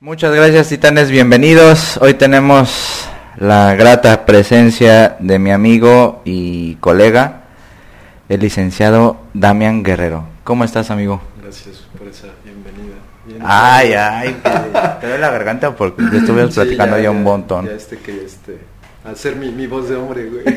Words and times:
Muchas 0.00 0.32
gracias 0.32 0.68
titanes, 0.68 1.10
bienvenidos. 1.10 1.96
Hoy 2.00 2.14
tenemos 2.14 3.08
la 3.36 3.74
grata 3.74 4.26
presencia 4.26 5.16
de 5.18 5.40
mi 5.40 5.50
amigo 5.50 6.22
y 6.24 6.76
colega, 6.76 7.42
el 8.28 8.38
licenciado 8.38 9.16
Damián 9.34 9.82
Guerrero. 9.82 10.24
¿Cómo 10.44 10.62
estás, 10.62 10.92
amigo? 10.92 11.20
Gracias 11.42 11.82
por 11.98 12.06
esa 12.06 12.28
bienvenida. 12.44 12.94
Bien, 13.26 13.40
Ay, 13.44 13.92
ay, 13.94 14.36
te, 14.40 15.00
te 15.00 15.08
doy 15.08 15.18
la 15.18 15.30
garganta 15.30 15.74
porque 15.74 16.00
estuve 16.16 16.46
Sí, 16.46 16.54
platicando 16.54 16.96
ya, 16.98 17.02
ya, 17.02 17.10
un 17.10 17.24
montón. 17.24 17.66
Ya 17.66 17.72
este 17.72 17.98
que 17.98 18.24
este, 18.24 18.60
ser 19.16 19.34
mi, 19.34 19.50
mi 19.50 19.66
voz 19.66 19.88
de 19.88 19.96
hombre, 19.96 20.26
güey. 20.30 20.44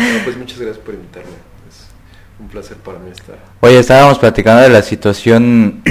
No, 0.00 0.24
pues 0.24 0.36
muchas 0.36 0.58
gracias 0.58 0.84
por 0.84 0.92
invitarme. 0.94 1.30
Es 1.70 1.86
un 2.38 2.48
placer 2.48 2.76
para 2.76 2.98
mí 2.98 3.10
estar. 3.12 3.38
Oye, 3.60 3.78
estábamos 3.78 4.18
platicando 4.18 4.60
de 4.60 4.68
la 4.68 4.82
situación 4.82 5.82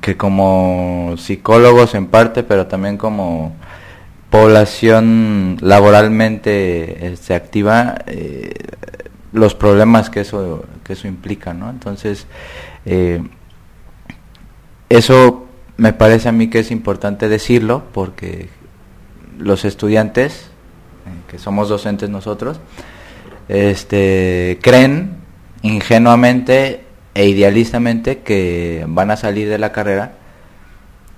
que 0.00 0.16
como 0.16 1.14
psicólogos 1.16 1.94
en 1.94 2.06
parte, 2.06 2.42
pero 2.42 2.66
también 2.66 2.96
como 2.96 3.54
población 4.30 5.58
laboralmente 5.60 7.12
este, 7.12 7.34
activa, 7.34 7.96
eh, 8.06 8.52
los 9.32 9.54
problemas 9.54 10.10
que 10.10 10.20
eso, 10.20 10.64
que 10.84 10.94
eso 10.94 11.08
implica, 11.08 11.54
¿no? 11.54 11.70
Entonces, 11.70 12.26
eh, 12.84 13.22
eso 14.88 15.46
me 15.76 15.92
parece 15.92 16.28
a 16.28 16.32
mí 16.32 16.48
que 16.48 16.60
es 16.60 16.70
importante 16.70 17.28
decirlo 17.28 17.82
porque 17.92 18.48
los 19.38 19.64
estudiantes, 19.64 20.50
eh, 21.06 21.30
que 21.30 21.38
somos 21.38 21.68
docentes 21.68 22.10
nosotros, 22.10 22.60
este, 23.48 24.58
creen 24.62 25.16
ingenuamente 25.62 26.83
e 27.14 27.26
idealistamente 27.26 28.18
que 28.18 28.84
van 28.88 29.10
a 29.10 29.16
salir 29.16 29.48
de 29.48 29.58
la 29.58 29.72
carrera 29.72 30.16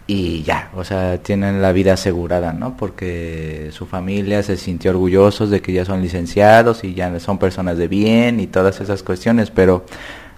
y 0.07 0.43
ya, 0.45 0.71
o 0.77 0.85
sea, 0.85 1.19
tienen 1.19 1.61
la 1.61 1.73
vida 1.73 1.95
asegurada, 1.95 2.53
¿no? 2.53 2.77
Porque 2.77 3.71
su 3.73 3.87
familia 3.87 4.43
se 4.45 4.57
sintió 4.57 4.93
orgullosos 4.93 5.51
de 5.51 5.61
que 5.61 5.73
ya 5.73 5.85
son 5.85 6.01
licenciados 6.01 6.85
y 6.85 6.95
ya 6.95 7.19
son 7.19 7.39
personas 7.39 7.77
de 7.77 7.89
bien 7.89 8.39
y 8.39 8.47
todas 8.47 8.81
esas 8.81 9.03
cuestiones, 9.03 9.51
pero 9.51 9.85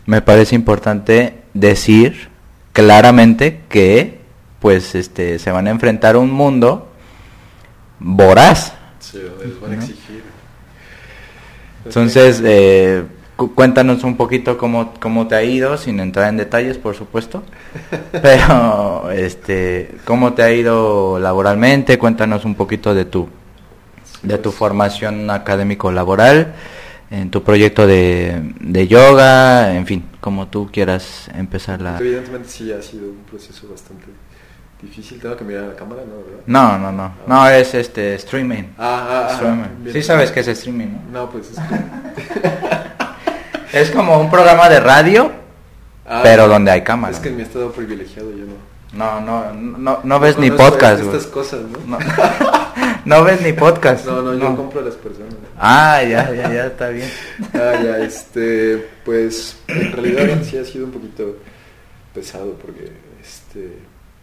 me 0.06 0.22
parece 0.22 0.54
importante 0.54 1.42
decir 1.52 2.30
claramente 2.72 3.60
que 3.68 4.20
pues 4.58 4.94
este 4.94 5.38
se 5.38 5.50
van 5.50 5.66
a 5.66 5.70
enfrentar 5.70 6.14
a 6.14 6.18
un 6.18 6.30
mundo 6.30 6.88
voraz. 7.98 8.72
Sí, 9.00 9.20
les 9.44 9.60
van 9.60 9.72
a 9.72 9.74
exigir. 9.74 10.22
Entonces, 11.84 12.40
eh, 12.44 13.04
cuéntanos 13.46 14.02
un 14.02 14.16
poquito 14.16 14.58
cómo, 14.58 14.92
cómo 15.00 15.28
te 15.28 15.36
ha 15.36 15.44
ido, 15.44 15.76
sin 15.76 16.00
entrar 16.00 16.28
en 16.28 16.36
detalles, 16.36 16.76
por 16.76 16.96
supuesto. 16.96 17.44
Pero, 18.10 19.10
este, 19.12 19.94
cómo 20.04 20.32
te 20.32 20.42
ha 20.42 20.52
ido 20.52 21.18
laboralmente, 21.20 21.98
cuéntanos 21.98 22.44
un 22.44 22.56
poquito 22.56 22.94
de 22.94 23.04
tu, 23.04 23.28
de 24.22 24.38
tu 24.38 24.50
formación 24.50 25.30
académico-laboral, 25.30 26.54
en 27.10 27.30
tu 27.30 27.42
proyecto 27.42 27.86
de, 27.86 28.52
de 28.60 28.88
yoga, 28.88 29.74
en 29.74 29.86
fin, 29.86 30.04
como 30.20 30.48
tú 30.48 30.68
quieras 30.70 31.30
empezar 31.34 31.80
la... 31.80 31.98
Evidentemente 31.98 32.48
sí 32.48 32.72
ha 32.72 32.82
sido 32.82 33.08
un 33.08 33.24
proceso 33.30 33.68
bastante 33.70 34.06
difícil. 34.82 35.20
Tengo 35.20 35.36
que 35.36 35.44
mirar 35.44 35.64
la 35.64 35.76
cámara, 35.76 36.02
¿no? 36.06 36.16
¿Verdad? 36.16 36.42
No, 36.46 36.78
no, 36.78 36.92
no, 36.92 37.12
no, 37.26 37.48
es 37.48 37.72
este, 37.74 38.14
streaming. 38.16 38.64
Ah, 38.76 39.06
ah, 39.08 39.26
ah, 39.28 39.32
Streaming. 39.34 39.84
bien. 39.84 39.94
Sí 39.94 40.02
sabes 40.02 40.30
que 40.32 40.40
es 40.40 40.48
streaming, 40.48 40.88
¿no? 41.12 41.20
No, 41.20 41.30
pues 41.30 41.50
es. 41.52 41.58
Es 43.72 43.90
como 43.90 44.18
un 44.20 44.30
programa 44.30 44.68
de 44.68 44.80
radio, 44.80 45.32
Ah, 46.10 46.20
pero 46.22 46.48
donde 46.48 46.70
hay 46.70 46.82
cámara. 46.82 47.12
Es 47.12 47.20
que 47.20 47.28
en 47.28 47.36
mi 47.36 47.42
estado 47.42 47.70
privilegiado 47.72 48.30
yo 48.30 48.44
no. 48.46 48.68
No, 48.94 49.20
no, 49.20 49.52
no, 49.52 50.00
no 50.02 50.20
ves 50.20 50.38
ni 50.38 50.50
podcast, 50.50 51.02
güey. 51.02 51.14
Estas 51.14 51.30
cosas, 51.30 51.60
¿no? 51.86 51.98
No, 51.98 51.98
no 53.04 53.24
ves 53.24 53.42
ni 53.42 53.52
podcast. 53.52 54.06
No, 54.06 54.22
no, 54.22 54.32
yo 54.34 54.56
compro 54.56 54.80
a 54.80 54.84
las 54.84 54.94
personas. 54.94 55.34
Ah, 55.58 56.02
ya, 56.02 56.32
ya, 56.32 56.50
ya, 56.50 56.66
está 56.66 56.88
bien. 56.88 57.10
Ah, 57.54 57.74
ya, 57.82 57.98
este, 57.98 58.88
pues 59.04 59.58
en 59.68 59.92
realidad 59.92 60.38
sí 60.42 60.56
ha 60.56 60.64
sido 60.64 60.86
un 60.86 60.92
poquito 60.92 61.36
pesado 62.14 62.54
porque, 62.54 62.90
este, 63.20 63.74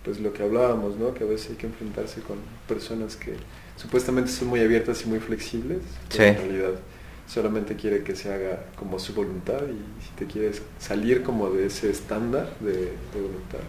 pues 0.04 0.20
lo 0.20 0.34
que 0.34 0.42
hablábamos, 0.42 0.98
¿no? 0.98 1.14
Que 1.14 1.24
a 1.24 1.28
veces 1.28 1.52
hay 1.52 1.56
que 1.58 1.68
enfrentarse 1.68 2.22
con 2.22 2.38
personas 2.68 3.16
que 3.16 3.36
supuestamente 3.76 4.32
son 4.32 4.48
muy 4.48 4.62
abiertas 4.62 5.04
y 5.06 5.10
muy 5.10 5.20
flexibles, 5.20 5.82
pero 6.10 6.24
Sí. 6.24 6.30
en 6.30 6.38
realidad 6.38 6.80
solamente 7.28 7.76
quiere 7.76 8.04
que 8.04 8.16
se 8.16 8.34
haga 8.34 8.66
como 8.76 9.00
su 9.00 9.14
voluntad 9.14 9.62
y 9.68 10.04
si 10.04 10.12
te 10.16 10.26
quieres 10.26 10.62
salir 10.80 11.24
como 11.24 11.50
de 11.50 11.68
ese 11.68 11.90
estándar 11.90 12.50
de, 12.60 12.74
de 12.74 13.22
voluntad, 13.22 13.60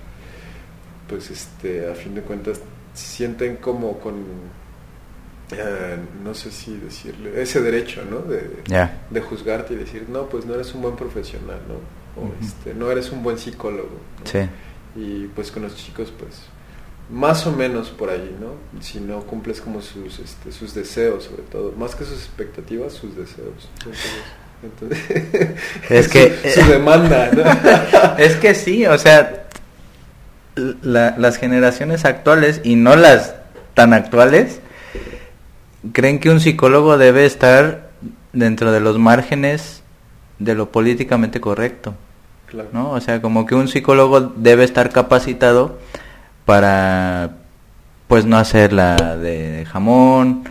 pues 1.09 1.31
este, 1.31 1.91
a 1.91 1.95
fin 1.95 2.15
de 2.15 2.23
cuentas 2.23 2.61
sienten 2.95 3.57
como 3.57 3.99
con, 3.99 4.15
eh, 5.53 5.97
no 6.23 6.35
sé 6.35 6.51
si 6.51 6.77
decirle, 6.77 7.41
ese 7.41 7.61
derecho, 7.61 8.03
¿no? 8.11 8.21
De, 8.21 8.63
de 9.11 9.21
juzgarte 9.21 9.75
y 9.75 9.77
decir, 9.77 10.07
no, 10.09 10.29
pues 10.29 10.45
no 10.45 10.55
eres 10.55 10.75
un 10.75 10.83
buen 10.83 10.97
profesional, 10.97 11.61
¿no? 11.69 11.75
O 12.21 12.33
este, 12.41 12.75
no 12.75 12.91
eres 12.91 13.11
un 13.11 13.23
buen 13.23 13.39
psicólogo. 13.39 13.99
¿no? 14.25 14.31
Sí. 14.31 14.49
Y 14.97 15.27
pues 15.29 15.51
con 15.51 15.63
los 15.63 15.77
chicos, 15.77 16.13
pues, 16.19 16.43
más 17.11 17.47
o 17.47 17.53
menos 17.53 17.91
por 17.91 18.11
ahí, 18.11 18.37
¿no? 18.41 18.81
Si 18.83 18.99
no 19.01 19.21
cumples 19.21 19.61
como 19.61 19.81
sus, 19.81 20.19
este, 20.19 20.51
sus 20.53 20.75
deseos, 20.75 21.25
sobre 21.25 21.43
todo, 21.45 21.73
más 21.79 21.95
que 21.95 22.05
sus 22.05 22.15
expectativas, 22.19 22.93
sus 22.93 23.17
deseos. 23.17 23.69
Entonces, 24.63 25.01
entonces- 25.01 25.57
Es 25.91 26.09
que- 26.09 26.37
su, 26.55 26.61
su 26.63 26.67
demanda, 26.71 27.31
¿no? 27.33 27.45
Es 28.19 28.37
que 28.37 28.55
sí, 28.55 28.87
o 28.87 28.99
sea, 28.99 29.45
la- 30.83 31.15
las 31.19 31.37
generaciones 31.37 32.05
actuales 32.05 32.61
y 32.65 32.77
no 32.77 32.97
las 32.97 33.35
tan 33.75 33.93
actuales 33.93 34.61
creen 35.93 36.19
que 36.19 36.31
un 36.31 36.41
psicólogo 36.41 36.99
debe 36.99 37.27
estar 37.27 37.91
dentro 38.33 38.73
de 38.73 38.81
los 38.81 38.99
márgenes 38.99 39.83
de 40.39 40.55
lo 40.55 40.73
políticamente 40.73 41.41
correcto. 41.41 41.95
Claro. 42.47 42.69
¿no? 42.73 42.91
O 42.91 43.01
sea, 43.01 43.21
como 43.23 43.45
que 43.47 43.55
un 43.55 43.69
psicólogo 43.69 44.21
debe 44.21 44.65
estar 44.65 44.91
capacitado 44.91 45.79
para, 46.47 47.31
pues, 48.09 48.25
no 48.25 48.39
hacer 48.39 48.73
la 48.73 48.97
de 49.17 49.67
jamón, 49.71 50.45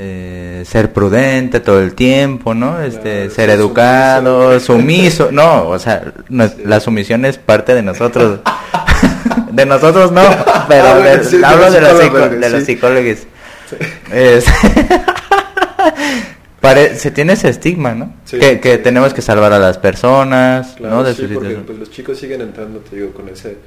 eh, 0.00 0.62
ser 0.64 0.92
prudente 0.92 1.58
todo 1.58 1.80
el 1.80 1.94
tiempo, 1.94 2.54
¿no? 2.54 2.80
Este, 2.80 3.22
Claro, 3.22 3.30
ser 3.32 3.50
educado, 3.50 4.60
sumiso. 4.60 5.24
sumiso, 5.26 5.32
no, 5.32 5.68
o 5.68 5.78
sea, 5.80 6.12
Sí. 6.28 6.62
la 6.64 6.78
sumisión 6.78 7.24
es 7.24 7.36
parte 7.38 7.74
de 7.74 7.82
nosotros. 7.82 8.38
de 9.50 9.66
nosotros 9.66 10.12
no, 10.12 10.22
pero 10.68 10.84
Ah, 10.86 10.98
bueno, 11.00 11.16
de- 11.18 11.24
sí, 11.24 11.38
de 11.38 11.44
hablo 11.46 11.70
de 11.70 11.80
los, 11.80 11.98
psicólogos, 12.00 12.40
de 12.40 12.50
los 12.50 12.62
psicólogos. 12.64 13.18
Sí. 13.68 13.76
Es- 14.12 14.44
Pare- 16.60 16.96
se 16.96 17.10
tiene 17.12 17.34
ese 17.34 17.48
estigma, 17.48 17.94
¿no? 17.94 18.14
Sí, 18.24 18.38
que 18.38 18.58
que 18.60 18.76
sí. 18.76 18.82
tenemos 18.82 19.14
que 19.14 19.22
salvar 19.22 19.52
a 19.52 19.58
las 19.60 19.78
personas, 19.78 20.74
Claro, 20.76 20.96
¿no? 20.96 21.04
De 21.04 21.14
sí, 21.14 21.26
porque 21.32 21.54
pues, 21.64 21.78
los 21.78 21.90
chicos 21.90 22.18
siguen 22.18 22.40
entrando, 22.40 22.80
te 22.80 22.96
digo, 22.96 23.12
con 23.12 23.28
ese, 23.28 23.58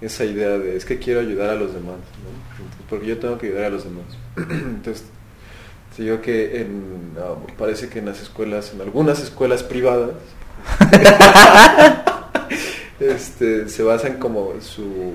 esa 0.00 0.24
idea 0.24 0.58
de 0.58 0.76
es 0.76 0.84
que 0.84 0.98
quiero 0.98 1.20
ayudar 1.20 1.50
a 1.50 1.54
los 1.54 1.74
demás, 1.74 1.96
¿no? 1.96 2.88
Porque 2.88 3.06
yo 3.06 3.18
tengo 3.18 3.38
que 3.38 3.48
ayudar 3.48 3.64
a 3.64 3.70
los 3.70 3.84
demás. 3.84 4.04
Entonces, 4.36 5.04
te 5.96 6.04
digo 6.04 6.20
que 6.20 6.60
en, 6.60 7.14
ah, 7.18 7.34
parece 7.56 7.88
que 7.88 7.98
en 7.98 8.06
las 8.06 8.22
escuelas, 8.22 8.72
en 8.72 8.80
algunas 8.80 9.20
escuelas 9.20 9.62
privadas, 9.62 10.12
este, 13.00 13.68
se 13.68 13.82
basan 13.82 14.18
como 14.18 14.60
su, 14.60 15.14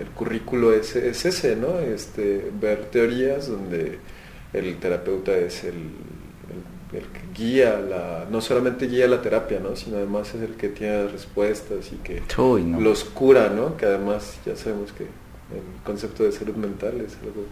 el 0.00 0.06
currículo 0.14 0.72
es, 0.72 0.96
es 0.96 1.24
ese, 1.24 1.56
¿no? 1.56 1.78
Este, 1.80 2.50
ver 2.60 2.86
teorías 2.86 3.48
donde 3.48 3.98
el 4.52 4.78
terapeuta 4.78 5.36
es 5.36 5.64
el, 5.64 5.90
el- 6.92 7.02
que 7.06 7.20
guía, 7.42 7.78
la, 7.78 8.26
no 8.30 8.40
solamente 8.40 8.86
guía 8.86 9.06
la 9.08 9.20
terapia, 9.22 9.58
¿no? 9.60 9.74
Sino 9.76 9.96
además 9.96 10.34
es 10.34 10.42
el 10.42 10.54
que 10.54 10.68
tiene 10.68 11.02
las 11.04 11.12
respuestas 11.12 11.92
y 11.92 11.96
que 11.96 12.22
Uy, 12.40 12.62
no. 12.64 12.80
los 12.80 13.04
cura, 13.04 13.48
¿no? 13.48 13.76
Que 13.76 13.86
además 13.86 14.38
ya 14.46 14.56
sabemos 14.56 14.92
que 14.92 15.04
el 15.04 15.62
concepto 15.84 16.24
de 16.24 16.32
salud 16.32 16.54
mental 16.56 17.00
es 17.06 17.16
algo 17.22 17.44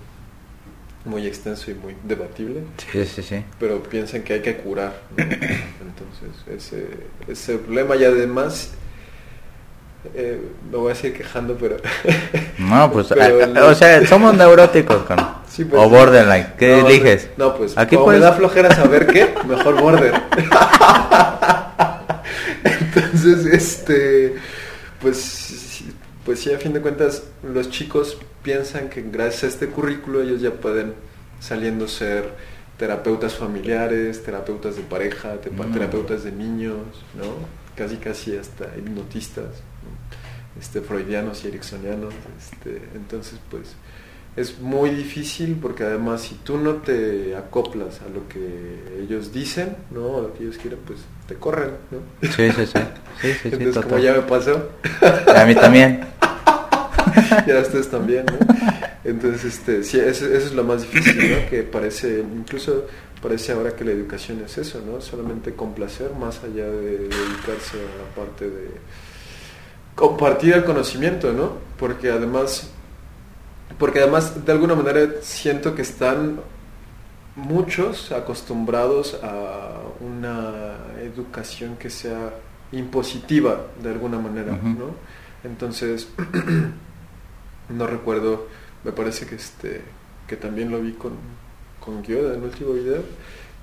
muy 1.04 1.26
extenso 1.26 1.70
y 1.70 1.74
muy 1.74 1.94
debatible 2.02 2.62
Sí, 2.90 3.04
sí, 3.04 3.22
sí. 3.22 3.44
pero 3.60 3.82
piensan 3.82 4.22
que 4.22 4.32
hay 4.34 4.40
que 4.42 4.56
curar. 4.56 5.02
¿no? 5.16 5.22
Entonces, 5.24 6.48
ese, 6.48 6.86
ese 7.28 7.58
problema 7.58 7.94
y 7.96 8.04
además, 8.04 8.70
eh, 10.14 10.40
me 10.70 10.76
voy 10.76 10.92
a 10.92 10.94
seguir 10.94 11.16
quejando, 11.18 11.56
pero... 11.58 11.76
No, 12.58 12.90
pues, 12.92 13.06
pero 13.08 13.40
el- 13.42 13.56
o 13.58 13.74
sea, 13.74 14.06
somos 14.06 14.34
neuróticos, 14.36 15.02
con, 15.04 15.16
Sí, 15.48 15.64
pues, 15.64 15.80
o 15.82 15.88
borderline. 15.88 16.48
¿Qué 16.58 16.80
no, 16.82 16.88
eliges? 16.88 17.28
No, 17.36 17.56
pues, 17.56 17.76
Aquí 17.78 17.94
como 17.96 18.06
puedes- 18.06 18.20
me 18.20 18.26
da 18.26 18.32
flojera 18.32 18.74
saber 18.74 19.06
qué, 19.06 19.34
mejor 19.46 19.80
border. 19.80 20.14
Entonces, 22.64 23.46
este, 23.46 24.34
pues, 25.00 25.82
pues 26.24 26.40
sí, 26.40 26.52
a 26.52 26.58
fin 26.58 26.72
de 26.72 26.80
cuentas, 26.80 27.24
los 27.42 27.70
chicos 27.70 28.16
piensan 28.42 28.88
que 28.88 29.02
gracias 29.02 29.44
a 29.44 29.46
este 29.48 29.66
currículo 29.68 30.22
ellos 30.22 30.40
ya 30.40 30.50
pueden 30.52 30.94
saliendo 31.40 31.88
ser 31.88 32.30
terapeutas 32.78 33.34
familiares, 33.34 34.22
terapeutas 34.24 34.76
de 34.76 34.82
pareja, 34.82 35.34
Mm. 35.50 35.72
terapeutas 35.72 36.24
de 36.24 36.32
niños, 36.32 36.78
¿no? 37.16 37.24
Casi 37.76 37.96
casi 37.96 38.36
hasta 38.36 38.64
hipnotistas. 38.76 39.46
Este, 40.58 40.80
freudianos 40.80 41.44
y 41.44 41.48
ericksonianos. 41.48 42.14
Este, 42.38 42.82
entonces, 42.94 43.38
pues 43.50 43.74
es 44.36 44.58
muy 44.58 44.90
difícil 44.90 45.56
porque 45.60 45.84
además 45.84 46.22
si 46.22 46.34
tú 46.36 46.58
no 46.58 46.74
te 46.76 47.36
acoplas 47.36 48.00
a 48.02 48.08
lo 48.08 48.28
que 48.28 49.00
ellos 49.00 49.32
dicen, 49.32 49.76
¿no? 49.90 50.18
A 50.18 50.22
lo 50.22 50.34
que 50.34 50.44
ellos 50.44 50.58
quieren, 50.58 50.80
pues 50.84 51.00
te 51.28 51.36
corren, 51.36 51.70
¿no? 51.90 51.98
Sí, 52.28 52.50
sí, 52.50 52.66
sí. 52.66 52.78
sí, 53.20 53.32
sí, 53.42 53.48
Entonces, 53.52 53.84
como 53.84 53.98
ya 53.98 54.12
me 54.12 54.22
pasó. 54.22 54.70
A 55.34 55.44
mí 55.44 55.54
también. 55.54 56.04
ya 57.46 57.60
ustedes 57.60 57.88
también, 57.88 58.26
¿no? 58.26 58.38
Entonces, 59.04 59.44
este, 59.44 59.84
sí, 59.84 60.00
eso, 60.00 60.26
eso, 60.26 60.46
es 60.46 60.52
lo 60.52 60.64
más 60.64 60.82
difícil, 60.82 61.30
¿no? 61.30 61.50
Que 61.50 61.62
parece, 61.62 62.20
incluso 62.20 62.86
parece 63.22 63.52
ahora 63.52 63.76
que 63.76 63.84
la 63.84 63.92
educación 63.92 64.42
es 64.44 64.58
eso, 64.58 64.82
¿no? 64.84 65.00
Solamente 65.00 65.54
complacer 65.54 66.12
más 66.12 66.42
allá 66.42 66.64
de 66.64 66.98
dedicarse 66.98 67.78
a 67.78 67.98
la 68.02 68.14
parte 68.16 68.50
de 68.50 68.68
compartir 69.94 70.54
el 70.54 70.64
conocimiento, 70.64 71.32
¿no? 71.32 71.52
Porque 71.78 72.10
además 72.10 72.70
porque 73.78 74.00
además 74.00 74.44
de 74.44 74.52
alguna 74.52 74.74
manera 74.74 75.08
siento 75.22 75.74
que 75.74 75.82
están 75.82 76.40
muchos 77.36 78.12
acostumbrados 78.12 79.18
a 79.22 79.80
una 80.00 80.76
educación 81.02 81.76
que 81.76 81.90
sea 81.90 82.34
impositiva 82.70 83.66
de 83.82 83.90
alguna 83.90 84.18
manera, 84.18 84.52
¿no? 84.52 84.94
Entonces, 85.42 86.08
no 87.68 87.86
recuerdo, 87.86 88.46
me 88.84 88.92
parece 88.92 89.26
que 89.26 89.34
este 89.36 89.82
que 90.26 90.36
también 90.36 90.70
lo 90.70 90.80
vi 90.80 90.92
con, 90.92 91.12
con 91.80 92.02
Gyoda 92.02 92.32
en 92.32 92.38
el 92.38 92.44
último 92.44 92.72
video, 92.72 93.02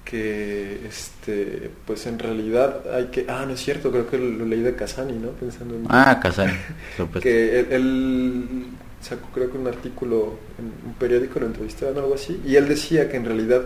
que 0.05 0.87
este 0.87 1.69
pues 1.85 2.05
en 2.07 2.19
realidad 2.19 2.83
hay 2.93 3.05
que 3.05 3.25
ah 3.29 3.45
no 3.45 3.53
es 3.53 3.63
cierto 3.63 3.91
creo 3.91 4.09
que 4.09 4.17
lo, 4.17 4.45
leí 4.45 4.61
de 4.61 4.75
Casani 4.75 5.13
no 5.13 5.29
pensando 5.29 5.75
en 5.75 5.85
ah 5.89 6.19
Casani 6.21 6.53
que 7.21 7.59
él, 7.59 8.65
sacó 9.01 9.27
creo 9.33 9.51
que 9.51 9.57
un 9.57 9.67
artículo 9.67 10.37
en 10.59 10.89
un 10.89 10.93
periódico, 10.93 11.39
lo 11.39 11.47
entrevistaban 11.47 11.97
algo 11.97 12.13
así, 12.13 12.39
y 12.45 12.55
él 12.55 12.67
decía 12.67 13.09
que 13.09 13.17
en 13.17 13.25
realidad 13.25 13.63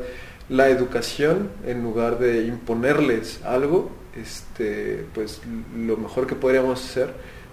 la 0.49 0.69
educación, 0.69 1.49
en 1.65 1.83
lugar 1.83 2.19
de 2.19 2.45
imponerles 2.45 3.43
algo, 3.43 3.91
este, 4.15 5.05
pues 5.13 5.41
lo 5.75 5.97
mejor 5.97 6.27
que 6.27 6.35
podríamos 6.35 6.83
hacer 6.83 7.09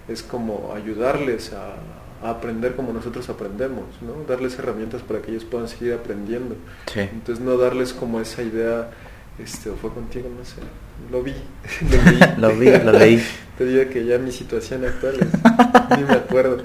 es 0.07 0.23
como 0.23 0.73
ayudarles 0.75 1.51
a, 1.53 1.75
aprender 2.29 2.75
como 2.75 2.93
nosotros 2.93 3.29
aprendemos, 3.29 3.85
¿no? 4.01 4.23
Darles 4.27 4.57
herramientas 4.57 5.01
para 5.01 5.21
que 5.21 5.31
ellos 5.31 5.45
puedan 5.45 5.67
seguir 5.67 5.93
aprendiendo. 5.93 6.55
Entonces 6.95 7.43
no 7.43 7.57
darles 7.57 7.93
como 7.93 8.19
esa 8.19 8.43
idea, 8.43 8.89
este, 9.39 9.69
o 9.69 9.75
fue 9.75 9.91
contigo, 9.91 10.29
no 10.35 10.45
sé, 10.45 10.61
lo 11.11 11.23
vi, 11.23 11.33
lo 12.37 12.55
vi, 12.55 12.69
lo 12.69 12.91
leí. 12.91 13.23
Te 13.57 13.65
digo 13.65 13.87
que 13.91 14.03
ya 14.05 14.17
mi 14.17 14.31
situación 14.31 14.83
actual 14.83 15.15
es, 15.19 15.97
ni 15.97 16.03
me 16.05 16.13
acuerdo. 16.13 16.63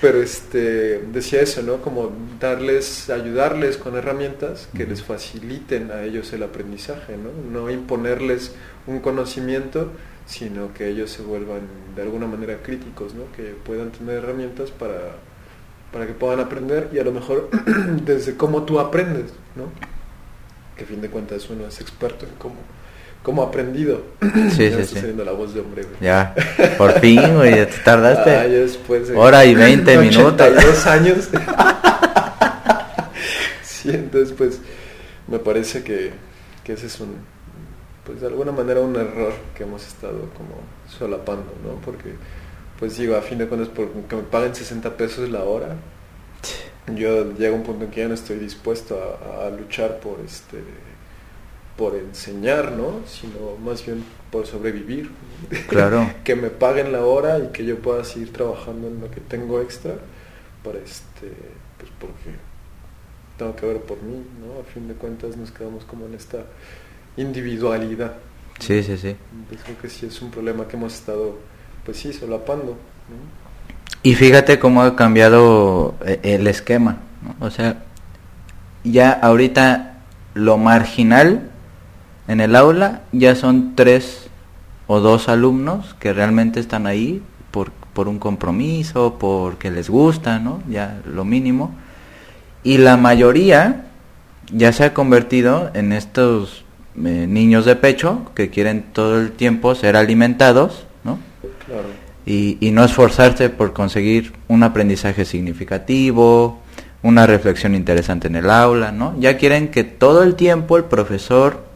Pero 0.00 0.22
este 0.22 1.02
decía 1.12 1.40
eso, 1.40 1.62
¿no? 1.62 1.78
Como 1.78 2.12
darles, 2.38 3.10
ayudarles 3.10 3.76
con 3.76 3.96
herramientas 3.96 4.68
que 4.76 4.86
les 4.86 5.02
faciliten 5.02 5.90
a 5.90 6.04
ellos 6.04 6.32
el 6.32 6.44
aprendizaje, 6.44 7.16
¿no? 7.16 7.30
No 7.50 7.70
imponerles 7.70 8.52
un 8.86 9.00
conocimiento, 9.00 9.90
sino 10.28 10.74
que 10.74 10.88
ellos 10.88 11.10
se 11.10 11.22
vuelvan 11.22 11.62
de 11.96 12.02
alguna 12.02 12.26
manera 12.26 12.58
críticos, 12.62 13.14
¿no? 13.14 13.32
Que 13.34 13.54
puedan 13.64 13.90
tener 13.90 14.18
herramientas 14.18 14.70
para, 14.70 15.16
para 15.90 16.06
que 16.06 16.12
puedan 16.12 16.38
aprender 16.38 16.90
y 16.92 16.98
a 16.98 17.04
lo 17.04 17.12
mejor 17.12 17.48
desde 18.04 18.36
cómo 18.36 18.64
tú 18.64 18.78
aprendes, 18.78 19.32
¿no? 19.56 19.64
Que 20.76 20.84
a 20.84 20.86
fin 20.86 21.00
de 21.00 21.08
cuentas 21.08 21.48
uno 21.48 21.66
es 21.66 21.80
experto 21.80 22.26
en 22.26 22.32
cómo 22.38 22.56
como 23.22 23.42
aprendido. 23.42 24.02
Sí, 24.54 24.70
ya 24.70 24.84
sí, 24.84 24.96
sí. 25.00 25.12
la 25.16 25.32
voz 25.32 25.54
de 25.54 25.60
hombre, 25.60 25.84
Ya, 26.00 26.34
por 26.76 26.98
fin, 27.00 27.34
güey, 27.34 27.54
te 27.54 27.78
tardaste. 27.84 28.30
Ah, 28.36 28.44
después 28.46 29.10
Hora 29.14 29.44
y 29.44 29.54
20 29.54 29.98
minutos. 30.02 30.54
dos 30.54 30.86
años. 30.86 31.28
sí, 33.62 33.90
entonces 33.90 34.34
pues 34.36 34.60
me 35.26 35.38
parece 35.38 35.82
que, 35.82 36.12
que 36.64 36.72
ese 36.74 36.86
es 36.86 37.00
un, 37.00 37.16
pues 38.08 38.22
de 38.22 38.26
alguna 38.26 38.52
manera 38.52 38.80
un 38.80 38.96
error 38.96 39.34
que 39.54 39.64
hemos 39.64 39.86
estado 39.86 40.18
como 40.34 40.56
solapando, 40.88 41.52
¿no? 41.62 41.80
Porque 41.84 42.14
pues 42.78 42.96
digo, 42.96 43.14
a 43.16 43.20
fin 43.20 43.36
de 43.36 43.46
cuentas, 43.46 43.68
porque 43.68 44.16
me 44.16 44.22
paguen 44.22 44.54
60 44.54 44.96
pesos 44.96 45.28
la 45.28 45.44
hora, 45.44 45.76
yo 46.94 47.34
llego 47.34 47.54
a 47.54 47.58
un 47.58 47.64
punto 47.64 47.84
en 47.84 47.90
que 47.90 48.00
ya 48.00 48.08
no 48.08 48.14
estoy 48.14 48.38
dispuesto 48.38 48.96
a 48.98 49.50
luchar 49.50 50.00
por 50.00 50.20
este 50.20 50.58
por 51.76 51.94
enseñar, 51.94 52.72
¿no? 52.72 53.02
Sino 53.06 53.56
más 53.62 53.86
bien 53.86 54.02
por 54.32 54.46
sobrevivir. 54.46 55.10
Claro. 55.68 56.10
que 56.24 56.34
me 56.34 56.48
paguen 56.50 56.92
la 56.92 57.04
hora 57.04 57.38
y 57.38 57.48
que 57.48 57.64
yo 57.64 57.78
pueda 57.78 58.04
seguir 58.04 58.32
trabajando 58.32 58.88
en 58.88 59.00
lo 59.00 59.10
que 59.10 59.20
tengo 59.20 59.60
extra 59.60 59.94
para 60.64 60.78
este, 60.78 61.30
pues 61.78 61.92
porque 62.00 62.36
tengo 63.36 63.54
que 63.54 63.66
ver 63.66 63.80
por 63.82 64.02
mí, 64.02 64.24
¿no? 64.40 64.60
A 64.60 64.64
fin 64.64 64.88
de 64.88 64.94
cuentas 64.94 65.36
nos 65.36 65.52
quedamos 65.52 65.84
como 65.84 66.06
en 66.06 66.14
esta 66.14 66.38
individualidad. 67.18 68.14
Sí, 68.58 68.82
sí, 68.82 68.96
sí. 68.96 69.16
creo 69.64 69.78
que 69.80 69.88
sí 69.88 70.06
es 70.06 70.22
un 70.22 70.30
problema 70.30 70.66
que 70.66 70.76
hemos 70.76 70.94
estado, 70.94 71.38
pues 71.84 71.98
sí, 71.98 72.12
solapando. 72.12 72.76
Y 74.02 74.14
fíjate 74.14 74.58
cómo 74.58 74.82
ha 74.82 74.96
cambiado 74.96 75.94
eh, 76.04 76.20
el 76.22 76.46
esquema, 76.46 76.98
¿no? 77.22 77.46
O 77.46 77.50
sea, 77.50 77.82
ya 78.84 79.12
ahorita 79.12 79.98
lo 80.34 80.56
marginal 80.56 81.50
en 82.28 82.40
el 82.40 82.54
aula 82.56 83.02
ya 83.12 83.34
son 83.34 83.74
tres 83.74 84.28
o 84.86 85.00
dos 85.00 85.28
alumnos 85.28 85.94
que 85.98 86.12
realmente 86.12 86.60
están 86.60 86.86
ahí 86.86 87.22
por, 87.50 87.72
por 87.92 88.08
un 88.08 88.18
compromiso, 88.18 89.16
porque 89.18 89.70
les 89.70 89.90
gusta, 89.90 90.38
¿no? 90.38 90.62
Ya 90.68 91.00
lo 91.04 91.24
mínimo. 91.24 91.74
Y 92.62 92.78
la 92.78 92.96
mayoría 92.96 93.86
ya 94.52 94.72
se 94.72 94.84
ha 94.84 94.94
convertido 94.94 95.70
en 95.74 95.92
estos 95.92 96.64
eh, 97.04 97.26
niños 97.28 97.64
de 97.64 97.76
pecho 97.76 98.30
que 98.34 98.50
quieren 98.50 98.84
todo 98.92 99.20
el 99.20 99.32
tiempo 99.32 99.74
ser 99.74 99.96
alimentados, 99.96 100.86
¿no? 101.04 101.18
Y, 102.26 102.58
y 102.60 102.70
no 102.72 102.84
esforzarse 102.84 103.48
por 103.48 103.72
conseguir 103.72 104.32
un 104.48 104.62
aprendizaje 104.62 105.24
significativo, 105.24 106.60
una 107.02 107.26
reflexión 107.26 107.74
interesante 107.74 108.28
en 108.28 108.36
el 108.36 108.50
aula, 108.50 108.92
¿no? 108.92 109.14
Ya 109.18 109.36
quieren 109.38 109.68
que 109.68 109.84
todo 109.84 110.22
el 110.22 110.34
tiempo 110.34 110.76
el 110.76 110.84
profesor 110.84 111.68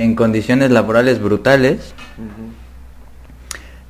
en 0.00 0.14
condiciones 0.14 0.70
laborales 0.70 1.20
brutales, 1.20 1.92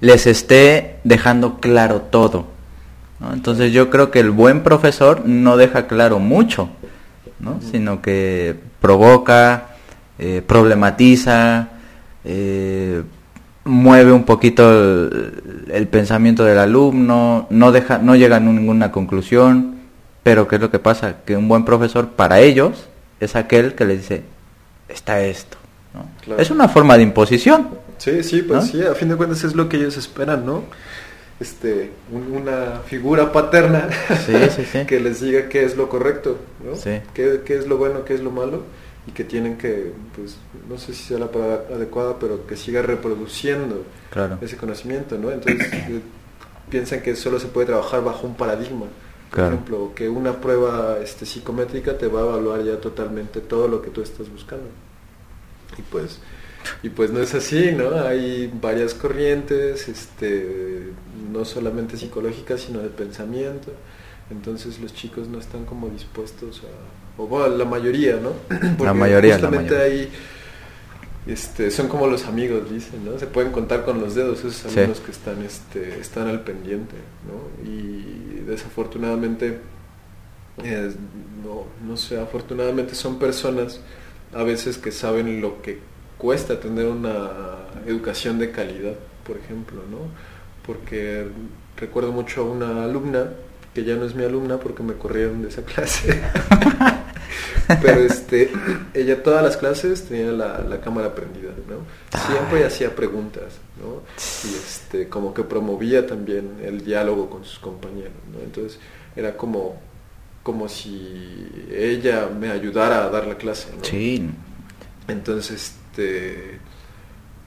les 0.00 0.26
esté 0.26 0.96
dejando 1.04 1.60
claro 1.60 2.02
todo. 2.02 2.46
Entonces 3.32 3.73
yo 3.73 3.90
creo 3.90 4.11
que 4.11 4.18
el 4.18 4.30
buen 4.30 4.64
profesor 4.64 5.23
no 5.25 5.56
deja 5.56 5.87
claro 5.87 6.18
mucho, 6.18 6.68
sino 7.70 8.02
que 8.02 8.56
provoca, 8.80 9.68
eh, 10.22 10.42
problematiza, 10.46 11.68
eh, 12.26 13.02
mueve 13.64 14.12
un 14.12 14.24
poquito 14.24 14.70
el, 14.70 15.88
pensamiento 15.90 16.44
del 16.44 16.58
alumno, 16.58 17.46
no, 17.48 17.72
deja, 17.72 17.96
no 17.96 18.14
llega 18.14 18.36
a 18.36 18.40
ninguna 18.40 18.92
conclusión, 18.92 19.76
pero 20.22 20.46
¿qué 20.46 20.56
es 20.56 20.60
lo 20.60 20.70
que 20.70 20.78
pasa? 20.78 21.20
Que 21.24 21.38
un 21.38 21.48
buen 21.48 21.64
profesor 21.64 22.10
para 22.10 22.40
ellos 22.40 22.86
es 23.18 23.34
aquel 23.34 23.74
que 23.74 23.86
les 23.86 24.00
dice, 24.00 24.22
está 24.90 25.22
esto, 25.22 25.56
es 26.36 26.50
una 26.50 26.68
forma 26.68 26.98
de 26.98 27.04
imposición. 27.04 27.68
Sí, 27.96 28.22
sí, 28.22 28.42
pues 28.42 28.66
sí, 28.66 28.82
a 28.82 28.94
fin 28.94 29.08
de 29.08 29.16
cuentas 29.16 29.42
es 29.42 29.54
lo 29.54 29.70
que 29.70 29.78
ellos 29.78 29.96
esperan, 29.96 30.44
¿no? 30.44 30.64
Este, 31.40 31.92
una 32.12 32.82
figura 32.84 33.32
paterna 33.32 33.88
que 34.86 35.00
les 35.00 35.22
diga 35.22 35.48
qué 35.48 35.64
es 35.64 35.78
lo 35.78 35.88
correcto, 35.88 36.36
¿no? 36.62 36.72
Qué, 37.14 37.40
es 37.46 37.66
lo 37.66 37.78
bueno, 37.78 38.04
qué 38.04 38.12
es 38.12 38.20
lo 38.20 38.30
malo 38.30 38.64
y 39.07 39.12
que 39.12 39.25
tienen 39.25 39.57
que, 39.57 39.92
pues, 40.14 40.37
no 40.69 40.78
sé 40.78 40.95
si 40.95 41.04
sea 41.04 41.19
la 41.19 41.30
palabra 41.30 41.64
adecuada, 41.75 42.19
pero 42.19 42.47
que 42.47 42.57
siga 42.57 42.83
reproduciendo 42.83 43.85
ese 44.40 44.57
conocimiento, 44.57 45.19
¿no? 45.19 45.30
Entonces 45.30 45.66
eh, 45.73 46.00
piensan 46.69 47.00
que 47.00 47.16
solo 47.16 47.40
se 47.40 47.49
puede 47.49 47.69
trabajar 47.69 48.04
bajo 48.04 48.26
un 48.26 48.35
paradigma. 48.35 48.87
Por 49.30 49.45
ejemplo, 49.45 49.92
que 49.95 50.09
una 50.09 50.40
prueba 50.40 50.99
este, 51.00 51.25
psicométrica 51.25 51.97
te 51.97 52.09
va 52.09 52.21
a 52.21 52.25
evaluar 52.25 52.64
ya 52.64 52.80
totalmente 52.80 53.40
todo 53.40 53.69
lo 53.69 53.80
que 53.80 53.90
tú 53.90 54.02
estás 54.02 54.28
buscando 54.28 54.66
y 55.78 55.83
pues 55.83 56.19
y 56.83 56.90
pues 56.90 57.11
no 57.11 57.21
es 57.21 57.35
así, 57.35 57.73
¿no? 57.73 57.95
Hay 58.00 58.52
varias 58.61 58.95
corrientes, 58.95 59.88
este, 59.88 60.92
no 61.33 61.45
solamente 61.45 61.97
psicológicas, 61.97 62.61
sino 62.61 62.80
de 62.80 62.88
pensamiento. 62.88 63.73
Entonces 64.30 64.78
los 64.78 64.95
chicos 64.95 65.28
no 65.28 65.38
están 65.38 65.64
como 65.64 65.88
dispuestos 65.88 66.61
a, 66.61 67.00
o 67.20 67.26
bueno, 67.26 67.56
la 67.56 67.64
mayoría, 67.64 68.16
¿no? 68.16 68.32
Porque 68.48 68.84
la 68.84 68.94
mayoría, 68.94 69.34
justamente 69.34 69.76
ahí 69.76 70.10
este, 71.26 71.70
son 71.70 71.88
como 71.88 72.06
los 72.06 72.24
amigos, 72.24 72.70
dicen, 72.70 73.04
¿no? 73.04 73.18
Se 73.18 73.26
pueden 73.26 73.52
contar 73.52 73.84
con 73.84 74.00
los 74.00 74.14
dedos 74.14 74.40
esos 74.40 74.76
amigos 74.76 75.00
que 75.00 75.10
están, 75.10 75.42
este, 75.42 76.00
están 76.00 76.28
al 76.28 76.42
pendiente, 76.42 76.96
¿no? 77.26 77.68
Y 77.68 78.42
desafortunadamente, 78.46 79.58
no, 81.44 81.64
no 81.86 81.96
sé, 81.96 82.18
afortunadamente 82.18 82.94
son 82.94 83.18
personas 83.18 83.80
a 84.34 84.42
veces 84.42 84.78
que 84.78 84.92
saben 84.92 85.40
lo 85.40 85.62
que 85.62 85.78
cuesta 86.18 86.60
tener 86.60 86.86
una 86.86 87.30
educación 87.86 88.38
de 88.38 88.50
calidad, 88.50 88.94
por 89.26 89.36
ejemplo, 89.38 89.82
¿no? 89.90 90.30
porque 90.70 91.26
recuerdo 91.76 92.12
mucho 92.12 92.42
a 92.42 92.44
una 92.44 92.84
alumna, 92.84 93.30
que 93.74 93.84
ya 93.84 93.96
no 93.96 94.04
es 94.04 94.14
mi 94.14 94.24
alumna 94.24 94.58
porque 94.58 94.82
me 94.82 94.94
corrieron 94.94 95.42
de 95.42 95.48
esa 95.48 95.62
clase. 95.64 96.22
Pero 97.82 98.00
este, 98.00 98.50
ella 98.94 99.22
todas 99.22 99.42
las 99.42 99.56
clases 99.56 100.04
tenía 100.04 100.32
la, 100.32 100.80
cámara 100.80 101.14
prendida, 101.14 101.50
¿no? 101.68 101.84
Siempre 102.26 102.64
hacía 102.64 102.94
preguntas, 102.94 103.58
¿no? 103.80 104.02
Y 104.49 104.54
este, 104.54 105.08
como 105.08 105.34
que 105.34 105.44
promovía 105.44 106.06
también 106.06 106.58
el 106.62 106.84
diálogo 106.84 107.30
con 107.30 107.44
sus 107.44 107.58
compañeros, 107.58 108.12
¿no? 108.32 108.40
Entonces 108.40 108.78
era 109.14 109.37
como, 109.37 109.80
como 110.42 110.68
si 110.68 111.49
ella 111.70 112.28
me 112.28 112.50
ayudara 112.50 113.04
a 113.04 113.10
dar 113.10 113.26
la 113.26 113.37
clase, 113.37 113.68
¿no? 113.76 113.84
Sí. 113.84 114.28
Entonces, 115.08 115.75
este, 115.90 116.58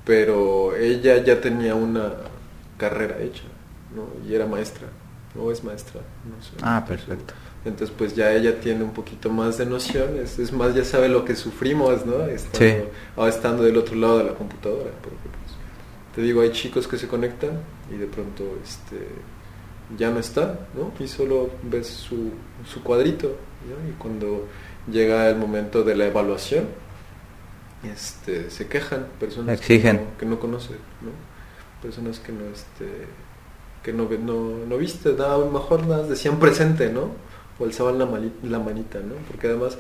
pero 0.06 0.76
ella 0.76 1.24
ya 1.24 1.40
tenía 1.40 1.76
una 1.76 2.12
carrera 2.78 3.20
hecha, 3.22 3.44
¿no? 3.96 4.08
Y 4.28 4.36
era 4.36 4.46
maestra, 4.46 4.88
o 5.40 5.52
es 5.52 5.64
maestra, 5.64 6.02
no 6.26 6.44
sé. 6.44 6.52
Ah, 6.62 6.84
perfecto. 6.88 7.34
Entonces 7.66 7.96
pues 7.98 8.16
ya 8.16 8.34
ella 8.34 8.60
tiene 8.60 8.84
un 8.84 8.92
poquito 8.92 9.30
más 9.30 9.58
de 9.58 9.66
nociones, 9.66 10.38
es 10.38 10.52
más 10.52 10.76
ya 10.76 10.84
sabe 10.84 11.08
lo 11.08 11.24
que 11.24 11.36
sufrimos, 11.36 12.06
¿no? 12.06 12.26
Estando, 12.26 12.58
sí. 12.60 13.28
estando 13.28 13.64
del 13.64 13.78
otro 13.78 13.96
lado 13.96 14.18
de 14.18 14.26
la 14.26 14.34
computadora, 14.34 14.92
porque 15.02 15.24
pues, 15.24 15.56
te 16.14 16.22
digo, 16.22 16.42
hay 16.42 16.52
chicos 16.52 16.88
que 16.88 16.98
se 16.98 17.08
conectan 17.08 17.62
y 17.90 17.98
de 17.98 18.08
pronto 18.08 18.44
este 18.62 19.08
ya 19.98 20.10
no 20.10 20.20
está, 20.20 20.60
¿no? 20.76 20.92
Y 21.04 21.08
solo 21.08 21.52
ves 21.64 21.88
su, 21.88 22.32
su 22.66 22.84
cuadrito, 22.84 23.28
¿no? 23.28 23.90
Y 23.90 23.94
cuando 23.94 24.48
llega 24.92 25.30
el 25.30 25.38
momento 25.38 25.84
de 25.84 25.96
la 25.96 26.08
evaluación, 26.08 26.66
este, 27.84 28.50
se 28.50 28.68
quejan, 28.68 29.08
personas 29.20 29.60
Exigen. 29.60 29.98
Que, 29.98 30.04
no, 30.04 30.18
que 30.18 30.26
no 30.26 30.40
conocen, 30.40 30.78
¿no? 31.02 31.12
Personas 31.82 32.20
que 32.20 32.32
no, 32.32 32.46
este, 32.54 33.08
que 33.84 33.94
no, 33.94 34.10
no, 34.10 34.66
no 34.66 34.78
viste, 34.78 35.14
da 35.14 35.38
mejor 35.38 35.86
nada, 35.86 36.08
decían 36.08 36.40
presente, 36.40 36.90
¿no? 36.90 37.12
O 37.60 37.66
alzaban 37.66 38.00
la, 38.00 38.08
la 38.44 38.60
manita, 38.60 39.00
¿no? 39.00 39.16
Porque 39.28 39.48
además 39.48 39.78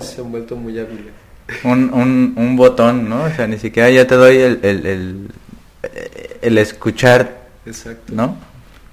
se 0.00 0.20
han 0.20 0.30
vuelto 0.30 0.56
muy 0.56 0.78
hábiles. 0.78 1.12
Un, 1.64 1.92
un, 1.92 2.34
un 2.36 2.56
botón, 2.56 3.08
¿no? 3.08 3.24
O 3.24 3.30
sea, 3.30 3.46
ni 3.46 3.58
siquiera 3.58 3.90
ya 3.90 4.06
te 4.06 4.14
doy 4.14 4.36
el, 4.36 4.60
el, 4.62 5.28
el, 6.40 6.58
escuchar, 6.58 7.42
Exacto. 7.66 8.12
¿no? 8.14 8.36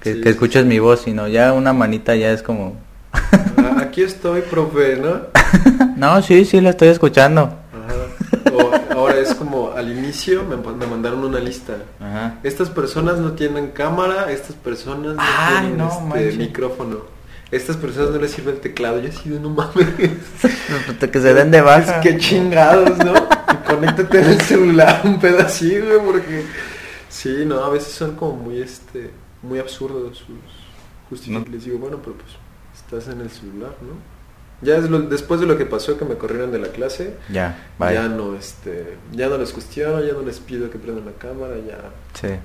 Que, 0.02 0.20
que 0.22 0.30
escuches 0.30 0.66
mi 0.66 0.80
voz, 0.80 1.02
sino 1.02 1.28
ya 1.28 1.54
una 1.54 1.74
manita 1.74 2.16
ya 2.16 2.32
es 2.32 2.42
como... 2.42 2.78
Ah, 3.12 3.78
aquí 3.82 4.02
estoy, 4.02 4.42
profe, 4.42 4.98
¿no? 4.98 5.22
no, 5.98 6.22
sí, 6.22 6.46
sí, 6.46 6.62
lo 6.62 6.70
estoy 6.70 6.90
escuchando. 6.90 7.54
Ajá. 7.74 8.54
O, 8.54 8.94
ahora 8.94 9.20
es 9.20 9.34
como 9.36 9.72
al 9.72 9.92
inicio 9.92 10.44
me, 10.44 10.56
me 10.56 10.88
mandaron 10.88 11.24
una 11.24 11.40
lista. 11.40 11.78
Ajá. 12.00 12.40
Estas 12.44 12.70
personas 12.70 13.20
no 13.20 13.34
tienen 13.34 13.70
cámara, 13.70 14.32
estas 14.32 14.56
personas 14.56 15.16
no 15.16 15.22
Ay, 15.22 15.60
tienen 15.60 15.78
no, 15.78 16.16
este, 16.16 16.38
micrófono 16.38 17.19
estas 17.52 17.78
personas 17.78 18.12
no 18.12 18.20
les 18.20 18.32
sirve 18.32 18.52
el 18.52 18.60
teclado. 18.60 19.00
Yo 19.00 19.10
he 19.10 19.12
sido, 19.12 19.40
no 19.40 19.50
mames. 19.50 19.88
que 21.00 21.22
se 21.22 21.34
den 21.34 21.52
de 21.52 21.62
baja. 21.62 21.98
Es 21.98 22.02
que 22.02 22.18
chingados, 22.18 22.98
¿no? 23.00 23.14
conéctate 23.70 24.20
en 24.20 24.26
el 24.26 24.42
celular 24.42 25.02
un 25.04 25.20
pedacito, 25.20 25.86
güey, 25.86 26.06
porque... 26.06 26.46
Sí, 27.10 27.44
no, 27.46 27.64
a 27.64 27.70
veces 27.70 27.94
son 27.94 28.16
como 28.16 28.36
muy, 28.36 28.62
este, 28.62 29.10
muy 29.42 29.60
absurdos 29.60 30.20
sus 30.20 30.38
justificaciones. 31.10 31.52
Les 31.52 31.66
digo, 31.66 31.80
bueno, 31.80 32.00
pero 32.04 32.16
pues 32.16 32.32
estás 32.76 33.12
en 33.12 33.22
el 33.22 33.30
celular, 33.30 33.76
¿no? 33.82 33.98
Ya 34.62 34.76
es 34.76 35.10
después 35.10 35.40
de 35.40 35.48
lo 35.48 35.58
que 35.58 35.66
pasó 35.66 35.98
que 35.98 36.06
me 36.06 36.16
corrieron 36.16 36.52
de 36.52 36.60
la 36.60 36.68
clase, 36.68 37.16
ya, 37.32 37.72
ya 37.80 38.10
no, 38.10 38.36
este, 38.36 38.98
ya 39.14 39.30
no 39.30 39.38
les 39.38 39.54
cuestiono, 39.54 40.04
ya 40.04 40.12
no 40.12 40.22
les 40.22 40.40
pido 40.40 40.70
que 40.70 40.78
prendan 40.78 41.06
la 41.06 41.14
cámara, 41.14 41.56
ya, 41.66 41.78
sí. 42.14 42.36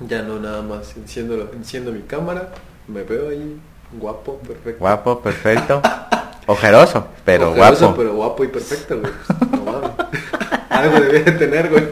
ya 0.00 0.22
no 0.22 0.40
nada 0.40 0.62
más 0.62 0.96
enciendo, 0.96 1.50
enciendo 1.54 1.92
mi 1.92 2.02
cámara, 2.02 2.52
me 2.88 3.04
veo 3.04 3.28
ahí 3.28 3.60
Guapo, 3.92 4.38
perfecto. 4.38 4.78
Guapo, 4.78 5.20
perfecto. 5.20 5.82
Ojeroso, 6.46 7.08
pero 7.24 7.50
Ojeroso, 7.50 7.86
guapo. 7.86 7.96
pero 7.96 8.14
guapo 8.14 8.44
y 8.44 8.48
perfecto, 8.48 9.00
güey. 9.00 9.12
No 9.64 9.96
Algo 10.70 11.00
debía 11.00 11.20
de 11.20 11.32
tener, 11.32 11.68
güey. 11.70 11.88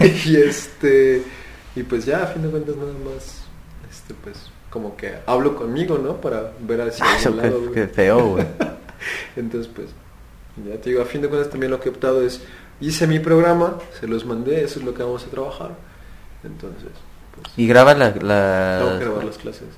y 0.26 0.36
este. 0.36 1.22
Y 1.74 1.82
pues 1.82 2.04
ya, 2.04 2.24
a 2.24 2.26
fin 2.26 2.42
de 2.42 2.50
cuentas, 2.50 2.76
nada 2.76 2.92
más. 3.04 3.44
Este, 3.90 4.12
pues, 4.14 4.50
como 4.68 4.96
que 4.96 5.14
hablo 5.26 5.56
conmigo, 5.56 5.98
¿no? 5.98 6.20
Para 6.20 6.52
ver 6.60 6.82
hacia 6.82 7.06
ah, 7.06 7.16
el 7.24 7.36
lado, 7.36 7.72
qué, 7.72 7.86
feo, 7.86 8.32
güey. 8.32 8.46
Entonces, 9.36 9.70
pues, 9.74 9.88
ya 10.68 10.78
te 10.80 10.90
digo, 10.90 11.02
a 11.02 11.06
fin 11.06 11.22
de 11.22 11.28
cuentas 11.28 11.50
también 11.50 11.70
lo 11.70 11.80
que 11.80 11.88
he 11.88 11.92
optado 11.92 12.22
es. 12.22 12.42
Hice 12.80 13.06
mi 13.06 13.20
programa, 13.20 13.78
se 13.98 14.08
los 14.08 14.26
mandé, 14.26 14.64
eso 14.64 14.80
es 14.80 14.84
lo 14.84 14.92
que 14.92 15.02
vamos 15.02 15.24
a 15.24 15.30
trabajar. 15.30 15.70
Entonces. 16.42 16.90
¿Y 17.56 17.66
grabas 17.66 17.98
la, 17.98 18.10
la... 18.20 18.78
Tengo 18.80 18.98
que 18.98 19.04
grabar 19.04 19.24
las 19.24 19.38
clases. 19.38 19.68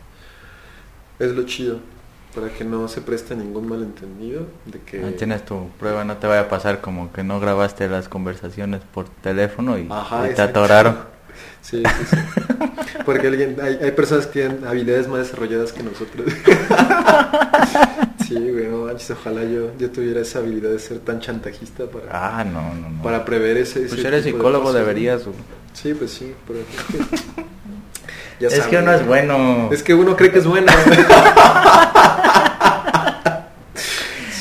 Es 1.18 1.32
lo 1.32 1.44
chido, 1.44 1.78
para 2.34 2.48
que 2.48 2.64
no 2.64 2.88
se 2.88 3.00
preste 3.00 3.34
ningún 3.34 3.68
malentendido 3.68 4.46
de 4.66 4.80
que... 4.80 4.98
Tienes 5.12 5.44
tu 5.44 5.70
prueba, 5.78 6.04
no 6.04 6.16
te 6.18 6.26
vaya 6.26 6.42
a 6.42 6.48
pasar 6.48 6.80
como 6.80 7.12
que 7.12 7.22
no 7.22 7.40
grabaste 7.40 7.88
las 7.88 8.08
conversaciones 8.08 8.82
por 8.92 9.08
teléfono 9.08 9.78
y, 9.78 9.88
te 10.34 10.42
atoraron. 10.42 10.98
Sí, 11.60 11.82
sí, 11.82 12.04
sí. 12.10 12.16
Porque 13.04 13.26
alguien, 13.26 13.56
hay, 13.62 13.78
hay 13.82 13.90
personas 13.90 14.26
que 14.26 14.40
tienen 14.40 14.66
habilidades 14.66 15.08
más 15.08 15.18
desarrolladas 15.18 15.72
que 15.72 15.82
nosotros. 15.82 16.26
Sí, 18.26 18.34
güey, 18.34 18.66
no 18.66 18.82
ojalá 18.82 19.44
yo, 19.44 19.70
yo 19.78 19.90
tuviera 19.90 20.20
esa 20.20 20.40
habilidad 20.40 20.70
de 20.70 20.80
ser 20.80 20.98
tan 20.98 21.20
chantajista 21.20 21.86
para, 21.86 22.06
ah, 22.10 22.42
no, 22.42 22.74
no, 22.74 22.90
no. 22.90 23.02
para 23.02 23.24
prever 23.24 23.56
ese, 23.56 23.82
Pues 23.82 24.04
eres 24.04 24.24
psicólogo, 24.24 24.72
deberías. 24.72 25.22
Sí, 25.76 25.92
pues 25.92 26.10
sí, 26.10 26.34
pero 26.46 26.60
es 28.40 28.66
que 28.66 28.78
uno 28.78 28.92
es 28.92 29.06
bueno. 29.06 29.68
Es 29.70 29.82
que 29.82 29.92
uno 29.92 30.16
cree 30.16 30.32
que 30.32 30.38
es 30.38 30.46
bueno. 30.46 30.72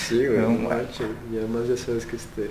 sí, 0.07 0.25
güey. 0.25 0.39
y 1.33 1.37
además 1.37 1.67
ya 1.67 1.75
sabes 1.75 2.05
que 2.05 2.15
este 2.15 2.49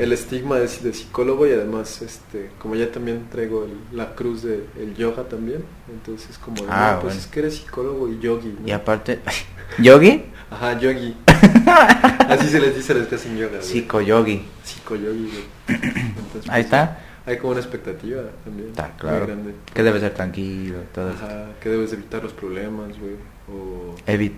el 0.00 0.12
estigma 0.12 0.54
de, 0.54 0.68
de, 0.68 0.92
psicólogo 0.92 1.48
y 1.48 1.52
además 1.52 2.00
este 2.00 2.50
como 2.60 2.76
ya 2.76 2.92
también 2.92 3.26
traigo 3.28 3.66
la 3.92 4.14
cruz 4.14 4.44
de 4.44 4.64
el 4.78 4.94
yoga 4.94 5.24
también, 5.24 5.64
entonces 5.92 6.38
como 6.38 6.64
ah, 6.70 7.00
pues 7.02 7.16
es 7.16 7.26
que 7.26 7.40
eres 7.40 7.56
psicólogo 7.56 8.08
y 8.08 8.20
yogi. 8.20 8.56
Y 8.64 8.70
aparte 8.70 9.18
¿Yogi? 9.78 10.26
Ajá, 10.48 10.78
yogi. 10.78 11.16
Así 12.28 12.46
se 12.50 12.60
les 12.60 12.76
dice 12.76 12.92
a 12.92 12.96
los 12.96 13.08
que 13.08 13.16
hacen 13.16 13.36
yoga. 13.36 13.60
Psico-yogi. 13.60 14.44
Psico-yogi, 14.62 15.44
Entonces, 15.66 16.48
Ahí 16.48 16.62
pues, 16.62 16.64
está 16.66 17.00
hay 17.26 17.38
como 17.38 17.52
una 17.52 17.60
expectativa 17.60 18.22
también. 18.44 18.68
Está 18.68 18.92
claro. 18.96 19.26
Grande. 19.26 19.54
Que 19.74 19.82
debes 19.82 20.00
ser 20.00 20.14
tranquilo, 20.14 20.78
todo 20.94 21.10
Ajá, 21.10 21.48
que 21.60 21.68
debes 21.68 21.92
evitar 21.92 22.22
los 22.22 22.32
problemas, 22.32 22.98
güey. 22.98 23.16
O 23.48 23.94
Evit 24.06 24.34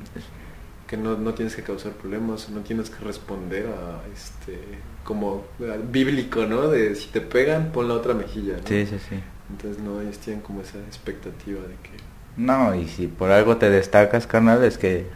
que 0.88 0.96
no, 0.96 1.16
no 1.18 1.34
tienes 1.34 1.54
que 1.54 1.62
causar 1.62 1.92
problemas, 1.92 2.48
no 2.48 2.60
tienes 2.62 2.88
que 2.88 3.04
responder 3.04 3.66
a 3.66 4.00
este 4.12 4.58
como 5.04 5.44
bíblico, 5.90 6.46
¿no? 6.46 6.68
De 6.68 6.94
si 6.94 7.08
te 7.08 7.20
pegan, 7.20 7.70
pon 7.72 7.88
la 7.88 7.94
otra 7.94 8.14
mejilla. 8.14 8.54
¿no? 8.54 8.66
Sí, 8.66 8.86
sí, 8.86 8.98
sí. 9.08 9.20
Entonces 9.50 9.82
no, 9.82 10.00
ellos 10.00 10.18
tienen 10.18 10.42
como 10.42 10.62
esa 10.62 10.78
expectativa 10.78 11.60
de 11.60 11.74
que... 11.82 11.90
No, 12.36 12.74
y 12.74 12.88
si 12.88 13.06
por 13.06 13.30
algo 13.30 13.58
te 13.58 13.68
destacas, 13.68 14.26
carnal, 14.26 14.64
es 14.64 14.78
que, 14.78 15.06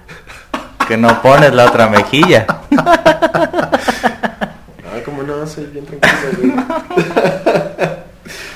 que 0.88 0.97
no 0.97 1.23
pones 1.23 1.55
la 1.55 1.67
otra 1.67 1.88
mejilla. 1.88 2.47
Como 5.43 5.43
no, 5.43 5.47
soy 5.47 5.67
bien 5.67 5.85
tranquilo, 5.87 6.53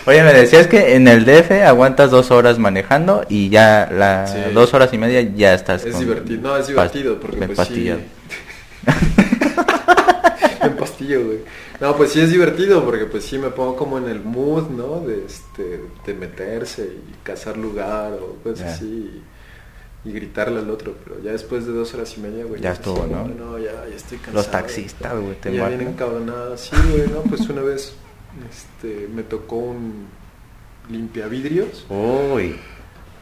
Oye, 0.06 0.22
me 0.22 0.32
decías 0.32 0.68
que 0.68 0.94
en 0.94 1.08
el 1.08 1.24
DF 1.24 1.50
aguantas 1.66 2.12
dos 2.12 2.30
horas 2.30 2.60
manejando 2.60 3.24
y 3.28 3.48
ya 3.48 3.88
las 3.90 4.54
dos 4.54 4.72
horas 4.72 4.92
y 4.92 4.98
media 4.98 5.20
ya 5.20 5.52
estás. 5.52 5.84
Es 5.84 5.98
divertido, 5.98 6.42
no, 6.42 6.56
es 6.56 6.68
divertido 6.68 7.18
porque 7.18 7.46
pues 7.46 7.56
pastillado. 7.56 7.98
sí. 7.98 8.06
güey. 11.14 11.40
No, 11.80 11.96
pues 11.96 12.12
sí 12.12 12.20
es 12.20 12.30
divertido 12.30 12.84
porque 12.84 13.06
pues 13.06 13.24
sí 13.24 13.36
me 13.36 13.50
pongo 13.50 13.74
como 13.76 13.98
en 13.98 14.08
el 14.08 14.20
mood, 14.20 14.70
¿no? 14.70 15.00
De 15.00 15.26
este, 15.26 15.80
de 16.06 16.14
meterse 16.14 16.84
y 16.84 17.16
cazar 17.24 17.56
lugar 17.56 18.12
o 18.12 18.36
cosas 18.42 18.74
así 18.74 19.22
y 20.06 20.12
gritarle 20.12 20.60
al 20.60 20.70
otro, 20.70 20.94
pero 21.02 21.20
ya 21.20 21.32
después 21.32 21.66
de 21.66 21.72
dos 21.72 21.92
horas 21.94 22.16
y 22.16 22.20
media, 22.20 22.44
güey. 22.44 22.60
Ya 22.60 22.72
estuvo, 22.72 23.06
¿no? 23.06 23.26
No, 23.26 23.58
ya, 23.58 23.72
ya 23.88 23.96
estoy 23.96 24.18
cansado. 24.18 24.36
Los 24.36 24.50
taxistas, 24.50 25.20
güey, 25.20 25.34
te 25.34 25.52
Ya 25.52 25.68
vienen 25.68 25.94
cabronadas, 25.94 26.60
sí, 26.60 26.76
güey, 26.92 27.08
¿no? 27.08 27.22
Pues 27.22 27.40
una 27.48 27.62
vez 27.62 27.92
este, 28.48 29.08
me 29.12 29.24
tocó 29.24 29.56
un 29.56 30.06
limpiavidrios. 30.88 31.86
Uy. 31.88 32.56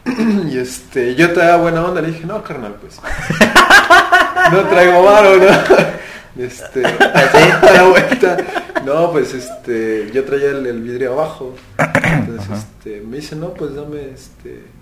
Y 0.51 0.59
este, 0.59 1.15
yo 1.15 1.33
traía 1.33 1.57
buena 1.57 1.83
onda, 1.83 1.99
le 1.99 2.09
dije, 2.09 2.25
no, 2.27 2.43
carnal, 2.43 2.75
pues. 2.75 3.01
no 4.51 4.67
traigo 4.67 5.03
varo, 5.03 5.37
¿no? 5.37 5.45
Este, 6.37 6.81
la 6.81 7.87
vuelta. 7.89 8.37
No, 8.85 9.09
pues 9.13 9.33
este, 9.33 10.11
yo 10.13 10.25
traía 10.25 10.49
el, 10.49 10.65
el 10.65 10.81
vidrio 10.81 11.13
abajo. 11.13 11.55
Entonces, 11.77 12.59
este, 12.59 13.01
me 13.01 13.17
dice, 13.17 13.37
no, 13.37 13.53
pues 13.53 13.73
dame 13.73 14.09
este 14.13 14.74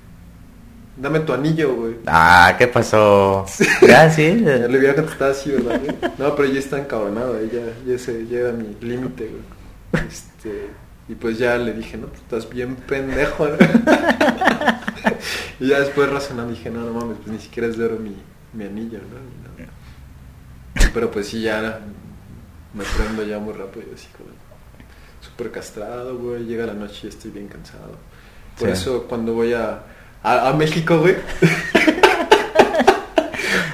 Dame 0.95 1.21
tu 1.21 1.33
anillo, 1.33 1.73
güey. 1.75 1.95
Ah, 2.05 2.53
¿qué 2.57 2.67
pasó? 2.67 3.45
Ya, 3.81 4.09
sí. 4.11 4.35
Le 4.35 4.77
hubiera 4.77 4.93
contestado 4.95 5.31
así, 5.31 5.49
¿verdad? 5.51 5.81
No, 6.19 6.35
pero 6.35 6.47
ya 6.49 6.59
está 6.59 6.77
encabronado, 6.79 7.43
ya, 7.45 7.61
ya, 7.85 7.97
se, 7.97 8.25
llega 8.27 8.51
mi 8.51 8.75
límite, 8.79 9.27
güey. 9.29 10.05
Este, 10.07 10.69
Y 11.09 11.15
pues 11.15 11.37
ya 11.39 11.57
le 11.57 11.73
dije, 11.73 11.97
no, 11.97 12.07
pues 12.07 12.21
estás 12.21 12.47
bien 12.49 12.75
pendejo. 12.75 13.47
¿no? 13.47 13.55
y 15.59 15.67
ya 15.69 15.79
después 15.79 16.09
razonando 16.11 16.53
dije, 16.53 16.69
no, 16.69 16.81
no 16.81 16.93
mames, 16.93 17.17
pues 17.17 17.29
ni 17.29 17.39
siquiera 17.39 17.67
es 17.67 17.77
de 17.77 17.85
oro 17.85 17.97
mi, 17.97 18.15
mi 18.53 18.65
anillo, 18.65 18.99
¿no? 18.99 19.33
Pero 20.93 21.09
pues 21.09 21.27
sí, 21.27 21.41
ya 21.41 21.79
me 22.73 22.83
prendo 22.83 23.23
ya 23.23 23.39
muy 23.39 23.53
rápido, 23.53 23.87
así 23.95 24.07
como 24.15 24.29
súper 25.21 25.49
castrado, 25.51 26.17
güey. 26.19 26.45
Llega 26.45 26.67
la 26.67 26.73
noche 26.73 26.99
y 27.03 27.07
estoy 27.07 27.31
bien 27.31 27.47
cansado. 27.47 27.97
Por 28.59 28.67
Sí. 28.67 28.73
eso 28.73 29.03
cuando 29.09 29.33
voy 29.33 29.53
a, 29.53 29.81
a, 30.23 30.49
a 30.49 30.53
México, 30.53 30.99
güey. 30.99 31.15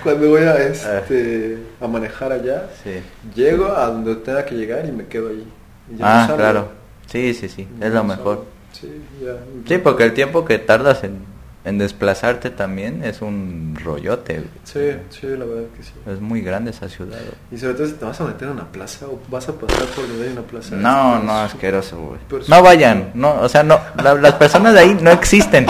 cuando 0.03 0.29
voy 0.29 0.44
a, 0.44 0.56
este, 0.58 1.58
a 1.82 1.88
manejar 1.88 2.32
allá, 2.32 2.68
Sí. 2.84 3.01
llego 3.36 3.65
a 3.68 3.88
donde 3.88 4.15
tenga 4.15 4.46
que 4.46 4.56
llegar 4.56 4.86
y 4.86 4.91
me 4.91 5.06
quedo 5.08 5.29
ahí. 5.29 5.46
No 5.89 6.06
Ah, 6.06 6.32
claro. 6.36 6.70
Sí, 7.08 7.34
sí, 7.34 7.50
sí. 7.50 7.68
Ya 7.79 7.88
Es 7.88 7.94
lo 7.94 8.03
no 8.03 8.15
mejor. 8.15 8.46
Sí, 8.72 9.01
ya. 9.24 9.34
Sí, 9.68 9.77
porque 9.79 10.03
el 10.03 10.13
tiempo 10.13 10.46
que 10.46 10.60
tardas 10.60 11.03
en, 11.03 11.18
en 11.65 11.77
desplazarte 11.79 12.51
también 12.51 13.03
es 13.03 13.22
un 13.22 13.75
rollote. 13.84 14.36
güey. 14.36 14.48
Sí, 14.63 14.91
sí, 15.10 15.27
la 15.27 15.46
verdad 15.46 15.63
que 15.75 15.84
sí. 15.84 15.91
Es 16.08 16.22
muy 16.22 16.41
grande 16.41 16.70
esa 16.72 16.88
ciudad. 16.88 17.18
güey. 17.18 17.34
Y 17.51 17.58
sobre 17.58 17.74
todo 17.74 17.88
si 17.88 17.94
te 17.94 18.06
vas 18.06 18.22
a 18.22 18.25
meter 18.25 18.48
a 18.48 18.51
una 18.51 18.72
plaza 18.72 19.08
o 19.08 19.20
vas 19.29 19.50
a 19.50 19.53
pasar 19.53 19.86
por 19.88 20.08
donde 20.08 20.27
hay 20.27 20.32
una 20.34 20.44
plaza. 20.44 20.75
No, 20.75 21.20
no, 21.24 21.39
asqueroso, 21.39 21.98
güey. 21.98 22.44
No 22.48 22.62
vayan, 22.62 23.12
no, 23.15 23.41
o 23.41 23.50
sea, 23.50 23.63
no, 23.63 23.79
la- 24.01 24.13
las 24.15 24.36
personas 24.36 24.74
de 24.75 24.79
ahí 24.82 24.98
no 25.01 25.10
existen. 25.12 25.65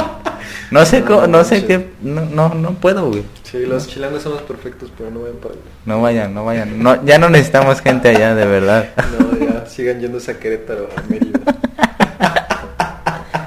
No 0.72 0.86
sé, 0.86 1.02
No, 1.02 1.06
cómo- 1.08 1.28
no 1.28 1.44
sé 1.44 1.66
qué, 1.66 1.90
no, 2.02 2.26
no, 2.26 2.54
no 2.54 2.74
puedo, 2.76 3.08
güey. 3.10 3.24
Sí, 3.44 3.66
los 3.66 3.88
chilangos 3.88 4.22
somos 4.24 4.42
perfectos, 4.44 4.92
pero 4.98 5.10
no 5.12 5.22
vayan 5.22 5.38
para 5.38 5.54
allá. 5.56 5.64
No 5.86 6.02
vayan, 6.02 6.34
no 6.34 6.46
vayan. 6.46 6.84
No, 6.84 7.04
ya 7.06 7.18
no 7.18 7.30
necesitamos 7.30 7.82
gente 7.82 8.10
allá, 8.10 8.36
de 8.36 8.46
verdad. 8.46 8.90
No, 9.20 9.38
ya 9.38 9.66
sigan 9.66 10.00
yéndose 10.00 10.32
a 10.32 10.40
Querétaro, 10.40 10.90
a 10.96 11.02
Mérida. 11.10 11.40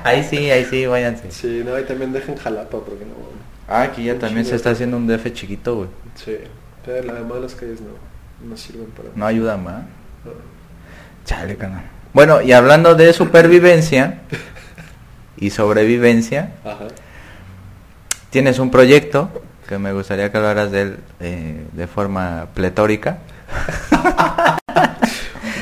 Ahí 0.04 0.24
sí, 0.24 0.50
ahí 0.50 0.64
sí, 0.64 0.84
váyanse. 0.86 1.30
Sí, 1.30 1.62
no, 1.64 1.78
y 1.78 1.84
también 1.84 2.12
dejen 2.12 2.36
Jalapa, 2.36 2.78
porque 2.80 3.04
no. 3.04 3.14
Ah, 3.68 3.82
aquí 3.82 4.04
ya 4.04 4.18
también 4.18 4.44
se 4.44 4.56
está 4.56 4.70
haciendo 4.70 4.96
un 4.96 5.06
DF 5.06 5.32
chiquito, 5.32 5.76
güey. 5.76 5.88
Sí, 6.16 6.36
pero 6.84 7.04
la 7.06 7.14
demás 7.14 7.40
las 7.40 7.54
calles 7.54 7.80
no, 7.80 8.48
no 8.48 8.56
sirven 8.56 8.86
para 8.86 9.08
No 9.14 9.24
ayuda 9.24 9.56
más. 9.56 9.84
No. 10.24 10.32
Chale, 11.24 11.56
canal. 11.56 11.84
Bueno, 12.12 12.42
y 12.42 12.52
hablando 12.52 12.94
de 12.96 13.12
supervivencia 13.12 14.22
y 15.36 15.50
sobrevivencia, 15.50 16.52
Ajá. 16.64 16.88
tienes 18.30 18.58
un 18.58 18.70
proyecto 18.70 19.30
que 19.68 19.78
me 19.78 19.92
gustaría 19.92 20.30
que 20.30 20.36
hablaras 20.38 20.70
de 20.70 20.82
él 20.82 20.96
eh, 21.20 21.64
de 21.72 21.86
forma 21.86 22.48
pletórica. 22.54 23.18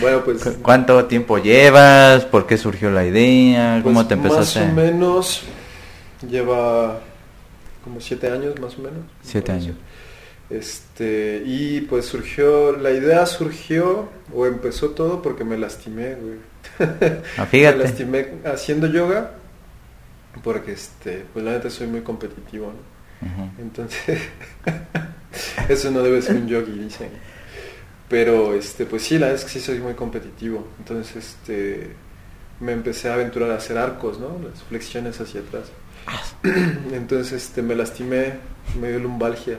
Bueno, 0.01 0.23
pues. 0.25 0.43
¿Cu- 0.43 0.63
¿Cuánto 0.63 1.05
tiempo 1.05 1.37
llevas? 1.37 2.25
¿Por 2.25 2.47
qué 2.47 2.57
surgió 2.57 2.91
la 2.91 3.05
idea? 3.05 3.81
¿Cómo 3.83 3.97
pues, 3.97 4.09
te 4.09 4.15
empezaste? 4.15 4.61
Más 4.61 4.71
o 4.71 4.75
menos 4.75 5.43
lleva 6.27 7.01
como 7.85 8.01
siete 8.01 8.31
años, 8.31 8.59
más 8.61 8.79
o 8.79 8.83
menos. 8.83 9.01
Siete 9.23 9.53
años. 9.53 9.77
Este, 10.49 11.43
y 11.45 11.83
pues 11.83 12.07
surgió, 12.07 12.73
la 12.77 12.91
idea 12.93 13.27
surgió, 13.27 14.09
o 14.35 14.47
empezó 14.47 14.91
todo 14.91 15.21
porque 15.23 15.45
me 15.45 15.59
lastimé, 15.59 16.15
güey. 16.15 16.39
Ah, 17.37 17.45
fíjate. 17.47 17.77
Me 17.77 17.85
lastimé 17.85 18.27
haciendo 18.47 18.87
yoga, 18.87 19.33
porque 20.43 20.73
este, 20.73 21.25
pues 21.33 21.45
la 21.45 21.53
neta 21.53 21.71
soy 21.71 21.87
muy 21.87 22.01
competitivo. 22.03 22.73
Entonces, 23.59 24.19
eso 25.69 25.91
no 25.91 26.03
debe 26.03 26.23
ser 26.23 26.37
un 26.37 26.49
yogi, 26.49 26.73
dicen. 26.73 27.11
Pero, 28.09 28.55
este, 28.55 28.87
pues 28.87 29.03
sí, 29.03 29.19
la 29.19 29.27
verdad 29.27 29.41
es 29.45 29.45
que 29.53 29.59
sí 29.59 29.65
soy 29.65 29.79
muy 29.79 29.95
competitivo. 29.95 30.67
Entonces, 30.79 31.17
este, 31.17 31.91
me 32.61 32.73
empecé 32.73 33.09
a 33.09 33.15
aventurar 33.15 33.51
a 33.53 33.57
hacer 33.57 33.79
arcos, 33.79 34.19
¿no? 34.19 34.39
Las 34.43 34.63
flexiones 34.65 35.21
hacia 35.21 35.41
atrás. 35.43 35.65
Entonces, 36.93 37.33
este, 37.45 37.63
me 37.63 37.75
lastimé, 37.77 38.35
me 38.81 38.89
dio 38.91 38.99
lumbalgia. 39.01 39.59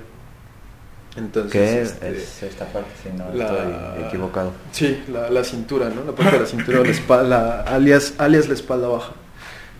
Entonces, 1.17 1.51
¿Qué 1.51 1.81
este, 1.81 2.17
es 2.17 2.43
esta 2.43 2.65
parte? 2.65 2.89
Si 3.03 3.09
no 3.17 3.31
la- 3.33 3.45
estoy 3.93 4.03
equivocado. 4.07 4.51
Sí, 4.71 5.03
la, 5.11 5.29
la 5.29 5.43
cintura, 5.43 5.89
¿no? 5.89 6.03
La 6.05 6.13
parte 6.13 6.31
de 6.37 6.39
la 6.39 6.45
cintura, 6.45 6.79
la 6.79 6.89
espalda, 6.89 7.61
alias, 7.63 8.13
alias 8.17 8.47
la 8.47 8.53
espalda 8.55 8.87
baja. 8.87 9.11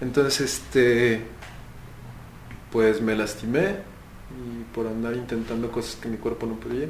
Entonces, 0.01 0.41
este, 0.41 1.21
pues 2.71 3.01
me 3.01 3.15
lastimé 3.15 3.75
y 4.31 4.63
por 4.73 4.87
andar 4.87 5.15
intentando 5.15 5.71
cosas 5.71 5.95
que 5.97 6.09
mi 6.09 6.17
cuerpo 6.17 6.45
no 6.45 6.55
podía. 6.55 6.87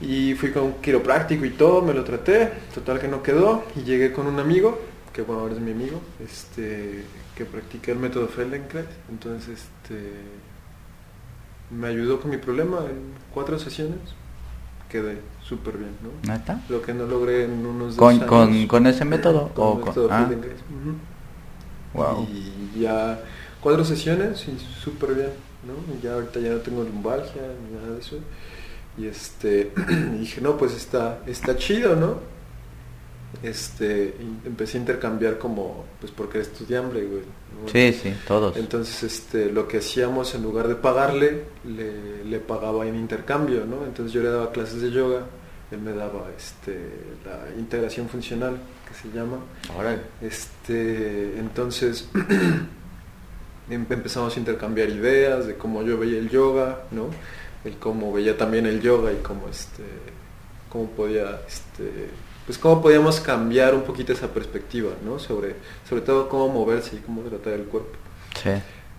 Y 0.00 0.34
fui 0.34 0.50
con 0.50 0.64
un 0.64 0.72
quiropráctico 0.80 1.44
y 1.44 1.50
todo, 1.50 1.80
me 1.82 1.94
lo 1.94 2.02
traté, 2.02 2.50
total 2.74 2.98
que 2.98 3.06
no 3.08 3.22
quedó. 3.22 3.64
Y 3.76 3.82
llegué 3.82 4.12
con 4.12 4.26
un 4.26 4.40
amigo, 4.40 4.80
que 5.12 5.22
bueno, 5.22 5.42
ahora 5.42 5.54
es 5.54 5.60
mi 5.60 5.70
amigo, 5.70 6.00
este, 6.24 7.04
que 7.36 7.44
practica 7.44 7.92
el 7.92 7.98
método 7.98 8.26
Feldenkrais. 8.26 8.86
Entonces, 9.10 9.60
este, 9.60 10.00
me 11.70 11.86
ayudó 11.86 12.20
con 12.20 12.30
mi 12.32 12.38
problema 12.38 12.78
en 12.80 13.12
cuatro 13.32 13.58
sesiones. 13.60 13.98
Quedé 14.90 15.18
súper 15.42 15.78
bien, 15.78 15.92
¿no? 16.02 16.32
¿Neta? 16.32 16.60
Lo 16.68 16.82
que 16.82 16.92
no 16.92 17.06
logré 17.06 17.44
en 17.44 17.64
unos 17.64 17.96
dos 17.96 17.98
¿Con, 17.98 18.14
años. 18.14 18.26
con, 18.26 18.66
con 18.66 18.86
ese 18.88 19.04
método? 19.04 19.48
Con 19.54 19.64
o 19.64 19.72
el 19.74 19.78
con- 19.80 19.88
método 19.90 20.08
ah, 20.10 20.18
Feldenkrais. 20.26 20.60
Ujú. 20.60 20.94
Wow. 21.94 22.26
Y 22.28 22.80
ya 22.80 23.20
cuatro 23.60 23.84
sesiones 23.84 24.46
y 24.48 24.58
súper 24.82 25.14
bien, 25.14 25.30
¿no? 25.66 25.94
Y 25.94 26.02
ya 26.02 26.14
ahorita 26.14 26.40
ya 26.40 26.50
no 26.50 26.58
tengo 26.58 26.82
lumbalgia 26.82 27.42
ni 27.42 27.76
nada 27.76 27.94
de 27.94 28.00
eso. 28.00 28.16
Y 28.98 29.06
este, 29.06 29.72
y 30.14 30.18
dije, 30.18 30.40
no, 30.40 30.56
pues 30.56 30.74
está, 30.74 31.20
está 31.26 31.56
chido, 31.56 31.96
¿no? 31.96 32.32
Este, 33.42 34.14
empecé 34.44 34.76
a 34.76 34.80
intercambiar 34.80 35.38
como, 35.38 35.86
pues 36.00 36.12
porque 36.12 36.38
era 36.38 36.46
estudiante, 36.46 37.02
güey. 37.02 37.22
¿no? 37.22 37.68
Sí, 37.70 37.92
sí, 37.92 38.14
todos. 38.26 38.56
Entonces, 38.56 39.02
este, 39.02 39.50
lo 39.50 39.66
que 39.66 39.78
hacíamos 39.78 40.34
en 40.34 40.42
lugar 40.42 40.68
de 40.68 40.74
pagarle, 40.74 41.44
le, 41.64 42.24
le 42.24 42.40
pagaba 42.40 42.86
en 42.86 42.96
intercambio, 42.96 43.64
¿no? 43.64 43.86
Entonces 43.86 44.12
yo 44.12 44.22
le 44.22 44.28
daba 44.28 44.52
clases 44.52 44.82
de 44.82 44.90
yoga, 44.90 45.26
él 45.72 45.80
me 45.80 45.92
daba 45.92 46.26
este, 46.36 46.78
la 47.24 47.58
integración 47.58 48.08
funcional, 48.08 48.58
que 48.86 48.94
se 48.94 49.14
llama. 49.16 49.38
Órale. 49.76 50.00
Este, 50.20 51.38
entonces 51.38 52.08
em- 53.70 53.86
empezamos 53.88 54.36
a 54.36 54.38
intercambiar 54.38 54.90
ideas 54.90 55.46
de 55.46 55.56
cómo 55.56 55.82
yo 55.82 55.98
veía 55.98 56.18
el 56.18 56.28
yoga, 56.28 56.82
¿no? 56.90 57.06
El 57.64 57.76
cómo 57.76 58.12
veía 58.12 58.36
también 58.36 58.66
el 58.66 58.80
yoga 58.80 59.12
y 59.12 59.16
cómo 59.22 59.48
este 59.48 59.84
cómo 60.68 60.86
podía 60.90 61.40
este 61.46 62.08
pues 62.46 62.58
cómo 62.58 62.82
podíamos 62.82 63.20
cambiar 63.20 63.74
un 63.74 63.82
poquito 63.82 64.12
esa 64.12 64.28
perspectiva, 64.28 64.90
¿no? 65.04 65.18
Sobre 65.18 65.54
sobre 65.88 66.02
todo 66.02 66.28
cómo 66.28 66.48
moverse 66.48 66.96
y 66.96 66.98
cómo 66.98 67.22
tratar 67.22 67.54
el 67.54 67.64
cuerpo. 67.64 67.96
Sí. 68.42 68.50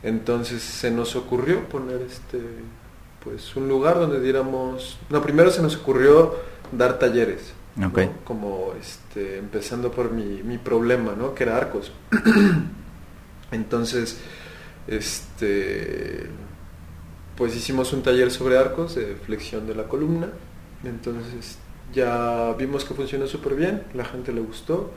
Entonces 0.01 0.63
se 0.63 0.91
nos 0.91 1.15
ocurrió 1.15 1.67
poner 1.67 2.01
este 2.01 2.39
pues 3.23 3.55
un 3.55 3.69
lugar 3.69 3.95
donde 3.99 4.19
diéramos, 4.19 4.97
no, 5.09 5.21
primero 5.21 5.49
se 5.49 5.62
nos 5.62 5.77
ocurrió 5.77 6.36
dar 6.71 6.99
talleres, 6.99 7.54
¿no? 7.76 7.91
Como 8.23 8.73
este 8.80 9.38
empezando 9.38 9.91
por 9.91 10.12
mi, 10.12 10.43
mi 10.43 10.58
problema, 10.58 11.13
¿no? 11.17 11.34
Que 11.34 11.43
era 11.43 11.58
arcos. 11.58 11.91
Entonces, 13.52 14.19
este 14.88 16.30
pues 17.36 17.56
hicimos 17.56 17.93
un 17.93 18.04
taller 18.04 18.32
sobre 18.32 18.58
arcos 18.58 18.95
de 18.95 19.15
flexión 19.15 19.67
de 19.67 19.76
la 19.76 19.84
columna. 19.84 20.30
Entonces 20.84 21.58
ya 21.93 22.54
vimos 22.58 22.86
que 22.86 22.93
funcionó 22.93 23.28
súper 23.28 23.56
bien, 23.56 23.84
la 23.93 24.06
gente 24.06 24.32
le 24.32 24.41
gustó 24.41 24.91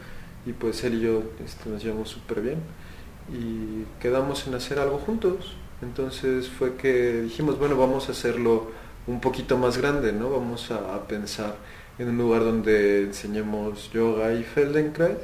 y 0.45 0.53
pues 0.53 0.85
él 0.85 0.95
y 0.95 1.01
yo 1.01 1.23
este, 1.45 1.69
nos 1.71 1.83
llevamos 1.83 2.09
súper 2.09 2.41
bien 2.41 2.59
y 3.33 3.85
quedamos 4.01 4.47
en 4.47 4.55
hacer 4.55 4.79
algo 4.79 4.99
juntos. 4.99 5.57
Entonces 5.83 6.49
fue 6.49 6.77
que 6.77 7.23
dijimos, 7.23 7.59
bueno, 7.59 7.77
vamos 7.77 8.09
a 8.09 8.13
hacerlo 8.13 8.71
un 9.07 9.21
poquito 9.21 9.57
más 9.57 9.79
grande, 9.79 10.13
¿no? 10.13 10.31
Vamos 10.31 10.71
a, 10.71 10.95
a 10.95 11.07
pensar 11.07 11.57
en 11.99 12.09
un 12.09 12.19
lugar 12.19 12.43
donde 12.45 13.03
enseñemos 13.05 13.91
yoga 13.93 14.33
y 14.35 14.43
Feldenkrais 14.43 15.19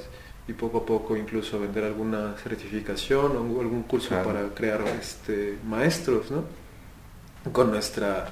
y 0.49 0.53
poco 0.55 0.79
a 0.79 0.87
poco 0.87 1.17
incluso 1.17 1.61
vender 1.61 1.85
alguna 1.85 2.35
certificación 2.43 3.37
o 3.37 3.61
algún 3.61 3.83
curso 3.85 4.09
Claro. 4.09 4.25
para 4.25 4.49
crear 4.55 4.81
este 5.01 5.59
maestros, 5.67 6.31
¿no? 6.31 6.45
Con 7.53 7.71
nuestra 7.71 8.29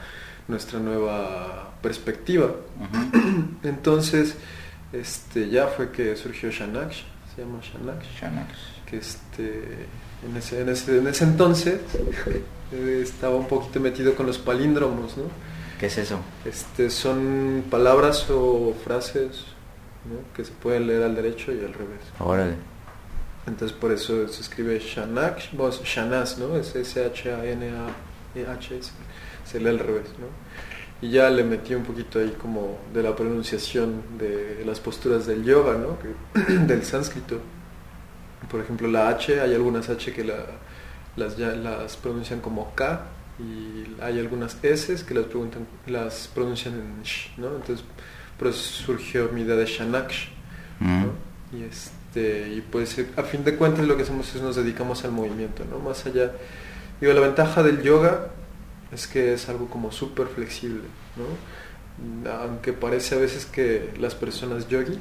nuestra 0.48 0.78
nueva 0.80 1.74
perspectiva. 1.82 2.50
Entonces, 3.62 4.34
este 4.92 5.48
ya 5.48 5.68
fue 5.68 5.90
que 5.92 6.16
surgió 6.16 6.50
Shanaksh, 6.50 7.02
se 7.34 7.42
llama 7.42 7.60
Shanax. 7.62 8.06
que 8.86 8.96
este 8.96 9.86
en 10.28 10.36
ese, 10.36 10.60
en 10.60 10.68
ese, 10.68 10.98
en 10.98 11.06
ese 11.06 11.24
entonces 11.24 11.80
eh, 12.72 13.00
estaba 13.02 13.36
un 13.36 13.46
poquito 13.48 13.80
metido 13.80 14.14
con 14.14 14.26
los 14.26 14.38
palíndromos, 14.38 15.16
¿no? 15.16 15.24
¿Qué 15.78 15.86
es 15.86 15.96
eso? 15.98 16.20
Este, 16.44 16.90
son 16.90 17.64
palabras 17.70 18.28
o 18.30 18.74
frases 18.84 19.46
¿no? 20.04 20.16
que 20.34 20.44
se 20.44 20.52
pueden 20.52 20.86
leer 20.86 21.04
al 21.04 21.14
derecho 21.14 21.52
y 21.52 21.60
al 21.60 21.72
revés. 21.72 22.00
Órale. 22.18 22.56
Entonces 23.46 23.76
por 23.76 23.90
eso 23.90 24.28
se 24.28 24.42
escribe 24.42 24.78
Shanak, 24.78 25.52
vos, 25.52 25.82
Shanas, 25.82 26.36
¿no? 26.36 26.54
Es 26.56 26.76
S-H-A-N-A-H-S, 26.76 27.32
se 29.44 29.58
lee 29.58 29.68
al 29.68 29.78
revés, 29.78 30.08
¿no? 30.18 30.26
y 31.02 31.10
ya 31.10 31.30
le 31.30 31.44
metí 31.44 31.74
un 31.74 31.82
poquito 31.82 32.18
ahí 32.18 32.36
como 32.40 32.78
de 32.92 33.02
la 33.02 33.16
pronunciación 33.16 34.02
de 34.18 34.62
las 34.66 34.80
posturas 34.80 35.26
del 35.26 35.44
yoga, 35.44 35.74
¿no? 35.78 35.96
del 36.66 36.84
sánscrito. 36.84 37.40
Por 38.48 38.60
ejemplo, 38.60 38.88
la 38.88 39.08
H, 39.08 39.40
hay 39.40 39.54
algunas 39.54 39.88
H 39.88 40.12
que 40.12 40.24
la, 40.24 40.44
las, 41.16 41.36
ya, 41.36 41.48
las 41.48 41.96
pronuncian 41.96 42.40
como 42.40 42.74
K 42.74 43.06
y 43.38 44.00
hay 44.02 44.18
algunas 44.18 44.56
S 44.62 45.04
que 45.04 45.14
las, 45.14 45.24
preguntan, 45.26 45.66
las 45.86 46.28
pronuncian 46.34 46.74
en 46.74 47.02
Sh, 47.02 47.38
¿no? 47.38 47.56
Entonces, 47.56 47.84
por 48.38 48.48
eso 48.48 48.58
surgió 48.58 49.28
mi 49.32 49.42
idea 49.42 49.56
de 49.56 49.66
Shanaksh, 49.66 50.28
¿no? 50.80 50.86
Mm. 50.86 51.56
Y, 51.56 51.62
este, 51.64 52.54
y 52.54 52.60
pues 52.60 52.96
a 53.16 53.22
fin 53.22 53.44
de 53.44 53.56
cuentas 53.56 53.86
lo 53.86 53.96
que 53.96 54.02
hacemos 54.04 54.34
es 54.34 54.42
nos 54.42 54.56
dedicamos 54.56 55.04
al 55.04 55.12
movimiento, 55.12 55.64
¿no? 55.70 55.78
Más 55.78 56.06
allá, 56.06 56.32
digo, 57.00 57.12
la 57.12 57.20
ventaja 57.20 57.62
del 57.62 57.82
yoga 57.82 58.28
es 58.92 59.06
que 59.06 59.34
es 59.34 59.48
algo 59.48 59.68
como 59.68 59.92
súper 59.92 60.26
flexible, 60.28 60.82
¿no? 61.16 62.30
Aunque 62.30 62.72
parece 62.72 63.14
a 63.14 63.18
veces 63.18 63.46
que 63.46 63.92
las 63.98 64.14
personas 64.14 64.68
yogis 64.68 64.98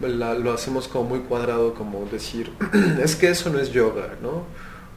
lo 0.00 0.52
hacemos 0.52 0.88
como 0.88 1.10
muy 1.10 1.20
cuadrado, 1.20 1.74
como 1.74 2.04
decir, 2.06 2.52
es 3.02 3.16
que 3.16 3.30
eso 3.30 3.50
no 3.50 3.58
es 3.58 3.72
yoga, 3.72 4.16
¿no? 4.22 4.44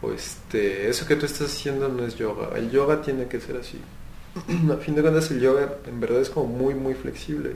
O 0.02 0.12
este, 0.12 0.89
eso 0.89 1.06
que 1.06 1.15
tú 1.15 1.25
estás 1.25 1.47
haciendo 1.52 1.89
no 1.89 2.06
es 2.06 2.15
yoga, 2.15 2.58
el 2.58 2.71
yoga 2.71 3.02
tiene 3.02 3.28
que 3.28 3.39
ser 3.39 3.58
así. 3.58 3.80
a 4.71 4.78
fin 4.78 4.95
de 4.95 5.02
cuentas 5.02 5.30
el 5.32 5.39
yoga 5.39 5.75
en 5.86 5.99
verdad 5.99 6.21
es 6.21 6.30
como 6.30 6.47
muy, 6.47 6.75
muy 6.75 6.93
flexible. 6.93 7.56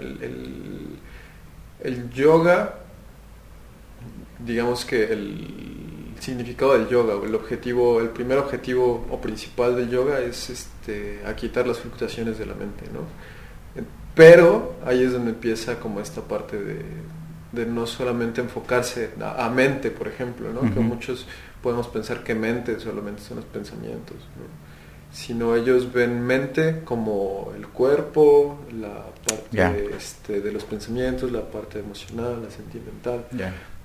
el, 0.00 0.98
el 1.80 2.10
yoga, 2.10 2.78
digamos 4.44 4.84
que 4.84 5.04
el 5.04 6.14
significado 6.18 6.72
del 6.78 6.88
yoga, 6.88 7.14
el 7.24 7.34
objetivo, 7.34 8.00
el 8.00 8.08
primer 8.08 8.38
objetivo 8.38 9.06
o 9.10 9.20
principal 9.20 9.76
del 9.76 9.90
yoga 9.90 10.20
es 10.20 10.50
este, 10.50 11.20
a 11.26 11.36
quitar 11.36 11.66
las 11.66 11.78
fluctuaciones 11.78 12.38
de 12.38 12.46
la 12.46 12.54
mente, 12.54 12.86
¿no? 12.92 13.00
Pero 14.14 14.76
ahí 14.86 15.02
es 15.02 15.12
donde 15.12 15.30
empieza 15.30 15.80
como 15.80 16.00
esta 16.00 16.22
parte 16.22 16.56
de, 16.58 17.66
no 17.66 17.86
solamente 17.86 18.40
enfocarse 18.40 19.10
a, 19.20 19.48
mente, 19.48 19.90
por 19.90 20.08
ejemplo, 20.08 20.52
¿no? 20.52 20.62
Que 20.72 20.80
muchos 20.80 21.26
podemos 21.62 21.88
pensar 21.88 22.22
que 22.22 22.34
mente 22.34 22.78
solamente 22.78 23.22
son 23.22 23.38
los 23.38 23.46
pensamientos, 23.46 24.16
¿no? 24.36 24.64
sino 25.14 25.54
ellos 25.54 25.92
ven 25.92 26.20
mente 26.20 26.82
como 26.84 27.52
el 27.56 27.68
cuerpo, 27.68 28.58
la 28.72 29.06
parte 29.24 29.96
este, 29.96 30.40
de 30.40 30.50
los 30.50 30.64
pensamientos, 30.64 31.30
la 31.30 31.48
parte 31.48 31.78
emocional, 31.78 32.42
la 32.42 32.50
sentimental 32.50 33.24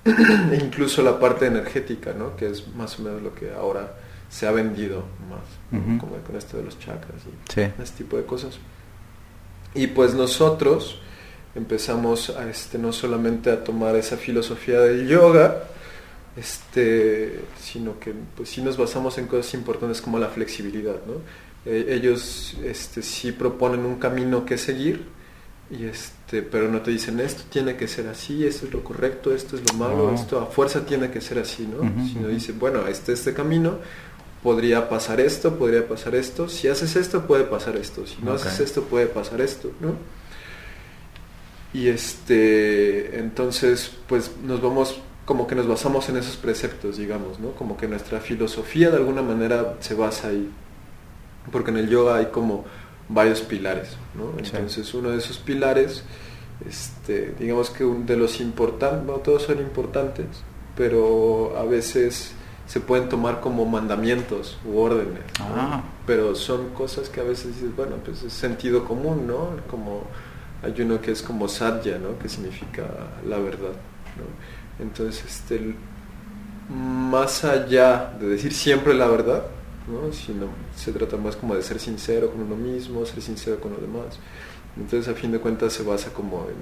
e 0.04 0.56
incluso 0.60 1.02
la 1.02 1.20
parte 1.20 1.46
energética, 1.46 2.12
¿no? 2.12 2.36
que 2.36 2.50
es 2.50 2.74
más 2.74 2.98
o 2.98 3.04
menos 3.04 3.22
lo 3.22 3.32
que 3.32 3.52
ahora 3.52 3.94
se 4.28 4.48
ha 4.48 4.50
vendido 4.50 5.04
más, 5.30 6.00
como 6.00 6.16
con 6.16 6.36
esto 6.36 6.56
de 6.56 6.64
los 6.64 6.78
chakras 6.78 7.22
y 7.24 7.60
este 7.60 7.98
tipo 7.98 8.16
de 8.16 8.24
cosas. 8.24 8.58
Y 9.74 9.88
pues 9.88 10.14
nosotros 10.14 10.98
empezamos 11.54 12.30
a 12.30 12.48
este, 12.48 12.78
no 12.78 12.92
solamente 12.92 13.50
a 13.50 13.62
tomar 13.62 13.96
esa 13.96 14.16
filosofía 14.16 14.80
del 14.80 15.08
yoga, 15.08 15.64
este, 16.36 17.40
sino 17.60 17.98
que 17.98 18.14
pues 18.36 18.48
sí 18.48 18.62
nos 18.62 18.76
basamos 18.76 19.18
en 19.18 19.26
cosas 19.26 19.54
importantes 19.54 20.00
como 20.00 20.18
la 20.18 20.28
flexibilidad, 20.28 20.96
¿no? 21.06 21.14
Eh, 21.66 21.86
ellos 21.90 22.56
este, 22.64 23.02
sí 23.02 23.32
proponen 23.32 23.84
un 23.84 23.96
camino 23.96 24.44
que 24.44 24.56
seguir, 24.56 25.06
y 25.70 25.84
este, 25.84 26.42
pero 26.42 26.68
no 26.68 26.80
te 26.80 26.90
dicen 26.90 27.20
esto 27.20 27.44
tiene 27.48 27.76
que 27.76 27.86
ser 27.86 28.08
así, 28.08 28.44
esto 28.44 28.66
es 28.66 28.72
lo 28.72 28.82
correcto, 28.82 29.32
esto 29.32 29.56
es 29.56 29.62
lo 29.72 29.78
malo, 29.78 30.12
esto 30.12 30.40
a 30.40 30.46
fuerza 30.46 30.84
tiene 30.84 31.10
que 31.10 31.20
ser 31.20 31.38
así, 31.38 31.66
¿no? 31.66 31.82
Sino 32.06 32.28
dicen, 32.28 32.58
bueno, 32.58 32.86
este, 32.88 33.12
este 33.12 33.34
camino 33.34 33.78
podría 34.42 34.88
pasar 34.88 35.20
esto, 35.20 35.56
podría 35.58 35.86
pasar 35.86 36.14
esto, 36.14 36.48
si 36.48 36.68
haces 36.68 36.96
esto 36.96 37.26
puede 37.26 37.44
pasar 37.44 37.76
esto, 37.76 38.06
si 38.06 38.16
no 38.22 38.32
haces 38.32 38.60
esto 38.60 38.84
puede 38.84 39.06
pasar 39.06 39.40
esto, 39.40 39.70
¿no? 39.80 39.94
Y 41.72 41.88
este, 41.88 43.18
entonces, 43.18 43.92
pues 44.08 44.32
nos 44.42 44.60
vamos, 44.60 45.00
como 45.24 45.46
que 45.46 45.54
nos 45.54 45.68
basamos 45.68 46.08
en 46.08 46.16
esos 46.16 46.36
preceptos, 46.36 46.96
digamos, 46.96 47.38
¿no? 47.38 47.52
Como 47.52 47.76
que 47.76 47.86
nuestra 47.86 48.20
filosofía 48.20 48.90
de 48.90 48.96
alguna 48.96 49.22
manera 49.22 49.76
se 49.80 49.94
basa 49.94 50.28
ahí, 50.28 50.50
porque 51.52 51.70
en 51.70 51.76
el 51.76 51.88
yoga 51.88 52.16
hay 52.16 52.26
como 52.26 52.64
varios 53.08 53.42
pilares, 53.42 53.90
¿no? 54.14 54.38
Entonces 54.38 54.92
uno 54.94 55.10
de 55.10 55.18
esos 55.18 55.36
pilares, 55.38 56.02
este, 56.66 57.34
digamos 57.38 57.70
que 57.70 57.84
de 57.84 58.16
los 58.16 58.40
importantes, 58.40 59.06
no 59.06 59.14
todos 59.14 59.42
son 59.42 59.58
importantes, 59.58 60.26
pero 60.76 61.56
a 61.58 61.64
veces 61.64 62.32
se 62.70 62.78
pueden 62.78 63.08
tomar 63.08 63.40
como 63.40 63.66
mandamientos 63.66 64.56
u 64.64 64.78
órdenes, 64.78 65.24
ah. 65.40 65.82
pero 66.06 66.36
son 66.36 66.68
cosas 66.68 67.08
que 67.08 67.20
a 67.20 67.24
veces 67.24 67.56
dices, 67.56 67.74
bueno, 67.74 67.96
pues 68.04 68.22
es 68.22 68.32
sentido 68.32 68.84
común, 68.84 69.26
¿no? 69.26 69.56
Como 69.68 70.04
hay 70.62 70.80
uno 70.80 71.00
que 71.00 71.10
es 71.10 71.20
como 71.20 71.48
satya, 71.48 71.98
¿no? 71.98 72.16
Que 72.20 72.28
significa 72.28 72.84
la 73.28 73.38
verdad, 73.38 73.72
¿no? 74.16 74.84
Entonces, 74.84 75.24
este, 75.24 75.74
más 76.68 77.44
allá 77.44 78.16
de 78.20 78.28
decir 78.28 78.52
siempre 78.54 78.94
la 78.94 79.08
verdad, 79.08 79.42
¿no? 79.88 80.12
sino 80.12 80.46
se 80.76 80.92
trata 80.92 81.16
más 81.16 81.34
como 81.34 81.56
de 81.56 81.64
ser 81.64 81.80
sincero 81.80 82.30
con 82.30 82.40
uno 82.40 82.54
mismo, 82.54 83.04
ser 83.04 83.20
sincero 83.20 83.58
con 83.58 83.72
los 83.72 83.80
demás. 83.80 84.20
Entonces 84.76 85.08
a 85.08 85.18
fin 85.18 85.32
de 85.32 85.40
cuentas 85.40 85.72
se 85.72 85.82
basa 85.82 86.12
como 86.12 86.46
en 86.46 86.54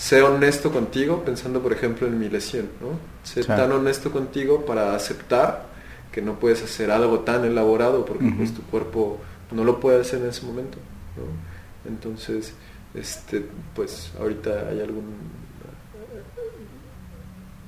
ser 0.00 0.22
honesto 0.22 0.72
contigo, 0.72 1.22
pensando 1.24 1.60
por 1.60 1.74
ejemplo 1.74 2.06
en 2.06 2.18
mi 2.18 2.30
lesión, 2.30 2.70
¿no? 2.80 2.98
Ser 3.22 3.44
tan 3.44 3.70
honesto 3.70 4.10
contigo 4.10 4.64
para 4.64 4.94
aceptar 4.94 5.66
que 6.10 6.22
no 6.22 6.40
puedes 6.40 6.62
hacer 6.62 6.90
algo 6.90 7.20
tan 7.20 7.44
elaborado 7.44 8.06
porque 8.06 8.32
pues 8.34 8.54
tu 8.54 8.62
cuerpo 8.62 9.18
no 9.50 9.62
lo 9.62 9.78
puede 9.78 10.00
hacer 10.00 10.22
en 10.22 10.30
ese 10.30 10.46
momento, 10.46 10.78
¿no? 11.16 11.90
Entonces, 11.90 12.54
este, 12.94 13.44
pues 13.74 14.10
ahorita 14.18 14.68
hay 14.70 14.80
algún 14.80 15.04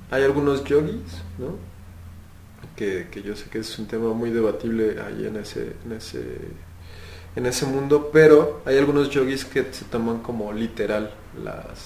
hay 0.09 0.23
algunos 0.23 0.63
yogis, 0.63 1.21
¿no? 1.37 1.55
que, 2.75 3.07
yo 3.23 3.35
sé 3.35 3.47
que 3.51 3.59
es 3.59 3.77
un 3.77 3.85
tema 3.85 4.11
muy 4.13 4.31
debatible 4.31 4.99
ahí 4.99 5.27
en 5.27 5.35
ese, 5.35 5.75
en 5.85 5.91
ese, 5.91 6.23
en 7.35 7.45
ese 7.45 7.65
mundo, 7.65 8.09
pero 8.13 8.61
hay 8.65 8.77
algunos 8.77 9.09
yogis 9.09 9.45
que 9.45 9.65
se 9.71 9.85
toman 9.85 10.19
como 10.19 10.53
literal 10.53 11.13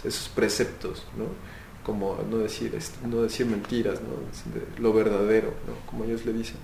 esos 0.03 0.29
preceptos, 0.29 1.05
¿no? 1.17 1.25
como 1.83 2.17
no 2.29 2.39
decir, 2.39 2.77
no 3.05 3.21
decir 3.21 3.45
mentiras, 3.45 3.99
¿no? 4.01 4.81
lo 4.81 4.93
verdadero, 4.93 5.53
¿no? 5.65 5.73
como 5.89 6.03
ellos 6.03 6.25
le 6.25 6.33
dicen. 6.33 6.57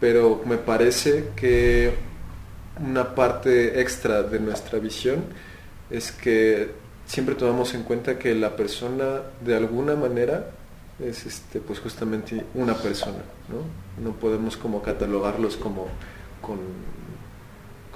Pero 0.00 0.42
me 0.46 0.56
parece 0.56 1.30
que 1.36 1.94
una 2.80 3.14
parte 3.14 3.80
extra 3.80 4.22
de 4.22 4.40
nuestra 4.40 4.78
visión 4.78 5.24
es 5.90 6.10
que 6.10 6.70
siempre 7.06 7.34
tomamos 7.34 7.74
en 7.74 7.82
cuenta 7.82 8.18
que 8.18 8.34
la 8.34 8.56
persona 8.56 9.20
de 9.44 9.56
alguna 9.56 9.94
manera 9.94 10.50
es 10.98 11.26
este 11.26 11.60
pues 11.60 11.80
justamente 11.80 12.44
una 12.54 12.74
persona 12.74 13.18
no 13.48 14.02
no 14.02 14.14
podemos 14.14 14.56
como 14.56 14.80
catalogarlos 14.80 15.56
como 15.56 15.88
con 16.40 16.58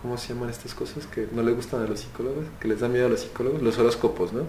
¿cómo 0.01 0.17
se 0.17 0.33
llaman 0.33 0.51
estas 0.51 0.75
cosas 0.75 1.07
que 1.07 1.29
no 1.33 1.43
le 1.43 1.53
gustan 1.53 1.83
a 1.83 1.87
los 1.87 2.01
psicólogos? 2.01 2.45
Que 2.61 2.69
les 2.69 2.81
da 2.81 2.89
miedo 2.89 3.07
a 3.07 3.09
los 3.09 3.21
psicólogos, 3.21 3.63
los 3.63 3.79
horóscopos, 3.79 4.33
¿no? 4.33 4.47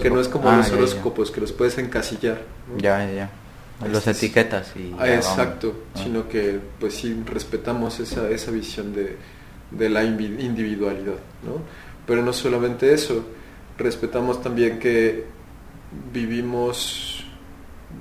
Que 0.00 0.10
no 0.10 0.20
es 0.20 0.28
como 0.28 0.50
ah, 0.50 0.58
los 0.58 0.70
horóscopos, 0.70 1.30
que 1.30 1.40
los 1.40 1.52
puedes 1.52 1.78
encasillar. 1.78 2.42
Ya, 2.76 3.04
ya, 3.06 3.12
ya. 3.12 3.30
Los 3.88 4.06
etiquetas 4.06 4.76
y... 4.76 4.94
Ah, 4.98 5.08
exacto, 5.08 5.74
ah. 5.94 6.00
sino 6.02 6.28
que 6.28 6.60
pues 6.78 6.94
sí 6.94 7.22
respetamos 7.26 7.98
esa, 8.00 8.28
esa 8.28 8.50
visión 8.50 8.92
de, 8.92 9.16
de 9.70 9.88
la 9.88 10.04
individualidad, 10.04 11.18
¿no? 11.44 11.62
Pero 12.06 12.22
no 12.22 12.32
solamente 12.32 12.92
eso, 12.92 13.24
respetamos 13.78 14.42
también 14.42 14.78
que 14.78 15.24
vivimos 16.12 17.24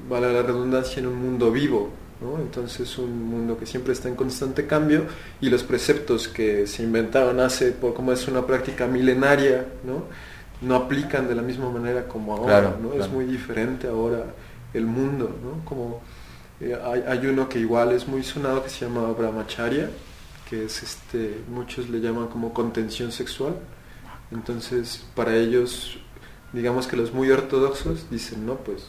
vale 0.08 0.32
la 0.34 0.42
redundancia, 0.42 1.00
en 1.00 1.08
un 1.08 1.16
mundo 1.16 1.52
vivo, 1.52 1.90
¿no? 2.22 2.38
Entonces 2.40 2.98
un 2.98 3.24
mundo 3.24 3.58
que 3.58 3.66
siempre 3.66 3.94
está 3.94 4.10
en 4.10 4.16
constante 4.16 4.68
cambio 4.68 5.06
y 5.40 5.50
los 5.50 5.64
preceptos 5.64 6.28
que 6.28 6.68
se 6.68 6.84
inventaron 6.84 7.40
hace, 7.40 7.72
por 7.72 7.94
como 7.94 8.12
es 8.12 8.28
una 8.28 8.46
práctica 8.46 8.88
milenaria, 8.88 9.66
¿no? 9.84 10.04
No 10.62 10.76
aplican 10.76 11.28
de 11.28 11.36
la 11.36 11.42
misma 11.42 11.70
manera 11.70 12.08
como 12.08 12.36
ahora, 12.36 12.76
¿no? 12.82 12.94
Es 12.94 13.10
muy 13.10 13.26
diferente 13.26 13.88
ahora 13.88 14.26
el 14.74 14.86
mundo, 14.86 15.34
¿no? 15.42 15.64
Como 15.66 16.02
eh, 16.60 16.78
hay, 16.84 17.04
hay, 17.08 17.28
uno 17.28 17.48
que 17.48 17.60
igual 17.60 17.94
es 17.94 18.08
muy 18.08 18.24
sonado 18.24 18.64
que 18.64 18.70
se 18.70 18.86
llama 18.86 19.10
Brahmacharya, 19.12 19.90
que 20.50 20.66
es 20.66 20.84
este, 20.84 21.42
muchos 21.50 21.90
le 21.90 22.02
llaman 22.02 22.28
como 22.28 22.54
contención 22.54 23.12
sexual. 23.12 23.56
Entonces, 24.32 25.06
para 25.16 25.36
ellos, 25.36 25.98
digamos 26.52 26.88
que 26.88 26.98
los 26.98 27.14
muy 27.14 27.32
ortodoxos 27.32 28.10
dicen, 28.12 28.46
no, 28.46 28.56
pues 28.58 28.84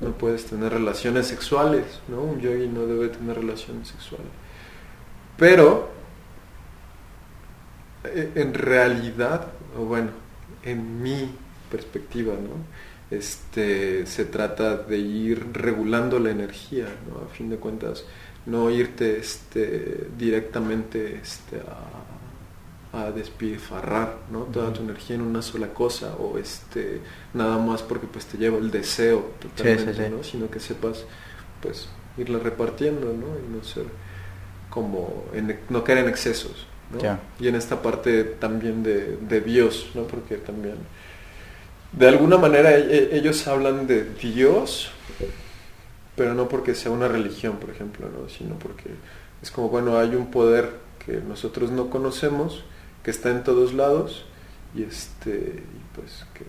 no 0.00 0.12
puedes 0.12 0.46
tener 0.46 0.72
relaciones 0.72 1.26
sexuales, 1.26 1.84
¿no? 2.08 2.22
Un 2.22 2.40
yogi 2.40 2.66
no 2.68 2.86
debe 2.86 3.08
tener 3.08 3.36
relaciones 3.36 3.88
sexuales. 3.88 4.28
Pero, 5.36 5.90
eh, 8.04 8.32
en 8.34 8.54
realidad, 8.54 9.48
o 9.78 9.84
bueno, 9.84 10.10
en 10.62 11.02
mi 11.02 11.30
perspectiva, 11.70 12.34
¿no? 12.34 13.16
Este, 13.16 14.06
se 14.06 14.24
trata 14.26 14.76
de 14.76 14.98
ir 14.98 15.52
regulando 15.52 16.18
la 16.18 16.30
energía, 16.30 16.86
¿no? 17.08 17.26
A 17.26 17.28
fin 17.28 17.50
de 17.50 17.56
cuentas, 17.56 18.04
no 18.46 18.70
irte 18.70 19.18
este, 19.18 20.08
directamente 20.16 21.20
este, 21.22 21.58
a 21.58 22.19
despilfarrar 22.92 24.16
¿no? 24.32 24.40
toda 24.40 24.72
tu 24.72 24.82
energía 24.82 25.14
en 25.14 25.22
una 25.22 25.42
sola 25.42 25.68
cosa 25.68 26.14
o 26.16 26.38
este 26.38 27.00
nada 27.34 27.56
más 27.56 27.82
porque 27.82 28.08
pues 28.08 28.26
te 28.26 28.36
lleva 28.36 28.58
el 28.58 28.72
deseo 28.72 29.30
totalmente, 29.40 30.10
¿no? 30.10 30.24
sino 30.24 30.50
que 30.50 30.58
sepas 30.58 31.04
pues 31.62 31.88
irla 32.18 32.40
repartiendo 32.40 33.06
¿no? 33.06 33.26
y 33.38 33.56
no 33.56 33.62
ser 33.62 33.84
como 34.70 35.24
no 35.68 35.84
caer 35.84 35.98
en 35.98 36.08
excesos 36.08 36.66
y 37.38 37.46
en 37.46 37.54
esta 37.54 37.80
parte 37.80 38.24
también 38.24 38.82
de, 38.82 39.16
de, 39.16 39.40
Dios 39.40 39.90
¿no? 39.94 40.02
porque 40.02 40.36
también 40.36 40.74
de 41.92 42.08
alguna 42.08 42.38
manera 42.38 42.76
e, 42.76 42.80
e, 42.80 43.16
ellos 43.16 43.46
hablan 43.46 43.86
de 43.86 44.02
Dios 44.02 44.90
pero 46.16 46.34
no 46.34 46.48
porque 46.48 46.74
sea 46.74 46.90
una 46.90 47.06
religión 47.06 47.58
por 47.58 47.70
ejemplo 47.70 48.08
¿no? 48.08 48.28
sino 48.28 48.56
porque 48.56 48.90
es 49.40 49.52
como 49.52 49.68
bueno 49.68 49.96
hay 49.96 50.16
un 50.16 50.32
poder 50.32 50.70
que 51.06 51.20
nosotros 51.20 51.70
no 51.70 51.88
conocemos 51.88 52.64
que 53.02 53.10
está 53.10 53.30
en 53.30 53.44
todos 53.44 53.72
lados 53.72 54.24
y 54.74 54.82
este 54.82 55.62
pues 55.94 56.24
que 56.34 56.44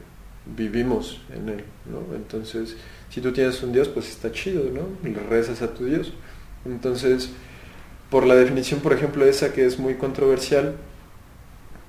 vivimos 0.46 1.22
en 1.34 1.50
él, 1.50 1.64
¿no? 1.86 2.16
Entonces, 2.16 2.76
si 3.10 3.22
tú 3.22 3.32
tienes 3.32 3.62
un 3.64 3.72
Dios, 3.72 3.88
pues 3.88 4.10
está 4.10 4.32
chido, 4.32 4.64
¿no? 4.72 4.88
Le 5.08 5.20
rezas 5.20 5.62
a 5.62 5.74
tu 5.74 5.86
Dios. 5.86 6.14
Entonces, 6.66 7.30
por 8.10 8.26
la 8.26 8.36
definición, 8.36 8.80
por 8.80 8.94
ejemplo, 8.94 9.26
esa 9.26 9.54
que 9.54 9.66
es 9.66 9.80
muy 9.80 9.96
controversial, 9.96 10.76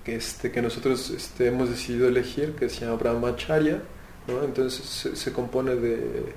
que, 0.05 0.17
este, 0.17 0.51
que 0.51 0.63
nosotros 0.63 1.11
este, 1.11 1.47
hemos 1.49 1.71
decidido 1.71 2.09
elegir, 2.09 2.53
que 2.53 2.69
se 2.69 2.85
llama 2.85 2.97
Brahmacharya, 2.97 3.83
¿no? 4.29 4.43
Entonces 4.45 5.11
se, 5.15 5.33
compone 5.33 5.77
de, 5.77 6.33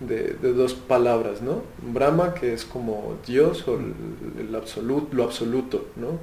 de, 0.00 0.52
dos 0.52 0.74
palabras, 0.74 1.42
¿no? 1.42 1.62
Brahma, 1.82 2.34
que 2.34 2.52
es 2.52 2.64
como 2.64 3.18
Dios 3.26 3.66
o 3.68 3.78
el, 3.78 4.54
absoluto, 4.54 5.14
lo 5.14 5.24
absoluto, 5.24 5.88
¿no? 5.96 6.18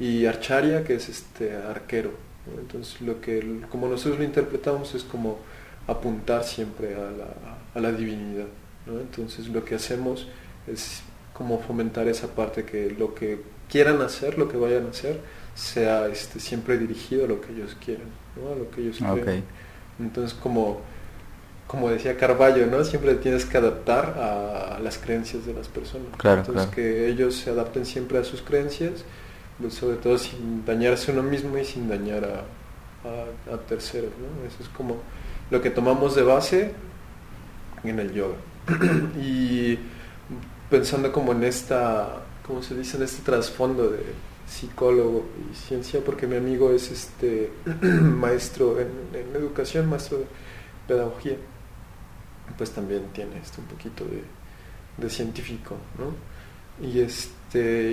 Y 0.00 0.26
Archaria, 0.26 0.82
que 0.82 0.94
es 0.94 1.08
este 1.08 1.54
arquero. 1.54 2.10
Entonces, 2.58 3.00
lo 3.02 3.20
que, 3.20 3.60
como 3.70 3.86
nosotros 3.86 4.18
lo 4.18 4.24
interpretamos 4.24 4.94
es 4.94 5.04
como 5.04 5.38
apuntar 5.86 6.42
siempre 6.42 6.94
a 6.94 7.10
la, 7.10 7.28
a 7.74 7.80
la 7.80 7.92
divinidad. 7.92 8.46
Entonces, 8.86 9.48
lo 9.48 9.64
que 9.64 9.74
hacemos 9.74 10.26
es 10.66 11.02
como 11.34 11.60
fomentar 11.60 12.08
esa 12.08 12.28
parte 12.28 12.64
que 12.64 12.90
lo 12.90 13.14
que 13.14 13.42
quieran 13.70 14.00
hacer, 14.00 14.38
lo 14.38 14.48
que 14.48 14.56
vayan 14.56 14.86
a 14.86 14.90
hacer, 14.90 15.20
sea 15.54 16.08
este, 16.08 16.40
siempre 16.40 16.78
dirigido 16.78 17.26
a 17.26 17.28
lo 17.28 17.40
que 17.40 17.52
ellos 17.52 17.76
quieren, 17.84 18.08
a 18.36 18.58
lo 18.58 18.70
que 18.70 18.80
ellos 18.80 18.98
quieren. 18.98 19.44
Entonces, 19.98 20.36
como, 20.38 20.80
como 21.66 21.90
decía 21.90 22.16
Carballo, 22.16 22.66
¿no? 22.66 22.82
siempre 22.84 23.14
tienes 23.14 23.44
que 23.44 23.58
adaptar 23.58 24.16
a, 24.18 24.78
las 24.80 24.96
creencias 24.96 25.44
de 25.44 25.52
las 25.52 25.68
personas. 25.68 26.06
Entonces, 26.24 26.66
que 26.66 27.08
ellos 27.08 27.36
se 27.36 27.50
adapten 27.50 27.84
siempre 27.84 28.18
a 28.18 28.24
sus 28.24 28.40
creencias 28.40 29.04
sobre 29.68 29.96
todo 29.96 30.16
sin 30.16 30.64
dañarse 30.64 31.12
uno 31.12 31.22
mismo 31.22 31.58
y 31.58 31.64
sin 31.64 31.88
dañar 31.88 32.24
a, 32.24 32.44
terceros. 33.68 34.10
¿no? 34.18 34.46
Eso 34.46 34.62
es 34.62 34.68
como 34.70 34.96
lo 35.50 35.60
que 35.60 35.70
tomamos 35.70 36.14
de 36.14 36.22
base 36.22 36.72
en 37.84 37.98
el 37.98 38.12
yoga. 38.12 38.36
y 39.20 39.78
pensando 40.68 41.12
como 41.12 41.32
en 41.32 41.44
esta, 41.44 42.22
¿cómo 42.46 42.62
se 42.62 42.76
dice? 42.76 42.96
En 42.96 43.02
este 43.02 43.22
trasfondo 43.22 43.90
de 43.90 44.04
psicólogo 44.46 45.26
y 45.50 45.54
ciencia, 45.54 46.00
porque 46.04 46.26
mi 46.26 46.36
amigo 46.36 46.72
es 46.72 46.90
este 46.90 47.52
maestro 47.82 48.78
en, 48.80 48.90
educación, 49.34 49.88
maestro 49.88 50.18
de 50.18 50.26
pedagogía, 50.86 51.36
pues 52.56 52.70
también 52.70 53.04
tiene 53.12 53.38
este 53.38 53.60
un 53.60 53.66
poquito 53.66 54.04
de, 54.04 54.22
de 54.96 55.10
científico, 55.10 55.76
¿no? 55.98 56.30
Y 56.82 57.00
este 57.00 57.40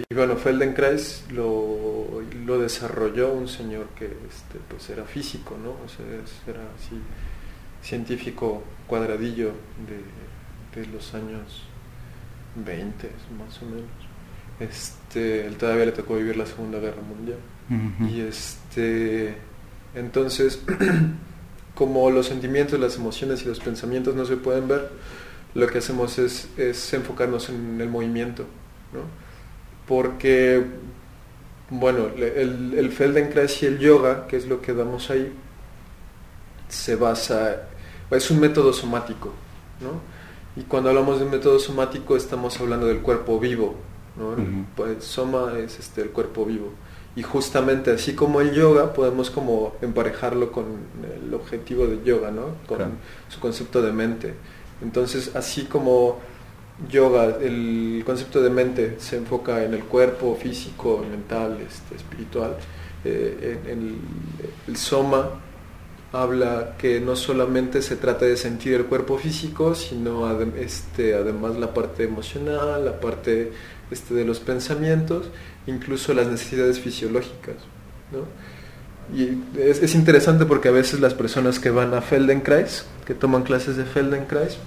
y 0.09 0.13
bueno, 0.13 0.35
Feldenkrais 0.37 1.25
lo, 1.31 2.21
lo, 2.45 2.59
desarrolló 2.59 3.33
un 3.33 3.47
señor 3.47 3.87
que 3.97 4.05
este, 4.05 4.59
pues 4.69 4.89
era 4.89 5.03
físico, 5.03 5.57
¿no? 5.61 5.71
O 5.71 5.89
sea, 5.89 6.05
era 6.47 6.61
así 6.77 6.95
científico 7.81 8.63
cuadradillo 8.87 9.51
de, 9.87 10.85
los 10.93 11.15
años 11.15 11.63
20 12.63 13.09
más 13.39 13.59
o 13.63 13.65
menos. 13.65 13.89
Este, 14.59 15.47
él 15.47 15.57
todavía 15.57 15.85
le 15.85 15.91
tocó 15.91 16.15
vivir 16.17 16.37
la 16.37 16.45
Segunda 16.45 16.77
Guerra 16.79 17.01
Mundial. 17.01 17.39
Y 18.07 18.21
este, 18.21 19.35
entonces, 19.95 20.61
como 21.75 22.11
los 22.11 22.27
sentimientos, 22.27 22.79
las 22.79 22.95
emociones 22.97 23.41
y 23.41 23.45
los 23.45 23.59
pensamientos 23.59 24.13
no 24.13 24.25
se 24.25 24.37
pueden 24.37 24.67
ver, 24.67 24.91
lo 25.55 25.65
que 25.65 25.79
hacemos 25.79 26.19
es, 26.19 26.47
es 26.57 26.93
enfocarnos 26.93 27.49
en 27.49 27.81
el 27.81 27.89
movimiento, 27.89 28.45
¿no? 28.93 29.27
porque, 29.87 30.63
bueno, 31.69 32.07
el, 32.17 32.73
el 32.77 32.91
Feldenkrais 32.91 33.63
y 33.63 33.67
el 33.67 33.79
yoga, 33.79 34.27
que 34.27 34.37
es 34.37 34.45
lo 34.45 34.61
que 34.61 34.73
damos 34.73 35.09
ahí, 35.09 35.33
se 36.67 36.95
basa, 36.95 37.67
es 38.11 38.29
un 38.29 38.39
método 38.39 38.73
somático, 38.73 39.31
¿no? 39.79 40.01
Y 40.61 40.65
cuando 40.65 40.89
hablamos 40.89 41.19
de 41.19 41.25
un 41.25 41.31
método 41.31 41.59
somático 41.59 42.17
estamos 42.17 42.59
hablando 42.59 42.87
del 42.87 42.99
cuerpo 42.99 43.39
vivo, 43.39 43.75
¿no? 44.17 44.35
Pues, 44.75 45.03
soma 45.03 45.53
es 45.57 45.79
este, 45.79 46.01
el 46.01 46.09
cuerpo 46.09 46.45
vivo. 46.45 46.71
Y 47.15 47.23
justamente 47.23 47.91
así 47.91 48.13
como 48.13 48.41
el 48.41 48.53
yoga, 48.53 48.93
podemos 48.93 49.31
como 49.31 49.75
emparejarlo 49.81 50.51
con 50.51 50.65
el 51.25 51.33
objetivo 51.33 51.87
del 51.87 52.03
yoga, 52.03 52.31
¿no? 52.31 52.55
Con 52.67 52.97
su 53.29 53.39
concepto 53.39 53.81
de 53.81 53.91
mente. 53.91 54.33
Entonces, 54.81 55.35
así 55.35 55.65
como 55.65 56.19
yoga, 56.89 57.37
el 57.41 58.03
concepto 58.05 58.41
de 58.41 58.49
mente 58.49 58.95
se 58.99 59.17
enfoca 59.17 59.63
en 59.63 59.73
el 59.73 59.83
cuerpo 59.83 60.35
físico, 60.35 61.03
mental, 61.09 61.57
este, 61.67 61.95
espiritual. 61.95 62.55
Eh, 63.03 63.59
en, 63.67 63.99
el, 64.67 64.77
soma 64.77 65.29
habla 66.11 66.75
que 66.77 66.99
no 66.99 67.15
solamente 67.15 67.81
se 67.81 67.95
trata 67.95 68.25
de 68.25 68.37
sentir 68.37 68.73
el 68.73 68.85
cuerpo 68.85 69.17
físico, 69.17 69.75
sino 69.75 70.29
este, 70.57 71.15
además 71.15 71.57
la 71.57 71.73
parte 71.73 72.03
emocional, 72.03 72.85
la 72.85 72.99
parte 72.99 73.51
este, 73.91 74.13
de 74.13 74.25
los 74.25 74.39
pensamientos, 74.39 75.29
incluso 75.65 76.13
las 76.13 76.27
necesidades 76.27 76.79
fisiológicas. 76.79 77.55
Y 79.15 79.59
es, 79.59 79.81
es, 79.81 79.95
interesante 79.95 80.45
porque 80.45 80.67
a 80.67 80.71
veces 80.71 80.99
las 80.99 81.13
personas 81.13 81.59
que 81.59 81.69
van 81.69 81.93
a 81.93 82.01
Feldenkrais, 82.01 82.85
que 83.05 83.13
toman 83.13 83.43
clases 83.43 83.77
de 83.77 83.85
Feldenkrais, 83.85 84.57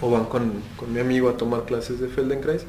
o 0.00 0.10
van 0.10 0.26
con, 0.26 0.52
mi 0.92 1.00
amigo 1.00 1.28
a 1.28 1.36
tomar 1.36 1.64
clases 1.64 2.00
de 2.00 2.08
Feldenkrais, 2.08 2.64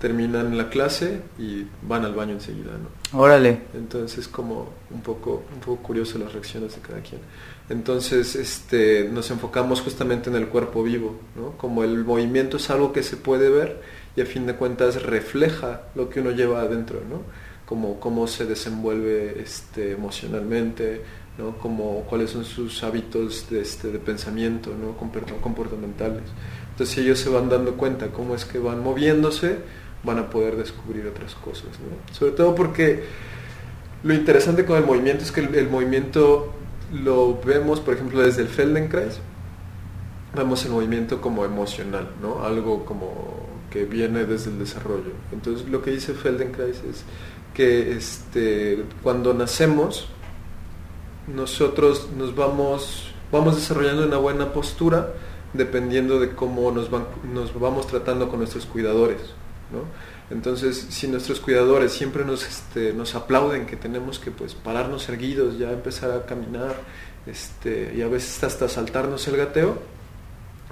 terminan 0.00 0.56
la 0.56 0.68
clase 0.68 1.22
y 1.38 1.66
van 1.82 2.04
al 2.04 2.14
baño 2.14 2.32
enseguida, 2.32 2.70
¿no? 2.72 3.18
Órale. 3.18 3.62
Entonces 3.74 4.18
es 4.18 4.28
como 4.28 4.68
un 4.90 5.00
poco, 5.00 5.42
un 5.52 5.60
poco 5.60 5.82
curioso 5.82 6.18
las 6.18 6.32
reacciones 6.32 6.74
de 6.76 6.80
cada 6.80 7.00
quien. 7.00 7.20
Entonces 7.68 8.36
este, 8.36 9.08
nos 9.12 9.30
enfocamos 9.30 9.80
justamente 9.80 10.30
en 10.30 10.36
el 10.36 10.48
cuerpo 10.48 10.82
vivo, 10.82 11.18
¿no? 11.36 11.52
Como 11.58 11.84
el 11.84 12.04
movimiento 12.04 12.56
es 12.56 12.70
algo 12.70 12.92
que 12.92 13.02
se 13.02 13.16
puede 13.16 13.50
ver 13.50 13.80
y 14.16 14.20
a 14.20 14.26
fin 14.26 14.46
de 14.46 14.54
cuentas 14.54 15.02
refleja 15.02 15.82
lo 15.94 16.08
que 16.08 16.20
uno 16.20 16.30
lleva 16.30 16.62
adentro, 16.62 17.00
¿no? 17.08 17.22
Como 17.66 18.00
cómo 18.00 18.26
se 18.26 18.46
desenvuelve 18.46 19.42
este, 19.42 19.92
emocionalmente, 19.92 21.02
¿no? 21.38 21.56
Como 21.58 22.02
cuáles 22.02 22.30
son 22.30 22.44
sus 22.44 22.82
hábitos 22.82 23.48
de, 23.48 23.60
este, 23.60 23.88
de 23.90 23.98
pensamiento, 23.98 24.70
¿no? 24.78 24.96
comportamentales. 25.40 26.24
Entonces 26.70 26.98
ellos 26.98 27.18
se 27.18 27.30
van 27.30 27.48
dando 27.48 27.74
cuenta 27.74 28.08
cómo 28.08 28.34
es 28.34 28.44
que 28.44 28.58
van 28.58 28.82
moviéndose, 28.82 29.58
van 30.02 30.18
a 30.18 30.30
poder 30.30 30.56
descubrir 30.56 31.06
otras 31.06 31.34
cosas. 31.34 31.68
Sobre 32.12 32.32
todo 32.32 32.54
porque 32.54 33.04
lo 34.02 34.14
interesante 34.14 34.64
con 34.64 34.78
el 34.78 34.84
movimiento 34.84 35.24
es 35.24 35.32
que 35.32 35.40
el, 35.40 35.68
movimiento 35.68 36.52
lo 36.92 37.40
vemos, 37.40 37.80
por 37.80 37.94
ejemplo, 37.94 38.20
desde 38.20 38.42
el 38.42 38.48
Feldenkrais, 38.48 39.18
vemos 40.36 40.64
el 40.64 40.72
movimiento 40.72 41.20
como 41.20 41.44
emocional, 41.44 42.10
¿no? 42.22 42.44
algo 42.44 42.84
como 42.84 43.48
que 43.70 43.84
viene 43.84 44.24
desde 44.24 44.50
el 44.50 44.58
desarrollo. 44.58 45.12
Entonces 45.32 45.68
lo 45.68 45.82
que 45.82 45.90
dice 45.90 46.14
Feldenkrais 46.14 46.76
es 46.88 47.04
que 47.54 47.92
este, 47.92 48.84
cuando 49.02 49.34
nacemos, 49.34 50.08
nosotros 51.34 52.08
nos 52.16 52.34
vamos, 52.34 53.10
vamos 53.30 53.56
desarrollando 53.56 54.06
una 54.06 54.16
buena 54.18 54.52
postura 54.52 55.14
dependiendo 55.52 56.20
de 56.20 56.30
cómo 56.30 56.70
nos, 56.70 56.90
vamos 56.90 57.86
tratando 57.86 58.28
con 58.28 58.38
nuestros 58.38 58.66
cuidadores. 58.66 59.20
Entonces, 60.30 60.86
si 60.90 61.08
nuestros 61.08 61.40
cuidadores 61.40 61.92
siempre 61.92 62.24
nos, 62.24 62.46
este, 62.46 62.92
nos 62.92 63.14
aplauden 63.14 63.66
que 63.66 63.76
tenemos 63.76 64.18
que 64.18 64.30
pues, 64.30 64.54
pararnos 64.54 65.08
erguidos, 65.08 65.58
ya 65.58 65.72
empezar 65.72 66.10
a 66.10 66.26
caminar 66.26 66.76
este, 67.26 67.94
y 67.96 68.02
a 68.02 68.08
veces 68.08 68.42
hasta 68.44 68.68
saltarnos 68.68 69.26
el 69.28 69.36
gateo, 69.36 69.78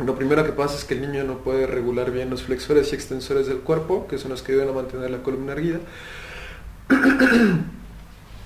lo 0.04 0.14
primero 0.14 0.44
que 0.44 0.52
pasa 0.52 0.76
es 0.76 0.84
que 0.84 0.92
el 0.92 1.00
niño 1.00 1.24
no 1.24 1.38
puede 1.38 1.66
regular 1.66 2.10
bien 2.10 2.28
los 2.28 2.42
flexores 2.42 2.92
y 2.92 2.94
extensores 2.94 3.46
del 3.46 3.60
cuerpo, 3.60 4.06
que 4.06 4.18
son 4.18 4.30
los 4.30 4.42
que 4.42 4.52
ayudan 4.52 4.68
a 4.68 4.72
mantener 4.72 5.10
la 5.10 5.22
columna 5.22 5.52
erguida. 5.52 5.78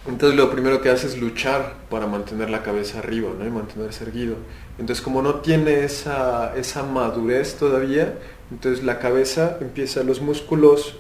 Entonces 0.07 0.37
lo 0.37 0.51
primero 0.51 0.81
que 0.81 0.89
hace 0.89 1.07
es 1.07 1.19
luchar 1.19 1.75
para 1.91 2.07
mantener 2.07 2.49
la 2.49 2.63
cabeza 2.63 3.01
arriba 3.01 3.31
¿no? 3.39 3.47
y 3.47 3.51
mantenerse 3.51 4.05
erguido. 4.05 4.37
Entonces 4.79 5.03
como 5.05 5.21
no 5.23 5.37
tiene 5.37 5.85
esa, 5.85 6.57
esa 6.57 6.83
madurez 6.83 7.57
todavía, 7.57 8.15
entonces 8.51 8.83
la 8.83 8.99
cabeza 8.99 9.59
empieza, 9.61 10.03
los 10.03 10.21
músculos 10.23 10.97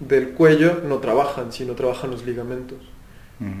del 0.00 0.30
cuello 0.30 0.80
no 0.86 0.98
trabajan, 0.98 1.52
sino 1.52 1.74
trabajan 1.74 2.10
los 2.10 2.24
ligamentos. 2.24 2.78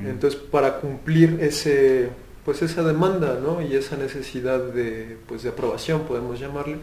Entonces, 0.04 0.38
para 0.38 0.76
cumplir 0.76 1.38
ese, 1.40 2.10
pues 2.44 2.62
esa 2.62 2.84
demanda, 2.84 3.40
¿no? 3.42 3.60
Y 3.60 3.74
esa 3.74 3.96
necesidad 3.96 4.60
de, 4.60 5.16
pues 5.26 5.42
de 5.42 5.48
aprobación, 5.48 6.02
podemos 6.02 6.38
llamarle, 6.38 6.76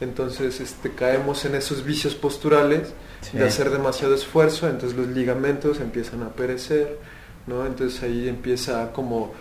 entonces 0.00 0.58
este, 0.60 0.90
caemos 0.92 1.44
en 1.44 1.54
esos 1.54 1.84
vicios 1.84 2.14
posturales 2.14 2.94
de 3.34 3.44
hacer 3.44 3.68
demasiado 3.68 4.14
esfuerzo, 4.14 4.70
entonces 4.70 4.96
los 4.96 5.08
ligamentos 5.08 5.80
empiezan 5.80 6.22
a 6.22 6.30
perecer, 6.30 6.98
¿no? 7.46 7.66
Entonces 7.66 8.02
ahí 8.02 8.28
empieza 8.28 8.92
como, 8.92 9.32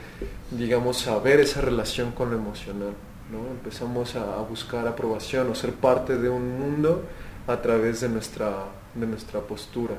digamos, 0.51 1.07
a 1.07 1.17
ver 1.19 1.39
esa 1.39 1.61
relación 1.61 2.11
con 2.11 2.29
lo 2.29 2.37
emocional, 2.37 2.93
¿no? 3.31 3.39
Empezamos 3.51 4.15
a, 4.15 4.37
buscar 4.49 4.87
aprobación 4.87 5.49
o 5.49 5.55
ser 5.55 5.73
parte 5.73 6.17
de 6.17 6.29
un 6.29 6.59
mundo 6.59 7.03
a 7.47 7.61
través 7.61 8.01
de 8.01 8.09
nuestra, 8.09 8.51
de 8.93 9.07
nuestra 9.07 9.39
postura, 9.41 9.95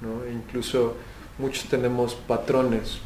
¿no? 0.00 0.24
E 0.24 0.32
incluso 0.32 0.96
muchos 1.38 1.64
tenemos 1.68 2.14
patrones. 2.14 2.98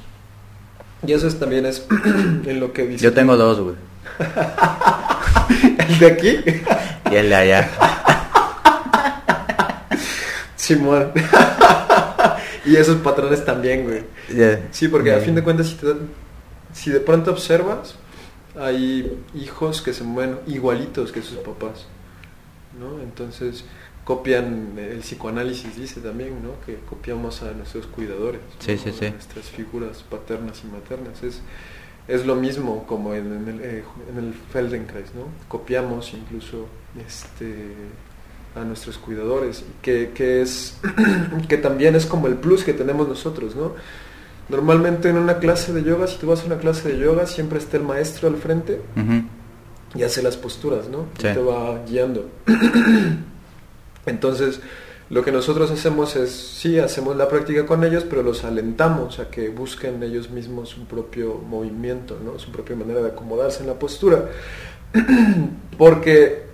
Y 1.07 1.13
eso 1.13 1.31
también 1.35 1.67
es 1.67 1.87
en 2.47 2.61
lo 2.61 2.73
que 2.73 2.87
dice. 2.87 3.05
Yo 3.05 3.13
tengo 3.13 3.37
dos, 3.37 3.61
güey. 3.61 3.77
¿El 5.89 5.99
de 5.99 6.07
aquí? 6.07 6.39
y 7.11 7.15
el 7.15 7.29
de 7.29 7.35
allá. 7.35 7.71
Simón. 10.57 11.13
y 12.69 12.77
esos 12.77 12.97
patrones 12.97 13.45
también, 13.45 13.85
güey. 13.85 14.03
Sí, 14.71 14.89
porque 14.89 15.13
a 15.13 15.21
fin 15.21 15.35
de 15.35 15.43
cuentas, 15.43 15.69
si, 15.69 15.77
si 16.73 16.91
de 16.91 17.01
pronto 17.01 17.31
observas, 17.31 17.95
hay 18.57 19.23
hijos 19.35 19.83
que 19.83 19.93
se 19.93 20.05
mueven 20.05 20.39
igualitos 20.47 21.13
que 21.13 21.23
sus 21.23 21.39
papás. 21.39 21.87
¿no? 22.79 23.01
Entonces, 23.03 23.65
copian, 24.05 24.79
el 24.79 25.01
psicoanálisis 25.01 25.77
dice 25.77 26.01
también, 26.01 26.43
¿no? 26.43 26.61
Que 26.65 26.77
copiamos 26.89 27.43
a 27.43 27.53
nuestros 27.53 27.87
cuidadores, 27.87 28.41
nuestras 28.67 29.47
figuras 29.47 30.05
paternas 30.09 30.63
y 30.65 30.69
maternas. 30.69 31.23
Es, 31.23 31.41
es 32.07 32.25
lo 32.25 32.37
mismo 32.37 32.87
como 32.87 33.15
en, 33.15 33.49
el, 33.49 33.61
eh, 33.61 33.85
en 34.11 34.25
el 34.25 34.35
Feldenkrais, 34.35 35.15
¿no? 35.15 35.27
Copiamos 35.49 36.15
incluso 36.15 36.67
este, 37.07 37.75
a 38.55 38.65
nuestros 38.65 38.99
cuidadores, 38.99 39.65
que, 39.83 40.11
que, 40.15 40.43
es, 40.43 40.79
que 41.49 41.57
también 41.57 41.95
es 41.95 42.07
como 42.07 42.27
el 42.27 42.35
plus 42.35 42.65
que 42.65 42.73
tenemos 42.73 43.09
nosotros, 43.09 43.55
¿no? 43.55 43.75
Normalmente 44.49 45.11
en 45.11 45.19
una 45.19 45.39
clase 45.39 45.73
de 45.73 45.83
yoga, 45.83 46.07
si 46.07 46.17
tú 46.17 46.27
vas 46.27 46.43
a 46.43 46.47
una 46.47 46.59
clase 46.59 46.89
de 46.89 46.99
yoga, 46.99 47.27
siempre 47.27 47.59
está 47.59 47.77
el 47.77 47.83
maestro 47.83 48.29
al 48.29 48.37
frente 48.37 48.81
y 49.95 50.03
hace 50.03 50.23
las 50.23 50.37
posturas, 50.39 50.89
¿no? 50.89 51.07
Y 51.19 51.23
te 51.23 51.39
va 51.39 51.83
guiando. 51.87 52.31
Entonces, 54.07 54.61
lo 55.11 55.23
que 55.23 55.33
nosotros 55.33 55.71
hacemos 55.71 56.17
es, 56.17 56.31
sí, 56.31 56.79
hacemos 56.79 57.17
la 57.17 57.29
práctica 57.29 57.67
con 57.67 57.85
ellos, 57.85 58.05
pero 58.09 58.23
los 58.23 58.45
alentamos 58.45 59.19
a 59.19 59.31
que 59.31 59.51
busquen 59.51 60.03
ellos 60.03 60.31
mismos 60.31 60.71
su 60.71 60.85
propio 60.87 61.35
movimiento, 61.35 62.19
¿no? 62.23 62.39
su 62.39 62.51
propia 62.51 62.77
manera 62.77 63.01
de 63.01 63.09
acomodarse 63.09 63.61
en 63.61 63.69
la 63.69 63.79
postura. 63.79 64.29
Porque 65.79 66.48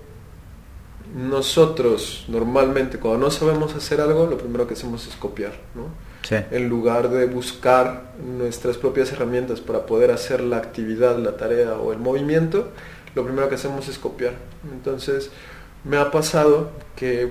nosotros 1.14 2.24
normalmente 2.27 2.98
cuando 2.98 3.27
no 3.27 3.31
sabemos 3.31 3.74
hacer 3.77 4.00
algo, 4.00 4.27
lo 4.27 4.37
primero 4.37 4.66
que 4.66 4.74
hacemos 4.74 5.07
es 5.07 5.14
copiar, 5.14 5.53
¿no? 5.74 5.88
En 6.50 6.68
lugar 6.68 7.11
de 7.11 7.27
buscar 7.27 8.14
nuestras 8.18 8.79
propias 8.79 9.12
herramientas 9.12 9.61
para 9.61 9.87
poder 9.87 10.11
hacer 10.11 10.40
la 10.40 10.57
actividad, 10.57 11.18
la 11.18 11.37
tarea 11.37 11.74
o 11.74 11.92
el 11.92 11.98
movimiento, 11.98 12.70
lo 13.14 13.24
primero 13.24 13.48
que 13.48 13.55
hacemos 13.57 13.88
es 13.88 13.98
copiar. 13.98 14.33
Entonces, 14.72 15.31
me 15.85 15.98
ha 15.98 16.11
pasado 16.11 16.70
que 16.96 17.29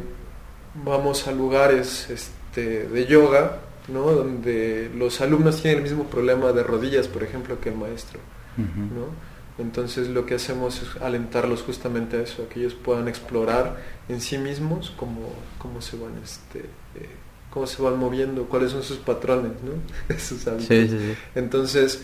vamos 0.76 1.28
a 1.28 1.32
lugares 1.32 2.10
este, 2.10 2.88
de 2.88 3.06
yoga, 3.06 3.58
¿no? 3.88 4.12
donde 4.12 4.91
los 4.96 5.19
alumnos 5.22 5.62
tienen 5.62 5.80
el 5.80 5.84
mismo 5.84 6.06
problema 6.06 6.52
de 6.52 6.63
rodillas, 6.63 7.08
por 7.08 7.24
ejemplo, 7.24 7.60
que 7.60 7.69
el 7.69 7.76
maestro. 7.76 8.19
¿no? 8.58 9.33
Entonces 9.57 10.09
lo 10.09 10.25
que 10.25 10.35
hacemos 10.35 10.81
es 10.81 11.01
alentarlos 11.01 11.61
justamente 11.61 12.17
a 12.17 12.21
eso, 12.21 12.43
a 12.43 12.49
que 12.49 12.59
ellos 12.59 12.73
puedan 12.73 13.07
explorar 13.07 13.77
en 14.09 14.19
sí 14.19 14.37
mismos 14.37 14.93
cómo, 14.97 15.29
cómo 15.59 15.81
se 15.81 15.95
van 15.95 16.13
este, 16.23 16.59
eh, 16.59 17.09
cómo 17.51 17.67
se 17.67 17.81
van 17.81 17.99
moviendo, 17.99 18.45
cuáles 18.45 18.71
son 18.71 18.81
sus 18.81 18.97
patrones, 18.97 19.51
¿no? 19.63 20.17
sus 20.17 20.47
hábitos. 20.47 20.89
Entonces, 21.35 22.03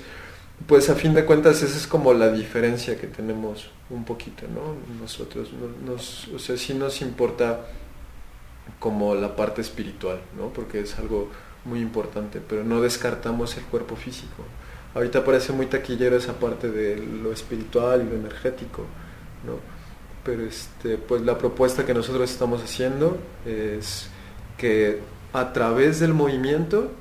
pues 0.67 0.89
a 0.89 0.95
fin 0.95 1.15
de 1.15 1.25
cuentas 1.25 1.63
esa 1.63 1.75
es 1.75 1.87
como 1.87 2.13
la 2.13 2.31
diferencia 2.31 2.99
que 2.99 3.07
tenemos 3.07 3.71
un 3.89 4.05
poquito, 4.05 4.45
¿no? 4.47 4.75
Nosotros, 5.01 5.49
nos, 5.85 6.27
o 6.27 6.37
sea, 6.37 6.55
sí 6.55 6.75
nos 6.75 7.01
importa 7.01 7.65
como 8.79 9.15
la 9.15 9.35
parte 9.35 9.61
espiritual, 9.61 10.21
¿no? 10.37 10.49
Porque 10.49 10.81
es 10.81 10.99
algo 10.99 11.29
muy 11.65 11.79
importante, 11.79 12.41
pero 12.47 12.63
no 12.63 12.81
descartamos 12.81 13.57
el 13.57 13.63
cuerpo 13.63 13.95
físico. 13.95 14.43
Ahorita 14.93 15.23
parece 15.23 15.53
muy 15.53 15.67
taquillero 15.67 16.15
esa 16.17 16.33
parte 16.33 16.69
de 16.69 16.97
lo 16.97 17.31
espiritual 17.31 18.01
y 18.01 18.09
lo 18.09 18.15
energético, 18.15 18.83
¿no? 19.45 19.59
Pero 20.23 20.43
este, 20.43 20.97
pues 20.97 21.21
la 21.21 21.37
propuesta 21.37 21.85
que 21.85 21.93
nosotros 21.93 22.29
estamos 22.29 22.63
haciendo 22.63 23.17
es 23.45 24.09
que 24.57 24.99
a 25.33 25.53
través 25.53 25.99
del 25.99 26.13
movimiento 26.13 26.91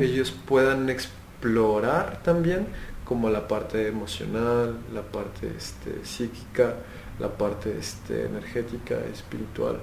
ellos 0.00 0.30
puedan 0.30 0.88
explorar 0.90 2.22
también 2.22 2.66
como 3.04 3.30
la 3.30 3.46
parte 3.46 3.88
emocional, 3.88 4.76
la 4.92 5.02
parte 5.02 5.50
este, 5.56 6.04
psíquica, 6.04 6.74
la 7.18 7.28
parte 7.28 7.76
este, 7.78 8.26
energética, 8.26 8.96
espiritual. 9.12 9.78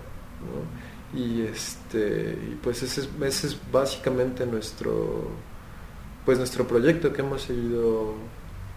Y, 1.13 1.41
este, 1.41 2.37
y 2.51 2.55
pues 2.61 2.83
ese 2.83 3.01
es, 3.01 3.09
ese 3.21 3.47
es 3.47 3.57
básicamente 3.71 4.45
nuestro, 4.45 5.29
pues 6.25 6.37
nuestro 6.37 6.67
proyecto 6.67 7.13
que 7.13 7.21
hemos 7.21 7.41
seguido 7.43 8.15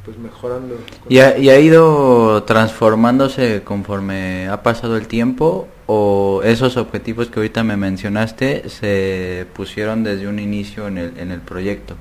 pues 0.04 0.18
mejorando. 0.18 0.78
¿Y 1.08 1.18
ha, 1.18 1.36
¿Y 1.36 1.50
ha, 1.50 1.58
ido 1.58 2.44
transformándose 2.44 3.62
conforme 3.64 4.48
ha 4.48 4.62
pasado 4.62 4.96
el 4.96 5.08
tiempo 5.08 5.66
o 5.86 6.42
esos 6.44 6.76
objetivos 6.76 7.28
que 7.28 7.40
ahorita 7.40 7.64
me 7.64 7.76
mencionaste 7.76 8.68
se 8.68 9.46
pusieron 9.52 10.04
desde 10.04 10.28
un 10.28 10.38
inicio 10.38 10.86
en 10.86 10.98
el, 10.98 11.18
en 11.18 11.32
el 11.32 11.40
proyecto? 11.40 11.96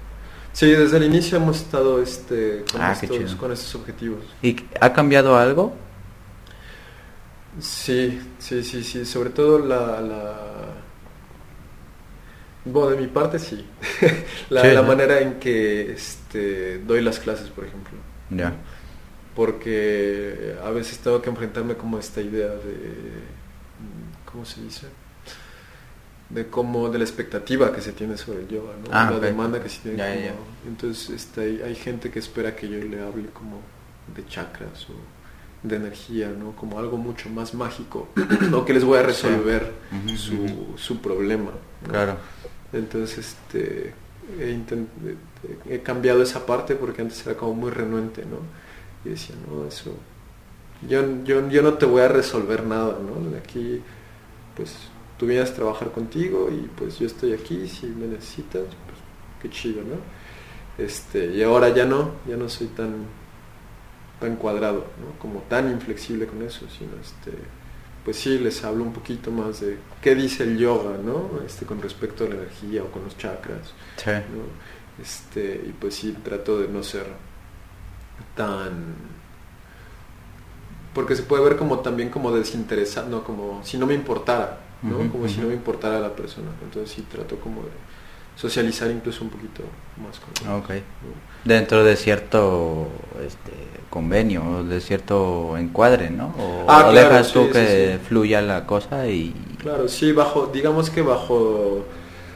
Sí, 0.54 0.68
desde 0.68 0.98
el 0.98 1.04
inicio 1.04 1.38
hemos 1.38 1.58
estado 1.58 2.02
este, 2.02 2.64
con, 2.72 2.82
ah, 2.82 2.94
estos, 2.94 3.36
con 3.36 3.52
estos 3.52 3.76
objetivos. 3.76 4.20
¿Y 4.42 4.56
ha 4.80 4.94
cambiado 4.94 5.38
algo? 5.38 5.74
Sí, 7.60 8.22
sí, 8.40 8.64
sí, 8.64 8.84
sí. 8.84 9.06
Sobre 9.06 9.32
todo 9.32 9.60
la... 9.60 10.00
la... 10.00 10.36
Bueno, 12.66 12.90
de 12.90 12.98
mi 12.98 13.08
parte 13.08 13.40
sí. 13.40 13.66
la, 14.50 14.82
manera 14.82 15.20
en 15.20 15.36
que 15.36 15.92
este, 15.92 16.80
doy 16.80 17.02
las 17.02 17.20
clases, 17.20 17.50
por 17.50 17.66
ejemplo. 17.66 17.98
Ya. 18.30 18.54
Porque 19.36 20.56
a 20.64 20.70
veces 20.72 20.98
tengo 21.00 21.22
que 21.22 21.30
enfrentarme 21.30 21.76
como 21.76 22.00
esta 22.00 22.22
idea 22.22 22.48
de... 22.48 23.36
¿Cómo 24.26 24.46
se 24.46 24.62
dice? 24.62 24.88
de 26.30 26.48
cómo 26.48 26.90
de 26.90 26.98
la 26.98 27.04
expectativa 27.04 27.72
que 27.72 27.82
se 27.82 27.92
tiene 27.92 28.18
sobre 28.18 28.40
el 28.40 28.48
yoga, 28.48 28.74
¿no? 28.84 28.90
Ah, 28.92 29.10
la 29.12 29.20
demanda 29.20 29.62
que 29.62 29.70
se 29.70 29.82
tiene. 29.82 30.32
Entonces 30.68 31.10
este, 31.10 31.64
hay, 31.64 31.76
gente 31.76 32.10
que 32.10 32.20
espera 32.20 32.56
que 32.56 32.68
yo 32.68 32.78
le 32.80 33.02
hable 33.02 33.30
como 33.30 33.62
de 34.16 34.26
chakras 34.26 34.88
o 34.90 35.68
de 35.68 35.76
energía, 35.76 36.30
¿no? 36.30 36.56
Como 36.56 36.80
algo 36.80 36.98
mucho 36.98 37.30
más 37.30 37.54
mágico, 37.54 38.10
o 38.54 38.66
que 38.66 38.74
les 38.74 38.84
voy 38.84 39.00
a 39.00 39.04
resolver 39.04 39.72
su, 40.16 40.74
su, 40.78 41.02
problema. 41.02 41.52
Claro. 41.88 42.18
Entonces 42.74 43.20
este, 43.20 43.94
he, 44.40 44.60
he, 45.70 45.82
cambiado 45.82 46.22
esa 46.24 46.46
parte 46.46 46.76
porque 46.76 47.02
antes 47.02 47.26
era 47.26 47.38
como 47.38 47.54
muy 47.54 47.72
renuente, 47.72 48.24
¿no? 48.26 48.40
Y 49.04 49.14
decía, 49.14 49.36
no, 49.48 49.68
eso, 49.68 49.96
yo, 50.88 51.24
yo, 51.24 51.48
yo 51.50 51.62
no 51.62 51.76
te 51.76 51.86
voy 51.86 52.02
a 52.02 52.08
resolver 52.08 52.66
nada, 52.66 52.98
¿no? 53.00 53.38
Aquí, 53.38 53.82
pues 54.56 54.74
tú 55.18 55.28
vienes 55.28 55.52
a 55.52 55.56
trabajar 55.56 55.92
contigo 55.92 56.50
y 56.52 56.68
pues 56.78 57.00
yo 57.00 57.08
estoy 57.08 57.34
aquí, 57.34 57.68
si 57.68 57.88
me 57.88 58.08
necesitas, 58.08 58.64
pues 58.64 58.98
qué 59.42 59.50
chido, 59.50 59.82
¿no? 59.84 59.96
Este, 60.84 61.28
y 61.28 61.42
ahora 61.44 61.70
ya 61.70 61.86
no, 61.86 62.12
ya 62.28 62.36
no 62.36 62.50
soy 62.50 62.68
tan, 62.68 63.06
tan 64.20 64.36
cuadrado, 64.36 64.86
¿no? 65.00 65.18
Como 65.20 65.42
tan 65.44 65.72
inflexible 65.72 66.28
con 66.28 66.42
eso, 66.42 66.66
sino 66.70 66.92
este, 67.02 67.32
pues 68.06 68.18
sí 68.18 68.38
les 68.38 68.64
hablo 68.64 68.84
un 68.84 68.94
poquito 68.94 69.32
más 69.32 69.62
de 69.62 69.78
qué 70.02 70.14
dice 70.14 70.44
el 70.44 70.60
yoga, 70.60 70.98
¿no? 71.04 71.42
Este, 71.44 71.66
con 71.66 71.82
respecto 71.82 72.24
a 72.24 72.30
la 72.30 72.36
energía 72.36 72.84
o 72.84 72.92
con 72.92 73.04
los 73.04 73.18
chakras. 73.18 73.74
Este, 75.02 75.62
y 75.68 75.74
pues 75.74 75.96
sí 75.96 76.16
trato 76.24 76.60
de 76.60 76.68
no 76.68 76.84
ser 76.84 77.08
tan 78.36 78.96
porque 80.94 81.16
se 81.16 81.24
puede 81.24 81.44
ver 81.44 81.58
como 81.58 81.80
también 81.80 82.10
como 82.10 82.32
desinteresado, 82.32 83.10
no 83.10 83.24
como 83.24 83.62
si 83.66 83.78
no 83.78 83.86
me 83.86 83.94
importara, 83.96 84.60
como 85.12 85.28
si 85.28 85.42
no 85.42 85.48
me 85.48 85.54
importara 85.54 86.00
la 86.00 86.16
persona. 86.16 86.48
Entonces 86.64 86.96
sí 86.96 87.02
trato 87.02 87.38
como 87.38 87.64
de 87.64 87.70
socializar 88.36 88.92
incluso 88.92 89.24
un 89.24 89.30
poquito 89.30 89.64
más 89.98 90.20
con 90.20 90.54
okay. 90.62 90.84
Dentro 91.44 91.84
de 91.84 91.96
cierto 91.96 92.90
este, 93.26 93.52
convenio, 93.90 94.64
de 94.64 94.82
cierto 94.82 95.58
encuadre, 95.58 96.10
¿no? 96.10 96.34
O, 96.38 96.66
ah, 96.68 96.92
dejas 96.92 97.32
tú 97.32 97.50
que 97.50 98.00
fluya 98.08 98.42
la 98.42 98.66
cosa 98.66 99.08
y... 99.08 99.34
Claro, 99.60 99.88
sí, 99.88 100.12
bajo, 100.12 100.48
digamos 100.48 100.90
que 100.90 101.02
bajo 101.02 101.86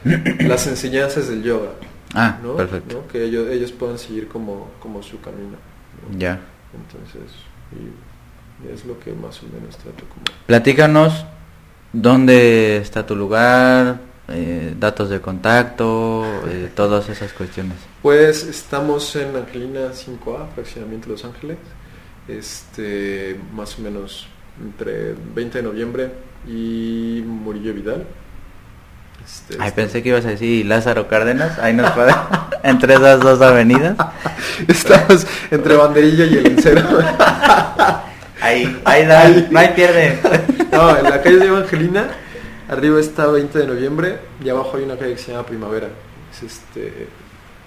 las 0.40 0.66
enseñanzas 0.66 1.28
del 1.28 1.42
yoga. 1.42 1.70
Ah, 2.14 2.38
¿no? 2.42 2.56
perfecto. 2.56 2.96
¿no? 2.96 3.08
Que 3.08 3.24
ellos, 3.24 3.48
ellos 3.50 3.72
puedan 3.72 3.98
seguir 3.98 4.28
como, 4.28 4.68
como 4.80 5.02
su 5.02 5.20
camino. 5.20 5.58
¿no? 6.10 6.18
Ya. 6.18 6.40
Entonces, 6.72 7.32
y 7.72 8.72
es 8.72 8.84
lo 8.84 8.98
que 8.98 9.12
más 9.12 9.42
o 9.42 9.46
menos 9.46 9.76
trato 9.76 10.04
como... 10.08 10.24
Platícanos 10.46 11.24
dónde 11.92 12.78
está 12.78 13.06
tu 13.06 13.16
lugar, 13.16 14.00
eh, 14.30 14.74
datos 14.78 15.10
de 15.10 15.20
contacto, 15.20 16.24
eh, 16.48 16.70
todas 16.74 17.08
esas 17.08 17.32
cuestiones. 17.32 17.76
Pues 18.02 18.42
estamos 18.44 19.14
en 19.16 19.36
Angelina 19.36 19.92
5A, 19.92 20.48
fraccionamiento 20.54 21.08
Los 21.08 21.24
Ángeles, 21.24 21.56
este, 22.28 23.38
más 23.52 23.78
o 23.78 23.82
menos 23.82 24.26
entre 24.62 25.14
20 25.34 25.58
de 25.58 25.64
noviembre 25.64 26.10
y 26.46 27.22
Murillo 27.26 27.74
Vidal. 27.74 28.04
Este, 29.24 29.54
Ay, 29.60 29.68
está- 29.68 29.76
pensé 29.76 30.02
que 30.02 30.08
ibas 30.10 30.24
a 30.24 30.30
decir 30.30 30.64
Lázaro 30.66 31.08
Cárdenas, 31.08 31.58
ahí 31.58 31.74
nos 31.74 31.90
puede, 31.92 32.12
entre 32.62 32.94
esas 32.94 33.20
dos 33.20 33.40
avenidas. 33.42 33.96
Estamos 34.68 35.26
entre 35.50 35.76
Banderilla 35.76 36.24
y 36.26 36.34
el 36.38 36.46
Encero. 36.46 36.82
Ahí, 38.42 38.80
ahí 38.86 39.04
da, 39.04 39.28
no 39.50 39.58
hay 39.58 39.68
pierde. 39.74 40.18
No, 40.72 40.96
en 40.96 41.04
la 41.04 41.20
calle 41.22 41.36
de 41.36 41.46
Evangelina, 41.46 42.08
arriba 42.70 43.00
está 43.00 43.26
20 43.26 43.58
de 43.58 43.66
noviembre 43.66 44.18
y 44.42 44.48
abajo 44.48 44.76
hay 44.76 44.84
una 44.84 44.96
calle 44.96 45.14
que 45.14 45.18
se 45.20 45.32
llama 45.32 45.44
Primavera. 45.44 45.88
Es 46.32 46.42
este, 46.44 47.08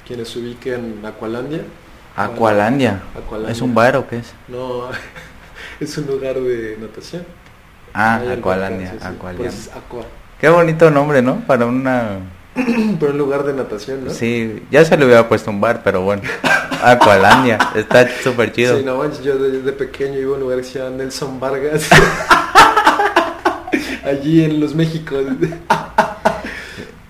quienes 0.08 0.30
se 0.30 0.40
ubiquen 0.40 0.98
en 1.00 1.06
Aqualandia. 1.06 1.62
Aqualandia. 2.16 3.02
Aqualandia. 3.16 3.52
¿Es 3.52 3.62
un 3.62 3.76
bar 3.76 3.98
o 3.98 4.08
qué 4.08 4.18
es? 4.18 4.34
No, 4.48 4.88
es 5.80 5.98
un 5.98 6.08
lugar 6.08 6.40
de 6.40 6.78
natación. 6.80 7.26
Ah, 7.94 8.20
Hay 8.22 8.30
Aqualandia, 8.30 8.92
sí, 8.92 8.98
sí, 9.00 9.06
Aqualandia. 9.06 9.50
pues, 9.50 9.70
aqua. 9.76 10.04
Qué 10.40 10.50
bonito 10.50 10.90
nombre, 10.90 11.22
¿no? 11.22 11.42
Para 11.46 11.66
una... 11.66 12.20
Pero 13.00 13.12
un 13.12 13.18
lugar 13.18 13.44
de 13.44 13.54
natación, 13.54 14.06
¿no? 14.06 14.12
Sí, 14.12 14.64
ya 14.72 14.86
se 14.86 14.98
le 14.98 15.06
hubiera 15.06 15.28
puesto 15.28 15.50
un 15.50 15.60
bar, 15.60 15.82
pero 15.84 16.02
bueno. 16.02 16.22
Aqualandia, 16.84 17.58
está 17.76 18.08
súper 18.22 18.52
chido. 18.52 18.78
Sí, 18.78 18.84
no 18.86 19.22
yo 19.22 19.38
de, 19.38 19.62
de 19.62 19.72
pequeño 19.74 20.20
iba 20.20 20.32
a 20.32 20.34
un 20.36 20.42
lugar 20.42 20.60
que 20.60 20.66
se 20.66 20.80
llama 20.80 20.98
Nelson 20.98 21.40
Vargas. 21.40 21.90
Allí 24.06 24.44
en 24.44 24.60
los 24.60 24.76
Méxicos. 24.76 25.26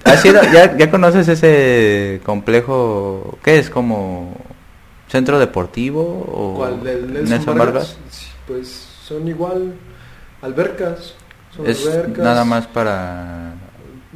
¿Has 0.05 0.25
ido- 0.25 0.41
ya, 0.51 0.77
¿Ya 0.77 0.91
conoces 0.91 1.27
ese 1.27 2.21
complejo? 2.25 3.37
¿Qué 3.43 3.57
es? 3.57 3.69
¿Como 3.69 4.35
centro 5.07 5.39
deportivo? 5.39 6.01
O 6.01 6.55
¿Cuál? 6.57 6.85
¿El 6.87 7.13
Nelson, 7.13 7.29
Nelson 7.29 7.57
Vargas? 7.57 7.97
Pues 8.47 8.67
son 9.07 9.27
igual 9.27 9.73
albercas. 10.41 11.13
Son 11.55 11.67
Es 11.67 11.85
albercas. 11.87 12.23
nada 12.23 12.45
más 12.45 12.67
para 12.67 13.53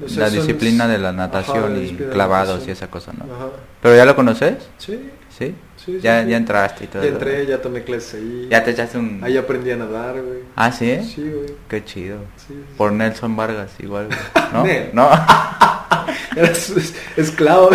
O 0.03 0.09
sea, 0.09 0.23
la 0.23 0.29
disciplina 0.29 0.87
de 0.87 0.97
la 0.97 1.11
natación 1.13 1.83
y 1.83 1.93
clavados 1.95 2.67
y 2.67 2.71
esa 2.71 2.89
cosa, 2.89 3.13
¿no? 3.13 3.23
Ajá. 3.33 3.47
¿Pero 3.81 3.95
ya 3.95 4.05
lo 4.05 4.15
conoces? 4.15 4.55
Sí, 4.77 5.09
¿Sí? 5.35 5.55
Sí, 5.87 5.99
ya, 6.01 6.23
sí, 6.23 6.29
ya 6.29 6.37
entraste 6.37 6.83
y 6.83 6.87
todo. 6.87 7.01
Ya 7.03 7.09
entré, 7.09 7.45
ya 7.47 7.59
tomé 7.61 7.83
clases 7.83 8.13
ahí. 8.15 8.47
Ya 8.51 8.63
te 8.63 8.71
echaste 8.71 8.97
un... 8.99 9.19
Ahí 9.23 9.35
aprendí 9.37 9.71
a 9.71 9.77
nadar, 9.77 10.21
güey. 10.21 10.39
Ah, 10.55 10.71
¿sí? 10.71 10.99
Sí, 11.03 11.21
güey. 11.23 11.55
Qué 11.67 11.83
chido. 11.83 12.17
Sí. 12.47 12.53
Por 12.77 12.91
Nelson 12.91 13.35
Vargas, 13.35 13.71
igual. 13.79 14.07
güey. 14.07 14.19
¿No? 14.93 15.09
¿No? 15.09 15.09
Era 16.35 16.53
su 16.53 16.77
es- 16.77 16.93
esclavo. 17.15 17.69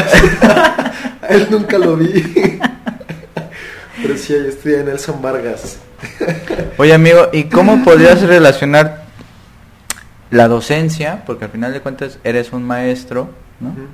Él 1.28 1.48
nunca 1.50 1.78
lo 1.78 1.96
vi. 1.96 2.58
Pero 4.00 4.16
sí, 4.16 4.34
ahí 4.34 4.46
estudié 4.48 4.80
en 4.80 4.86
Nelson 4.86 5.20
Vargas. 5.20 5.78
Oye, 6.78 6.92
amigo, 6.94 7.28
¿y 7.32 7.44
cómo 7.44 7.84
podrías 7.84 8.20
relacionar 8.22 9.04
la 10.30 10.48
docencia? 10.48 11.22
Porque 11.26 11.44
al 11.44 11.50
final 11.50 11.72
de 11.72 11.80
cuentas 11.80 12.18
eres 12.24 12.52
un 12.52 12.62
maestro, 12.64 13.30
¿no? 13.60 13.68
Ujú. 13.70 13.86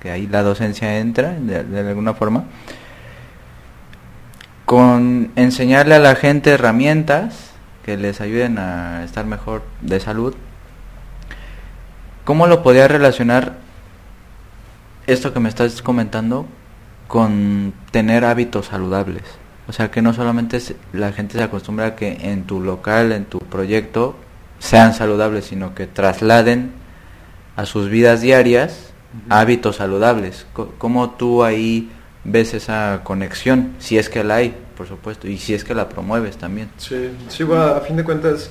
que 0.00 0.10
ahí 0.10 0.26
la 0.26 0.42
docencia 0.42 0.98
entra 0.98 1.36
de, 1.38 1.62
de 1.62 1.88
alguna 1.90 2.14
forma, 2.14 2.44
con 4.72 5.32
enseñarle 5.36 5.96
a 5.96 5.98
la 5.98 6.14
gente 6.14 6.48
herramientas 6.48 7.50
que 7.84 7.98
les 7.98 8.22
ayuden 8.22 8.56
a 8.56 9.04
estar 9.04 9.26
mejor 9.26 9.62
de 9.82 10.00
salud. 10.00 10.34
¿Cómo 12.24 12.46
lo 12.46 12.62
podías 12.62 12.90
relacionar 12.90 13.58
esto 15.06 15.34
que 15.34 15.40
me 15.40 15.50
estás 15.50 15.82
comentando 15.82 16.46
con 17.06 17.74
tener 17.90 18.24
hábitos 18.24 18.68
saludables? 18.68 19.24
O 19.68 19.74
sea, 19.74 19.90
que 19.90 20.00
no 20.00 20.14
solamente 20.14 20.58
la 20.94 21.12
gente 21.12 21.36
se 21.36 21.44
acostumbra 21.44 21.88
a 21.88 21.94
que 21.94 22.30
en 22.30 22.44
tu 22.44 22.62
local, 22.62 23.12
en 23.12 23.26
tu 23.26 23.40
proyecto, 23.40 24.16
sean 24.58 24.94
saludables, 24.94 25.44
sino 25.44 25.74
que 25.74 25.86
trasladen 25.86 26.72
a 27.56 27.66
sus 27.66 27.90
vidas 27.90 28.22
diarias 28.22 28.94
hábitos 29.28 29.76
saludables. 29.76 30.46
¿Cómo 30.78 31.10
tú 31.10 31.44
ahí 31.44 31.90
ves 32.24 32.54
esa 32.54 33.00
conexión? 33.04 33.74
Si 33.78 33.98
es 33.98 34.08
que 34.08 34.24
la 34.24 34.36
hay, 34.36 34.54
por 34.76 34.86
supuesto, 34.86 35.28
y 35.28 35.38
si 35.38 35.54
es 35.54 35.64
que 35.64 35.74
la 35.74 35.88
promueves 35.88 36.36
también. 36.36 36.70
Sí, 36.78 37.10
sí, 37.28 37.44
va, 37.44 37.76
a 37.76 37.80
fin 37.80 37.96
de 37.96 38.04
cuentas, 38.04 38.50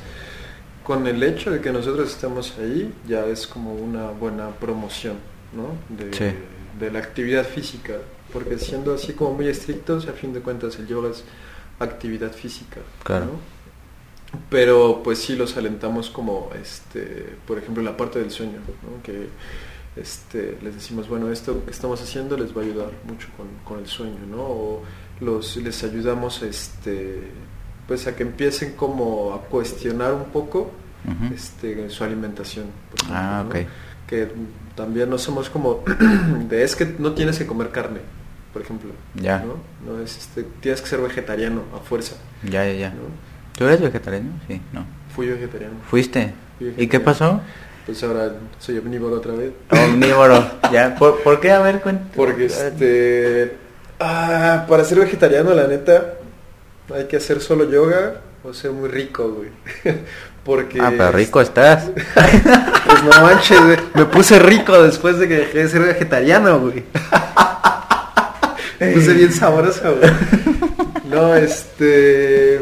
con 0.84 1.08
el 1.08 1.22
hecho 1.24 1.52
de 1.52 1.62
que 1.62 1.72
nosotros 1.72 2.12
estemos 2.12 2.56
ahí, 2.60 2.94
ya 3.08 3.26
es 3.26 3.48
como 3.48 3.74
una 3.74 4.10
buena 4.12 4.50
promoción, 4.50 5.16
¿no? 5.54 5.76
De, 5.96 6.14
Sí. 6.14 6.36
de 6.80 6.92
la 6.92 7.00
actividad 7.00 7.46
física. 7.46 7.94
Porque 8.34 8.58
siendo 8.58 8.94
así 8.94 9.14
como 9.14 9.34
muy 9.34 9.48
estrictos, 9.48 10.08
a 10.08 10.14
fin 10.14 10.34
de 10.34 10.40
cuentas 10.40 10.78
el 10.80 10.88
yoga 10.88 11.10
es 11.10 11.24
actividad 11.80 12.32
física. 12.32 12.80
Claro. 13.04 13.26
¿no? 13.26 13.32
Pero 14.50 15.02
pues 15.04 15.20
sí 15.20 15.36
los 15.36 15.58
alentamos 15.58 16.10
como, 16.10 16.50
este, 16.62 17.36
por 17.46 17.58
ejemplo, 17.58 17.84
la 17.84 17.98
parte 17.98 18.20
del 18.20 18.32
sueño, 18.32 18.60
¿no? 18.60 19.04
Que 19.04 19.28
este, 19.96 20.58
les 20.62 20.76
decimos, 20.76 21.08
bueno, 21.10 21.30
esto 21.32 21.64
que 21.66 21.72
estamos 21.72 22.02
haciendo 22.02 22.38
les 22.38 22.56
va 22.56 22.62
a 22.62 22.66
ayudar 22.66 22.92
mucho 23.08 23.28
con, 23.36 23.48
con 23.66 23.80
el 23.80 23.88
sueño, 23.88 24.20
¿no? 24.30 24.42
O 24.42 24.84
los, 25.20 25.58
les 25.58 25.84
ayudamos 25.84 26.42
este, 26.44 27.24
pues 27.88 28.08
a 28.08 28.16
que 28.16 28.24
empiecen 28.24 28.74
como 28.74 29.34
a 29.34 29.42
cuestionar 29.42 30.14
un 30.14 30.26
poco 30.26 30.72
este, 31.34 31.90
su 31.90 32.04
alimentación. 32.04 32.68
por 32.92 33.00
ejemplo, 33.00 33.18
Ah, 33.20 33.44
¿no? 33.44 33.50
ok. 33.50 33.56
Que 34.08 34.32
también 34.76 35.10
no 35.10 35.18
somos 35.18 35.50
como 35.50 35.84
de 36.50 36.64
es 36.64 36.76
que 36.76 36.96
no 37.00 37.14
tienes 37.14 37.38
que 37.38 37.46
comer 37.46 37.70
carne, 37.72 38.00
por 38.54 38.62
ejemplo. 38.62 38.92
Ya. 39.16 39.40
¿no? 39.40 39.56
No 39.86 40.02
es 40.02 40.18
este, 40.18 40.44
tienes 40.62 40.82
que 40.82 40.88
ser 40.88 41.00
vegetariano 41.02 41.64
a 41.76 41.80
fuerza. 41.80 42.16
Ya, 42.44 42.66
ya, 42.66 42.74
ya. 42.74 42.90
¿no? 42.92 43.02
¿Tú 43.58 43.66
eres 43.66 43.82
vegetariano? 43.82 44.30
Sí, 44.48 44.62
no. 44.74 44.86
Fui 45.16 45.28
vegetariano. 45.28 45.76
¿Fuiste? 45.90 46.34
Fui 46.58 46.74
¿Y 46.78 46.88
qué 46.88 47.00
pasó? 47.00 47.42
Pues 47.86 48.04
ahora 48.04 48.32
soy 48.60 48.78
omnívoro 48.78 49.18
otra 49.18 49.34
vez. 49.34 49.52
Omnívoro. 49.70 50.44
ya. 50.72 50.96
¿Por, 50.96 51.22
por 51.24 51.40
qué? 51.40 51.52
A 51.52 51.60
ver, 51.60 51.82
cuéntame. 51.82 52.12
Porque 52.16 52.46
este. 52.46 53.58
Ah, 54.00 54.66
para 54.68 54.84
ser 54.84 55.00
vegetariano, 55.00 55.54
la 55.54 55.68
neta, 55.68 56.14
hay 56.94 57.06
que 57.06 57.18
hacer 57.18 57.42
solo 57.42 57.70
yoga 57.70 58.22
o 58.44 58.54
ser 58.54 58.72
muy 58.72 58.90
rico, 58.90 59.30
güey. 59.30 59.50
Porque. 60.44 60.80
Ah, 60.82 60.92
pero 60.92 61.12
rico 61.12 61.42
estás. 61.42 61.90
Pues 62.92 63.04
no 63.04 63.22
manches, 63.22 63.64
güey. 63.64 63.78
Me 63.94 64.06
puse 64.06 64.38
rico 64.40 64.82
después 64.82 65.18
de 65.18 65.28
que 65.28 65.36
dejé 65.36 65.60
de 65.60 65.70
ser 65.70 65.82
vegetariano, 65.82 66.60
güey. 66.60 66.84
Me 68.80 68.92
puse 68.92 69.14
bien 69.14 69.32
sabroso, 69.32 69.96
güey. 69.96 70.12
No, 71.06 71.36
este. 71.36 72.60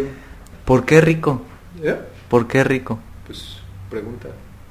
¿Por 0.65 0.85
qué 0.85 1.01
rico? 1.01 1.41
¿eh? 1.81 1.95
¿Por 2.27 2.47
qué 2.47 2.63
rico? 2.63 2.99
Pues 3.25 3.57
pregunta. 3.89 4.27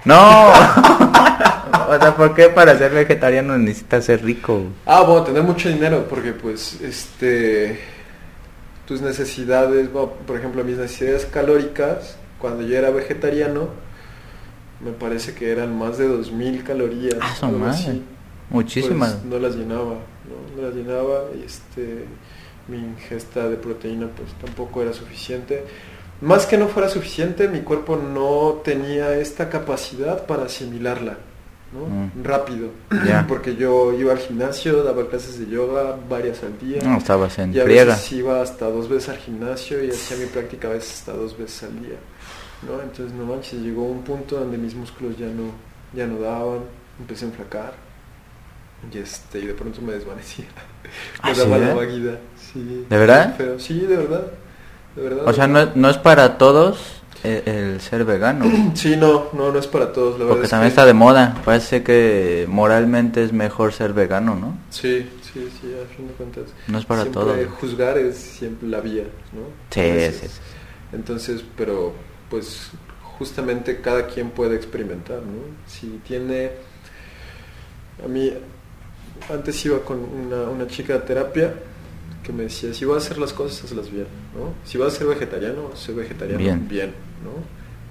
No. 0.09 0.48
o 1.88 1.98
sea, 2.00 2.16
¿por 2.16 2.34
qué 2.34 2.48
para 2.48 2.78
ser 2.78 2.92
vegetariano 2.92 3.59
necesitas 3.59 4.06
ser 4.06 4.24
rico? 4.24 4.62
Ah, 4.86 5.02
bueno, 5.02 5.22
tener 5.22 5.42
mucho 5.42 5.68
dinero, 5.68 6.06
porque 6.09 6.32
pues, 6.32 6.80
este, 6.80 7.78
tus 8.86 9.02
necesidades, 9.02 9.92
bueno, 9.92 10.12
por 10.26 10.38
ejemplo, 10.38 10.64
mis 10.64 10.78
necesidades 10.78 11.26
calóricas, 11.26 12.16
cuando 12.38 12.62
yo 12.62 12.78
era 12.78 12.88
vegetariano, 12.88 13.68
me 14.80 14.92
parece 14.92 15.34
que 15.34 15.52
eran 15.52 15.78
más 15.78 15.98
de 15.98 16.09
2000 16.09 16.64
calorías. 16.64 17.18
Ah, 17.20 17.46
madre. 17.48 17.70
así. 17.70 18.02
Muchísimas. 18.48 19.12
Pues, 19.12 19.24
no 19.26 19.38
las 19.38 19.56
llenaba, 19.56 19.98
¿no? 20.24 20.56
No 20.56 20.62
las 20.62 20.74
llenaba, 20.74 21.24
y 21.38 21.44
este, 21.44 22.06
mi 22.66 22.78
ingesta 22.78 23.46
de 23.46 23.56
proteína 23.56 24.06
pues 24.06 24.30
tampoco 24.42 24.80
era 24.80 24.94
suficiente. 24.94 25.64
Más 26.20 26.46
que 26.46 26.58
no 26.58 26.66
fuera 26.68 26.88
suficiente, 26.88 27.48
mi 27.48 27.60
cuerpo 27.60 27.96
no 27.96 28.60
tenía 28.64 29.14
esta 29.16 29.48
capacidad 29.48 30.26
para 30.26 30.44
asimilarla, 30.44 31.16
¿no? 31.72 31.86
Mm. 31.86 32.24
Rápido. 32.24 32.70
Porque 33.28 33.54
yo 33.54 33.92
iba 33.92 34.12
al 34.12 34.18
gimnasio, 34.18 34.82
daba 34.82 35.08
clases 35.08 35.38
de 35.38 35.46
yoga 35.46 35.96
varias 36.08 36.42
al 36.42 36.58
día. 36.58 36.82
no, 36.82 36.98
estabas 36.98 37.38
en 37.38 37.54
y 37.54 37.60
a 37.60 37.64
friega. 37.64 37.84
veces 37.94 38.12
iba 38.12 38.42
hasta 38.42 38.66
dos 38.68 38.88
veces 38.88 39.10
al 39.10 39.18
gimnasio 39.18 39.84
y 39.84 39.90
hacía 39.90 40.16
mi 40.16 40.26
práctica 40.26 40.68
a 40.68 40.72
veces 40.72 40.94
hasta 41.00 41.12
dos 41.12 41.38
veces 41.38 41.62
al 41.62 41.80
día. 41.80 41.98
¿no? 42.66 42.82
Entonces, 42.82 43.12
no 43.14 43.24
manches, 43.24 43.60
llegó 43.60 43.84
un 43.84 44.02
punto 44.02 44.40
donde 44.40 44.58
mis 44.58 44.74
músculos 44.74 45.16
ya 45.16 45.26
no, 45.26 45.52
ya 45.94 46.06
no 46.06 46.18
daban, 46.20 46.60
empecé 46.98 47.26
a 47.26 47.28
enflacar. 47.28 47.72
Y, 48.92 48.98
este, 48.98 49.40
y 49.40 49.46
de 49.46 49.54
pronto 49.54 49.80
me 49.82 49.92
desvanecía. 49.92 50.46
¿Ah, 51.22 51.30
me 51.30 51.36
daba 51.36 51.56
sí, 51.56 51.62
la 51.64 51.70
eh? 51.70 51.74
vaguida. 51.74 52.18
Sí. 52.52 52.86
¿De 52.88 52.96
verdad? 52.96 53.36
Sí, 53.58 53.80
de 53.80 53.96
verdad. 53.96 54.26
De 54.99 55.09
verdad. 55.09 55.28
O 55.28 55.32
sea, 55.32 55.46
no, 55.46 55.88
es 55.90 55.96
para 55.99 56.36
todos 56.38 56.78
el, 57.22 57.42
el 57.49 57.80
ser 57.80 58.05
vegano. 58.05 58.44
Sí, 58.74 58.96
no, 58.96 59.26
no, 59.32 59.53
no 59.53 59.59
es 59.59 59.66
para 59.66 59.92
todos, 59.92 60.12
la 60.14 60.18
verdad 60.24 60.28
Porque 60.30 60.44
es 60.44 60.51
también 60.51 60.68
que- 60.70 60.72
está 60.74 60.86
de 60.86 60.94
moda. 60.94 61.36
Parece 61.44 61.82
que 61.82 62.46
moralmente 62.49 63.22
es 63.22 63.32
mejor 63.32 63.72
ser 63.72 63.92
vegano, 63.92 64.34
¿no? 64.34 64.57
Sí, 64.70 65.09
sí, 65.22 65.49
sí, 65.61 65.74
a 65.74 65.94
fin 65.96 66.09
de 66.09 66.14
cuentas. 66.14 66.44
No 66.66 66.78
es 66.78 66.84
para 66.84 67.03
siempre 67.03 67.22
todos. 67.22 67.46
Juzgar 67.61 67.99
es 67.99 68.16
siempre 68.16 68.68
la 68.68 68.80
vía, 68.80 69.05
¿no? 69.32 69.40
Sí, 69.70 70.16
sí. 70.20 70.26
Entonces, 70.92 71.44
pero 71.57 71.92
pues 72.30 72.70
justamente 73.18 73.80
cada 73.80 74.07
quien 74.07 74.30
puede 74.30 74.55
experimentar, 74.57 75.18
¿no? 75.18 75.55
Si 75.66 76.01
tiene... 76.07 76.51
A 78.05 78.07
mí, 78.09 78.32
antes 79.32 79.64
iba 79.66 79.80
con 79.80 79.99
una, 79.99 80.42
una 80.49 80.66
chica 80.68 80.92
de 80.94 80.99
terapia 81.01 81.53
que 82.28 82.32
me 82.34 82.42
decía, 82.44 82.74
si 82.74 82.84
vas 82.84 83.02
a 83.02 83.06
hacer 83.06 83.16
las 83.18 83.32
cosas, 83.32 83.64
hazlas 83.64 83.90
bien, 83.90 84.06
¿no? 84.36 84.52
Si 84.68 84.76
vas 84.76 84.92
a 84.94 84.98
ser 84.98 85.06
vegetariano, 85.06 85.74
sé 85.74 85.92
vegetariano 85.94 86.38
Bien. 86.38 86.68
bien, 86.68 86.90
¿no? 87.24 87.32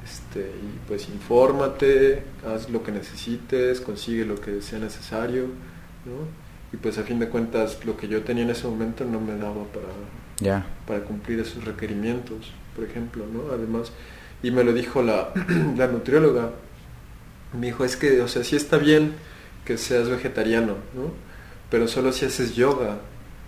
Este, 0.08 0.42
y 0.42 0.88
pues 0.88 1.10
infórmate, 1.10 2.22
haz 2.48 2.70
lo 2.70 2.84
que 2.84 2.92
necesites, 2.92 3.82
consigue 3.82 4.26
lo 4.26 4.40
que 4.40 4.62
sea 4.62 4.78
necesario, 4.78 5.46
¿no? 6.06 6.48
Y 6.72 6.78
pues 6.78 7.00
a 7.00 7.04
fin 7.04 7.18
de 7.20 7.30
cuentas 7.30 7.84
lo 7.84 7.98
que 7.98 8.08
yo 8.08 8.22
tenía 8.22 8.44
en 8.44 8.52
ese 8.52 8.68
momento 8.68 9.06
no 9.06 9.20
me 9.20 9.36
daba 9.38 9.64
para, 9.74 9.88
Ya. 10.40 10.68
para 10.86 11.00
cumplir 11.04 11.40
esos 11.40 11.66
requerimientos, 11.66 12.52
por 12.76 12.86
ejemplo, 12.86 13.26
¿no? 13.34 13.52
Además, 13.52 13.92
y 14.44 14.52
me 14.52 14.64
lo 14.64 14.72
dijo 14.72 15.02
la, 15.02 15.34
la 15.78 15.88
nutrióloga, 15.88 16.52
me 17.60 17.66
dijo, 17.68 17.84
es 17.84 17.98
que, 17.98 18.22
o 18.22 18.28
sea, 18.28 18.44
sí 18.44 18.56
está 18.56 18.78
bien 18.78 19.14
que 19.66 19.80
seas 19.80 20.10
vegetariano, 20.10 20.74
¿no? 20.94 21.12
Pero 21.72 21.88
solo 21.88 22.12
si 22.14 22.26
haces 22.26 22.56
yoga, 22.56 23.00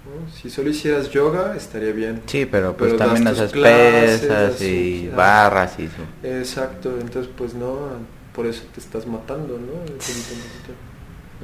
¿no? 0.06 0.32
Si 0.32 0.50
solo 0.50 0.70
hicieras 0.70 1.10
yoga, 1.12 1.56
estaría 1.56 1.92
bien. 1.92 2.22
Sí, 2.26 2.46
pero 2.46 2.76
pues 2.76 2.94
Pero 2.94 3.06
también 3.06 3.28
haces 3.28 3.52
clases, 3.52 4.22
pesas 4.22 4.62
y 4.62 5.08
barras 5.16 5.80
y 5.80 5.88
su... 5.88 6.28
Exacto, 6.28 6.98
entonces 7.00 7.32
pues 7.38 7.54
no, 7.54 7.78
por 8.34 8.46
eso 8.46 8.64
te 8.74 8.80
estás 8.80 9.06
matando, 9.06 9.60
¿no? 9.60 9.74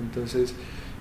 Entonces, 0.02 0.54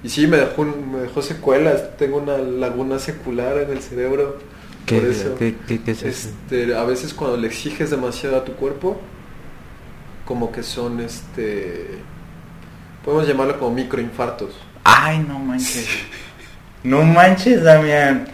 y 0.02 0.08
sí, 0.08 0.26
me 0.26 0.36
dejó, 0.36 0.64
me 0.64 1.00
dejó 1.00 1.22
secuelas, 1.22 1.96
tengo 1.96 2.18
una 2.18 2.38
laguna 2.38 2.98
secular 2.98 3.58
en 3.58 3.70
el 3.70 3.80
cerebro. 3.80 4.38
¿Qué, 4.86 5.00
por 5.00 5.08
eso. 5.08 5.34
qué- 5.36 5.56
qué- 5.66 5.80
qué 5.80 5.90
es 5.92 6.02
eso? 6.02 6.28
Este, 6.28 6.74
a 6.76 6.84
veces 6.84 7.14
cuando 7.14 7.36
le 7.38 7.46
exiges 7.46 7.90
demasiado 7.90 8.36
a 8.36 8.44
tu 8.44 8.52
cuerpo, 8.52 9.00
como 10.26 10.52
que 10.52 10.62
son, 10.62 11.00
este, 11.00 11.98
podemos 13.04 13.26
llamarlo 13.26 13.58
como 13.58 13.74
microinfartos. 13.74 14.54
Ay, 14.84 15.24
no 15.26 15.38
manches. 15.38 15.88
No 16.84 17.02
manches, 17.02 17.62
Damián. 17.62 18.26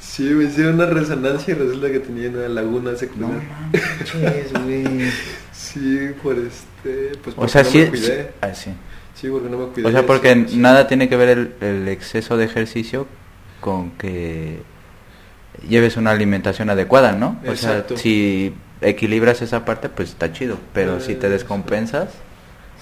Sí, 0.00 0.22
me 0.22 0.44
hicieron 0.44 0.74
una 0.76 0.86
resonancia 0.86 1.52
y 1.54 1.58
resulta 1.58 1.90
que 1.90 2.00
tenía 2.00 2.30
una 2.30 2.48
laguna 2.48 2.92
No 2.92 2.96
secular. 2.98 3.30
manches, 3.30 4.52
güey. 4.64 5.10
Sí, 5.52 6.08
por 6.22 6.36
este, 6.38 7.12
pues 7.22 7.34
O 7.36 7.40
porque 7.40 7.52
sea, 7.52 7.62
no 7.62 7.70
sí, 7.70 7.78
me 7.78 7.88
cuidé. 7.90 8.30
ah, 8.40 8.54
sí. 8.54 8.70
Sí, 9.14 9.28
porque 9.28 9.48
no 9.50 9.58
me 9.58 9.66
cuidé. 9.66 9.88
O 9.88 9.92
sea, 9.92 10.06
porque 10.06 10.34
sí, 10.34 10.44
sí. 10.50 10.56
nada 10.58 10.86
tiene 10.86 11.08
que 11.08 11.16
ver 11.16 11.28
el, 11.30 11.54
el 11.60 11.88
exceso 11.88 12.36
de 12.36 12.44
ejercicio 12.46 13.06
con 13.60 13.90
que 13.92 14.62
lleves 15.68 15.96
una 15.96 16.10
alimentación 16.12 16.70
adecuada, 16.70 17.12
¿no? 17.12 17.38
O 17.46 17.50
Exacto. 17.50 17.94
sea, 17.96 18.02
si 18.02 18.54
equilibras 18.80 19.40
esa 19.42 19.64
parte, 19.64 19.88
pues 19.88 20.10
está 20.10 20.32
chido. 20.32 20.58
Pero 20.72 20.96
Eh, 20.96 21.00
si 21.00 21.14
te 21.14 21.28
descompensas 21.28 22.08
Sí, 22.10 22.18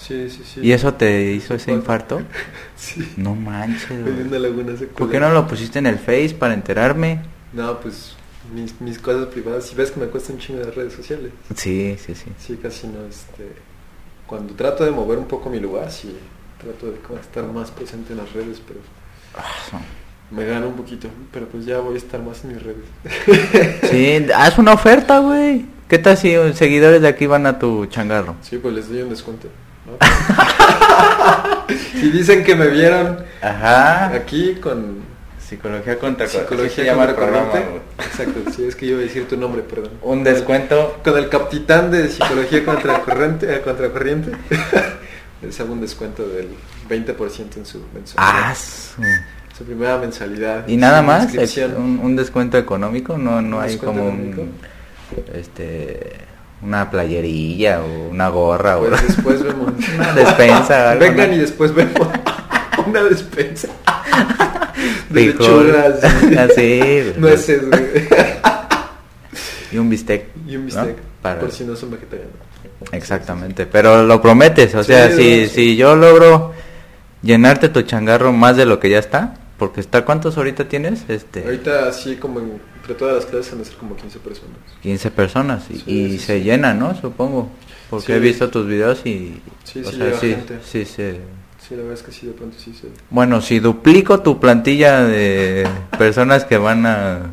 sí, 0.06 0.42
sí. 0.44 0.60
y 0.62 0.72
eso 0.72 0.94
te 0.94 1.32
hizo 1.32 1.54
ese 1.54 1.72
infarto, 1.72 2.20
Sí. 2.76 3.12
no 3.16 3.34
manches. 3.34 3.88
Güey. 4.02 4.86
¿Por 4.96 5.10
qué 5.10 5.20
no 5.20 5.30
lo 5.30 5.46
pusiste 5.46 5.78
en 5.78 5.86
el 5.86 5.98
Face 5.98 6.34
para 6.38 6.54
enterarme? 6.54 7.20
No, 7.52 7.78
pues 7.80 8.16
mis, 8.52 8.80
mis 8.80 8.98
cosas 8.98 9.26
privadas. 9.26 9.66
Si 9.66 9.74
ves 9.74 9.90
que 9.90 10.00
me 10.00 10.06
cuesta 10.06 10.32
un 10.32 10.38
chingo 10.38 10.60
de 10.60 10.70
redes 10.70 10.92
sociales. 10.92 11.30
Sí, 11.56 11.96
sí, 12.04 12.14
sí. 12.14 12.30
Sí, 12.38 12.58
casi 12.62 12.86
no, 12.88 13.04
este... 13.06 13.52
Cuando 14.26 14.54
trato 14.54 14.84
de 14.84 14.90
mover 14.90 15.18
un 15.18 15.26
poco 15.26 15.50
mi 15.50 15.60
lugar, 15.60 15.90
sí, 15.90 16.16
trato 16.60 16.90
de 16.90 16.98
como 16.98 17.18
estar 17.20 17.44
más 17.44 17.70
presente 17.70 18.12
en 18.12 18.18
las 18.18 18.32
redes, 18.32 18.60
pero 18.66 18.80
Ah, 19.36 19.80
me 20.30 20.44
gano 20.46 20.68
un 20.68 20.74
poquito. 20.74 21.08
Pero 21.32 21.46
pues 21.48 21.66
ya 21.66 21.78
voy 21.80 21.94
a 21.94 21.98
estar 21.98 22.22
más 22.22 22.42
en 22.44 22.54
mis 22.54 22.62
redes. 22.62 22.84
Sí, 23.90 24.26
haz 24.34 24.58
una 24.58 24.72
oferta, 24.72 25.18
güey. 25.18 25.66
¿Qué 25.88 25.98
tal 25.98 26.16
si 26.16 26.36
uh, 26.36 26.52
seguidores 26.54 27.02
de 27.02 27.08
aquí 27.08 27.26
van 27.26 27.46
a 27.46 27.58
tu 27.58 27.86
changarro? 27.86 28.36
Sí, 28.42 28.56
pues 28.58 28.74
les 28.74 28.88
doy 28.88 29.02
un 29.02 29.10
descuento. 29.10 29.48
¿No? 29.86 29.96
si 32.00 32.10
dicen 32.10 32.44
que 32.44 32.54
me 32.54 32.68
vieron 32.68 33.18
Ajá. 33.42 34.06
aquí 34.14 34.54
con 34.56 35.02
Psicología 35.46 35.98
contra 35.98 36.26
psicología 36.26 36.94
contra 36.94 37.14
programa. 37.14 37.48
Exacto, 37.98 38.50
sí, 38.50 38.64
es 38.64 38.74
que 38.74 38.86
yo 38.86 38.92
iba 38.92 39.00
a 39.00 39.04
decir 39.04 39.28
tu 39.28 39.36
nombre, 39.36 39.62
perdón. 39.62 39.90
Un 40.00 40.24
descuento. 40.24 40.98
Con 41.04 41.18
el 41.18 41.28
capitán 41.28 41.90
de 41.90 42.08
psicología 42.08 42.64
contra 42.64 43.00
corriente, 43.02 43.54
eh, 43.54 43.60
contra 43.60 43.90
corriente, 43.90 44.32
les 45.42 45.60
hago 45.60 45.74
un 45.74 45.82
descuento 45.82 46.26
del 46.26 46.48
20% 46.88 47.58
en 47.58 47.66
su 47.66 47.84
mensualidad. 47.92 48.16
Ah, 48.16 48.54
su- 48.54 49.02
Su 49.56 49.64
primera 49.64 49.98
mensualidad. 49.98 50.66
y 50.66 50.78
nada 50.78 51.02
más, 51.02 51.28
un, 51.76 52.00
un 52.02 52.16
descuento 52.16 52.56
económico, 52.56 53.18
no, 53.18 53.42
no 53.42 53.58
¿Un 53.58 53.62
hay 53.62 53.76
como 53.76 54.00
económico? 54.08 54.40
un, 54.40 54.54
este, 55.34 56.16
una 56.64 56.90
playerilla 56.90 57.80
o 57.82 58.08
una 58.10 58.28
gorra 58.28 58.78
o 58.78 58.86
Pues 58.86 59.02
después 59.06 59.42
vemos. 59.42 59.72
una 59.96 60.12
despensa. 60.14 60.90
algo, 60.92 61.00
Vengan 61.04 61.34
y 61.34 61.38
después 61.38 61.74
vemos 61.74 62.08
una 62.86 63.02
despensa. 63.04 63.68
De 65.10 65.22
y- 65.22 65.28
Así, 66.36 66.78
güey. 66.80 67.14
Nueces, 67.18 67.68
güey. 67.68 67.82
y 69.72 69.78
un 69.78 69.88
bistec. 69.90 70.26
Y 70.46 70.56
un 70.56 70.62
¿no? 70.62 70.66
bistec. 70.66 70.96
Para- 71.22 71.40
Por 71.40 71.52
si 71.52 71.64
no 71.64 71.76
son 71.76 71.90
vegetarianos. 71.92 72.34
Exactamente, 72.92 73.66
pero 73.66 74.02
lo 74.02 74.20
prometes, 74.20 74.74
o 74.74 74.82
Sí, 74.82 74.92
sea, 74.92 75.10
si, 75.10 75.46
si 75.48 75.76
yo 75.76 75.96
logro 75.96 76.52
llenarte 77.22 77.68
tu 77.70 77.82
changarro 77.82 78.32
más 78.32 78.56
de 78.56 78.66
lo 78.66 78.78
que 78.78 78.90
ya 78.90 78.98
está, 78.98 79.34
porque 79.58 79.80
está, 79.80 80.04
¿cuántos 80.04 80.36
ahorita 80.36 80.68
tienes? 80.68 81.04
Este, 81.08 81.44
Ahorita 81.44 81.88
así 81.88 82.16
como 82.16 82.40
en- 82.40 82.60
entre 82.80 82.94
todas 82.94 83.14
las 83.16 83.26
clases 83.26 83.52
han 83.52 83.58
de 83.60 83.64
ser 83.64 83.76
como 83.76 83.96
15 83.96 84.18
personas. 84.18 84.56
15 84.82 85.10
personas 85.10 85.64
y, 85.70 85.74
Sí, 85.78 85.82
y 85.90 86.10
sí, 86.12 86.18
se 86.18 86.38
sí. 86.38 86.44
llena, 86.44 86.74
¿no? 86.74 86.94
Supongo, 87.00 87.48
porque 87.90 88.06
Sí. 88.06 88.12
he 88.12 88.18
visto 88.18 88.50
tus 88.50 88.66
videos 88.66 89.00
y, 89.06 89.40
Sí, 89.64 89.80
o 89.80 89.90
sí 89.90 89.96
sea, 89.96 90.14
sí, 90.18 90.30
gente. 90.30 90.58
sí, 90.64 90.84
sí. 90.84 91.18
Sí, 91.66 91.70
la 91.76 91.82
verdad 91.82 91.94
es 91.94 92.02
que 92.02 92.12
sí, 92.12 92.26
de 92.26 92.32
pronto 92.34 92.58
sí 92.58 92.74
se... 92.74 92.88
Bueno, 93.08 93.40
si 93.40 93.58
duplico 93.58 94.20
tu 94.20 94.38
plantilla 94.38 95.02
de 95.04 95.66
personas 95.96 96.44
que 96.44 96.58
van 96.58 96.84
a, 96.84 97.30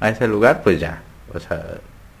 a 0.00 0.08
ese 0.08 0.26
lugar, 0.26 0.62
pues 0.62 0.80
ya, 0.80 1.02
o 1.34 1.38
sea, 1.38 1.74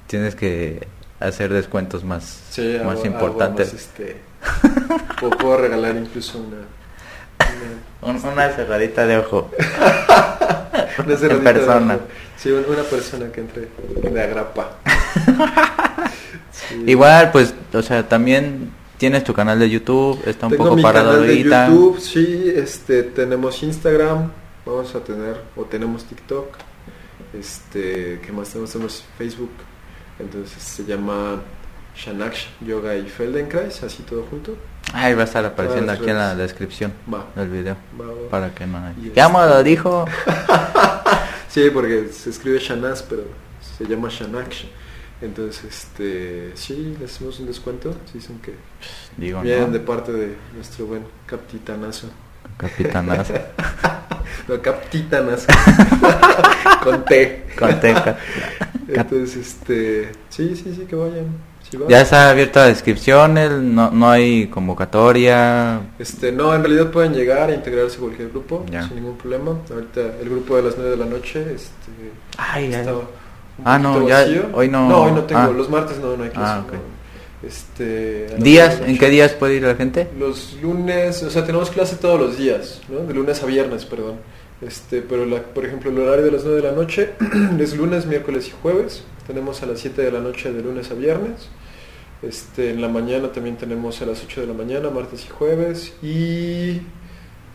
tienes 0.06 0.34
que 0.34 0.86
hacer 1.20 1.50
descuentos 1.52 2.04
más, 2.04 2.42
Sí, 2.50 2.76
más 2.84 3.02
importantes. 3.04 3.72
más, 3.72 3.82
este, 3.82 4.16
puedo, 5.20 5.38
puedo 5.38 5.56
regalar 5.56 5.96
incluso 5.96 6.38
una... 6.38 6.58
una- 8.02 8.12
Un- 8.18 8.26
una 8.32 8.48
cerradita 8.50 9.06
de 9.06 9.18
ojo. 9.18 9.50
una 11.04 11.12
en 11.12 11.18
cerradita 11.18 11.52
de 11.52 11.58
persona. 11.60 11.94
ojo. 11.94 12.04
Sí, 12.36 12.50
un- 12.50 12.64
una 12.68 12.82
persona 12.84 13.30
que 13.32 13.40
entre 13.40 13.68
de 14.10 14.22
agrapa. 14.22 14.78
Sí. 16.50 16.82
Igual, 16.86 17.30
pues, 17.30 17.54
o 17.72 17.82
sea, 17.82 18.06
también 18.08 18.72
tienes 18.98 19.22
tu 19.22 19.32
canal 19.32 19.58
de 19.60 19.70
YouTube, 19.70 20.20
está 20.26 20.46
un 20.46 20.52
Tengo 20.52 20.64
poco 20.64 20.76
mi 20.76 20.82
parado 20.82 21.10
canal 21.12 21.22
de 21.26 21.28
ahorita. 21.32 21.68
YouTube, 21.68 22.00
sí, 22.00 22.52
este, 22.54 23.04
tenemos 23.04 23.62
Instagram, 23.62 24.30
vamos 24.66 24.92
a 24.94 25.00
tener, 25.00 25.40
o 25.56 25.62
tenemos 25.64 26.04
TikTok, 26.04 26.48
este, 27.38 28.20
¿qué 28.24 28.32
más 28.32 28.48
tenemos? 28.48 28.72
Tenemos 28.72 29.04
Facebook, 29.16 29.52
entonces 30.18 30.60
se 30.60 30.84
llama 30.84 31.40
Shanaksh 31.96 32.46
Yoga 32.66 32.96
y 32.96 33.06
Feldenkrais, 33.08 33.82
así 33.84 34.02
todo 34.02 34.24
junto. 34.28 34.56
Ahí 34.94 35.14
va 35.14 35.22
a 35.22 35.24
estar 35.24 35.44
apareciendo 35.44 35.92
aquí 35.92 36.08
en 36.08 36.16
la 36.16 36.34
descripción 36.34 36.92
Va. 37.12 37.26
del 37.36 37.48
video. 37.48 37.76
Va, 38.00 38.06
va. 38.06 38.30
Para 38.30 38.54
que 38.54 38.66
no... 38.66 38.78
Y 39.02 39.10
¿Qué 39.10 39.20
amo 39.20 39.40
este- 39.42 39.54
lo 39.54 39.62
dijo? 39.62 40.04
Sí, 41.48 41.70
porque 41.72 42.08
se 42.12 42.28
escribe 42.30 42.58
Shanaz, 42.58 43.02
pero 43.02 43.22
se 43.78 43.84
llama 43.86 44.08
Shanaksh. 44.10 44.64
Entonces, 45.20 45.64
este, 45.64 46.52
sí, 46.54 46.94
le 46.98 47.06
hacemos 47.06 47.40
un 47.40 47.46
descuento, 47.46 47.96
si 48.06 48.18
dicen 48.18 48.38
que 48.40 48.54
Digo, 49.16 49.40
vienen 49.40 49.64
¿no? 49.66 49.70
de 49.72 49.80
parte 49.80 50.12
de 50.12 50.36
nuestro 50.54 50.86
buen 50.86 51.04
capitanazo. 51.26 52.08
Capitanazo. 52.58 53.34
No, 54.46 54.60
capitanazo. 54.62 55.46
Con 56.82 57.04
T. 57.06 57.46
Con 57.58 57.80
teca. 57.80 58.18
Entonces, 58.86 59.36
este, 59.36 60.12
sí, 60.28 60.54
sí, 60.54 60.74
sí, 60.74 60.86
que 60.88 60.94
vayan. 60.96 61.26
Sí. 61.70 61.78
Ya 61.88 62.00
está 62.00 62.30
abierta 62.30 62.60
la 62.60 62.66
descripción, 62.68 63.36
el- 63.36 63.74
no, 63.74 63.90
no 63.90 64.08
hay 64.10 64.46
convocatoria. 64.46 65.80
Este, 65.98 66.32
no, 66.32 66.54
en 66.54 66.62
realidad 66.62 66.90
pueden 66.90 67.12
llegar 67.14 67.50
a 67.50 67.54
integrarse 67.54 67.96
a 67.96 68.00
cualquier 68.00 68.30
grupo 68.30 68.64
Ya. 68.70 68.86
sin 68.86 68.96
ningún 68.96 69.16
problema. 69.18 69.58
Ahorita 69.70 70.00
el 70.20 70.28
grupo 70.30 70.56
de 70.56 70.62
las 70.62 70.74
9 70.76 70.90
de 70.92 70.96
la 70.96 71.04
noche, 71.06 71.40
este, 71.54 71.90
Ay, 72.38 72.72
está 72.72 72.94
un 72.94 73.02
Ah, 73.64 73.78
no, 73.78 74.06
ya- 74.08 74.20
vacío. 74.20 74.42
hoy 74.54 74.68
no- 74.68 74.88
No, 74.88 75.02
hoy 75.04 75.12
no 75.12 75.24
tengo. 75.24 75.40
ah. 75.40 75.50
Los 75.54 75.68
martes 75.68 75.98
no, 75.98 76.16
no 76.16 76.24
hay 76.24 76.30
clase. 76.30 76.52
Ah, 76.52 76.64
no. 76.72 76.98
Este, 77.46 78.26
¿Días? 78.38 78.80
¿En 78.84 78.98
qué 78.98 79.08
días 79.10 79.32
puede 79.32 79.56
ir 79.56 79.62
la 79.62 79.74
gente? 79.76 80.08
Los 80.18 80.56
lunes, 80.62 81.22
o 81.22 81.30
sea, 81.30 81.44
tenemos 81.44 81.70
clase 81.70 81.96
todos 81.96 82.18
los 82.18 82.36
días, 82.38 82.80
¿no? 82.88 83.00
De 83.00 83.14
lunes 83.14 83.42
a 83.42 83.46
viernes, 83.46 83.84
perdón. 83.84 84.16
Este, 84.60 85.02
pero 85.02 85.24
la, 85.24 85.40
por 85.42 85.64
ejemplo, 85.64 85.90
el 85.90 85.98
horario 85.98 86.24
de 86.24 86.32
las 86.32 86.42
9 86.44 86.62
de 86.62 86.68
la 86.68 86.72
noche 86.74 87.10
es 87.60 87.76
lunes, 87.76 88.06
miércoles 88.06 88.48
y 88.48 88.52
jueves. 88.60 89.04
Tenemos 89.28 89.62
a 89.62 89.66
las 89.66 89.78
7 89.78 90.02
de 90.02 90.10
la 90.10 90.18
noche 90.20 90.52
de 90.52 90.60
lunes 90.62 90.90
a 90.90 90.94
viernes. 90.94 91.48
Este, 92.22 92.70
en 92.70 92.82
la 92.82 92.88
mañana 92.88 93.30
también 93.30 93.56
tenemos 93.56 94.02
a 94.02 94.06
las 94.06 94.24
8 94.24 94.40
de 94.40 94.46
la 94.48 94.54
mañana, 94.54 94.90
martes 94.90 95.24
y 95.24 95.28
jueves. 95.28 95.92
Y 96.02 96.80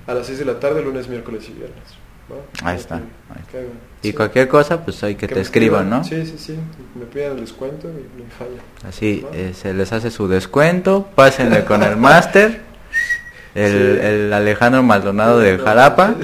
a 0.07 0.13
las 0.13 0.27
6 0.27 0.39
de 0.39 0.45
la 0.45 0.59
tarde, 0.59 0.81
lunes, 0.81 1.07
miércoles 1.09 1.43
y 1.49 1.53
viernes. 1.53 1.83
¿va? 2.31 2.69
Ahí 2.69 2.77
está. 2.77 2.99
Que- 2.99 3.03
Ahí 3.33 3.45
que 3.51 3.57
hagan. 3.57 3.71
Y 4.03 4.07
Sí. 4.09 4.13
cualquier 4.13 4.47
cosa, 4.47 4.85
pues 4.85 5.03
hay 5.03 5.15
que, 5.15 5.27
te 5.27 5.41
escriban, 5.41 5.89
¿no? 5.89 6.03
Sí, 6.05 6.25
sí, 6.25 6.35
sí. 6.37 6.55
Me 6.95 7.05
pidan 7.05 7.31
el 7.33 7.41
descuento 7.41 7.89
y 7.89 8.21
me 8.21 8.29
falla. 8.29 8.61
Así, 8.87 9.21
¿no? 9.23 9.29
eh, 9.37 9.53
se 9.53 9.73
les 9.73 9.91
hace 9.91 10.11
su 10.11 10.27
descuento, 10.29 11.09
pásenle 11.15 11.65
con 11.65 11.83
el 11.83 11.97
máster, 11.97 12.61
el, 13.55 13.71
Sí. 13.99 14.05
el 14.05 14.31
Alejandro 14.33 14.83
Maldonado 14.83 15.39
de 15.39 15.57
No, 15.57 15.63
Jalapa. 15.65 16.15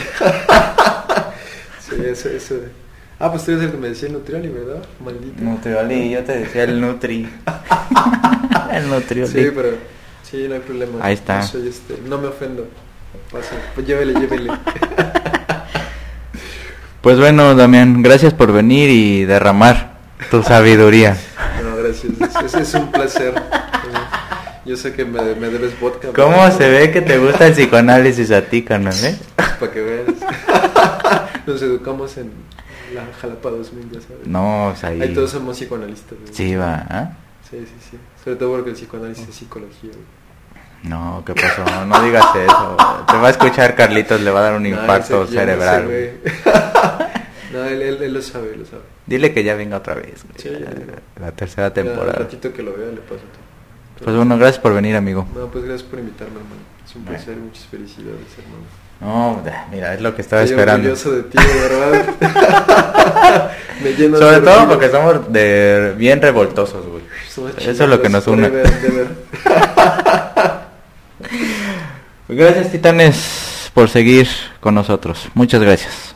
Sí, 1.81 1.95
eso, 2.05 2.29
eso. 2.29 2.55
Ah, 3.21 3.29
pues 3.29 3.43
tú 3.43 3.51
eres 3.51 3.65
el 3.65 3.71
que 3.71 3.77
me 3.77 3.89
decía 3.89 4.07
Nutrioli, 4.07 4.47
¿verdad? 4.47 4.81
Maldito. 5.03 5.43
Nutrioli, 5.43 6.09
yo 6.09 6.23
te 6.23 6.37
decía 6.37 6.63
el 6.63 6.79
Nutri. 6.79 7.29
el 8.71 8.89
Nutrioli. 8.89 9.29
Sí, 9.29 9.51
pero 9.53 9.71
sí, 10.23 10.45
no 10.47 10.53
hay 10.53 10.61
problema. 10.61 10.99
Ahí 11.01 11.15
está. 11.15 11.39
No, 11.39 11.47
soy 11.47 11.67
este, 11.67 11.95
no 12.07 12.17
me 12.17 12.27
ofendo. 12.27 12.65
Pasa. 13.29 13.55
Pues 13.75 13.85
llévele, 13.85 14.19
llévele. 14.19 14.51
Pues 17.01 17.17
bueno, 17.17 17.55
Damián, 17.55 18.03
gracias 18.03 18.33
por 18.33 18.51
venir 18.51 18.89
y 18.89 19.23
derramar 19.23 19.93
tu 20.29 20.43
sabiduría. 20.43 21.15
No, 21.63 21.77
gracias. 21.77 22.11
Es, 22.19 22.53
es, 22.53 22.55
es 22.55 22.73
un 22.73 22.91
placer. 22.91 23.35
Yo 24.65 24.75
sé 24.75 24.93
que 24.93 25.05
me, 25.05 25.21
me 25.35 25.47
debes 25.47 25.79
vodka. 25.79 26.09
¿Cómo 26.13 26.51
se 26.51 26.69
ve 26.69 26.91
que 26.91 27.01
te 27.01 27.17
gusta 27.17 27.47
el 27.47 27.53
psicoanálisis 27.53 28.31
a 28.31 28.41
ti, 28.41 28.63
canal, 28.63 28.93
eh? 29.01 29.17
Para 29.59 29.71
que 29.71 29.81
veas. 29.81 30.07
Nos 31.47 31.61
educamos 31.61 32.17
en 32.17 32.31
la 32.93 33.05
Jalapa 33.21 33.49
2000, 33.49 33.91
ya 33.91 34.01
sabes. 34.01 34.27
No, 34.27 34.67
o 34.67 34.75
sea, 34.75 34.89
ahí... 34.89 35.01
Ahí 35.01 35.13
todos 35.13 35.31
somos 35.31 35.57
psicoanalistas. 35.57 36.17
güey. 36.19 36.33
Sí, 36.33 36.55
va, 36.55 36.85
¿ah? 36.89 37.11
Sí, 37.49 37.57
sí, 37.65 37.73
sí. 37.91 37.97
Sobre 38.23 38.35
todo 38.37 38.51
porque 38.51 38.69
el 38.71 38.75
psicoanálisis 38.75 39.27
es 39.27 39.35
psicología. 39.35 39.91
güey. 39.91 40.19
No, 40.83 41.23
¿qué 41.25 41.33
pasó? 41.35 41.63
No 41.85 42.01
digas 42.03 42.25
eso. 42.35 42.77
Te 43.07 43.17
va 43.17 43.27
a 43.27 43.31
escuchar 43.31 43.75
Carlitos, 43.75 44.21
le 44.21 44.31
va 44.31 44.39
a 44.39 44.43
dar 44.43 44.55
un 44.55 44.63
No, 44.63 44.69
infarto 44.69 45.23
ese- 45.23 45.33
yo 45.33 45.39
no 45.39 45.39
cerebral. 45.41 45.87
sé, 45.87 46.17
no, 47.53 47.65
él, 47.65 47.81
él, 47.81 48.03
él 48.03 48.13
lo 48.13 48.21
sabe, 48.21 48.53
él 48.53 48.59
lo 48.59 48.65
sabe. 48.65 48.83
Dile 49.05 49.33
que 49.33 49.43
ya 49.43 49.55
venga 49.55 49.77
otra 49.77 49.95
vez. 49.95 50.23
güey. 50.23 50.35
Sí, 50.37 50.49
digo. 50.49 50.93
la 51.19 51.31
tercera 51.31 51.73
temporada. 51.73 52.19
ratito 52.19 52.53
que 52.53 52.63
lo 52.63 52.73
vea 52.77 52.87
le 52.91 53.01
paso 53.01 53.15
todo. 53.17 53.48
Pues 54.03 54.15
bueno, 54.15 54.37
gracias 54.37 54.59
por 54.61 54.73
venir, 54.73 54.95
amigo. 54.95 55.27
No, 55.35 55.47
pues 55.47 55.63
gracias 55.65 55.87
por 55.89 55.99
invitarme, 55.99 56.35
hermano. 56.39 56.61
Es 56.87 56.95
un 56.95 57.03
Bueno. 57.05 57.17
placer, 57.17 57.37
muchas 57.37 57.65
felicidades, 57.65 58.25
hermano. 58.37 58.63
No, 59.01 59.41
mira, 59.71 59.93
es 59.93 60.01
lo 60.01 60.13
que 60.15 60.21
estaba 60.21 60.41
Estoy 60.43 60.55
esperando. 60.59 60.89
orgulloso 60.89 61.11
de 61.11 61.23
ti, 61.23 61.37
de 61.37 61.59
verdad. 61.59 62.15
Me 63.83 63.93
lleno 63.93 64.17
de 64.19 64.23
Sobre 64.25 64.39
todo 64.41 64.53
orgullo. 64.55 64.69
porque 64.69 64.89
somos 64.89 65.31
de 65.33 65.93
bien 65.97 66.21
revoltosos, 66.21 66.85
güey. 66.85 67.03
Somos 67.29 67.51
Eso 67.57 67.83
es 67.83 67.89
lo 67.89 68.01
que 68.01 68.09
nos 68.09 68.27
une. 68.27 68.49
de 68.49 68.49
ver, 68.49 68.81
de 68.81 68.89
ver. 68.89 69.07
Gracias, 72.27 72.71
titanes, 72.71 73.71
por 73.73 73.89
seguir 73.89 74.27
con 74.59 74.75
nosotros. 74.75 75.27
Muchas 75.33 75.61
gracias. 75.61 76.15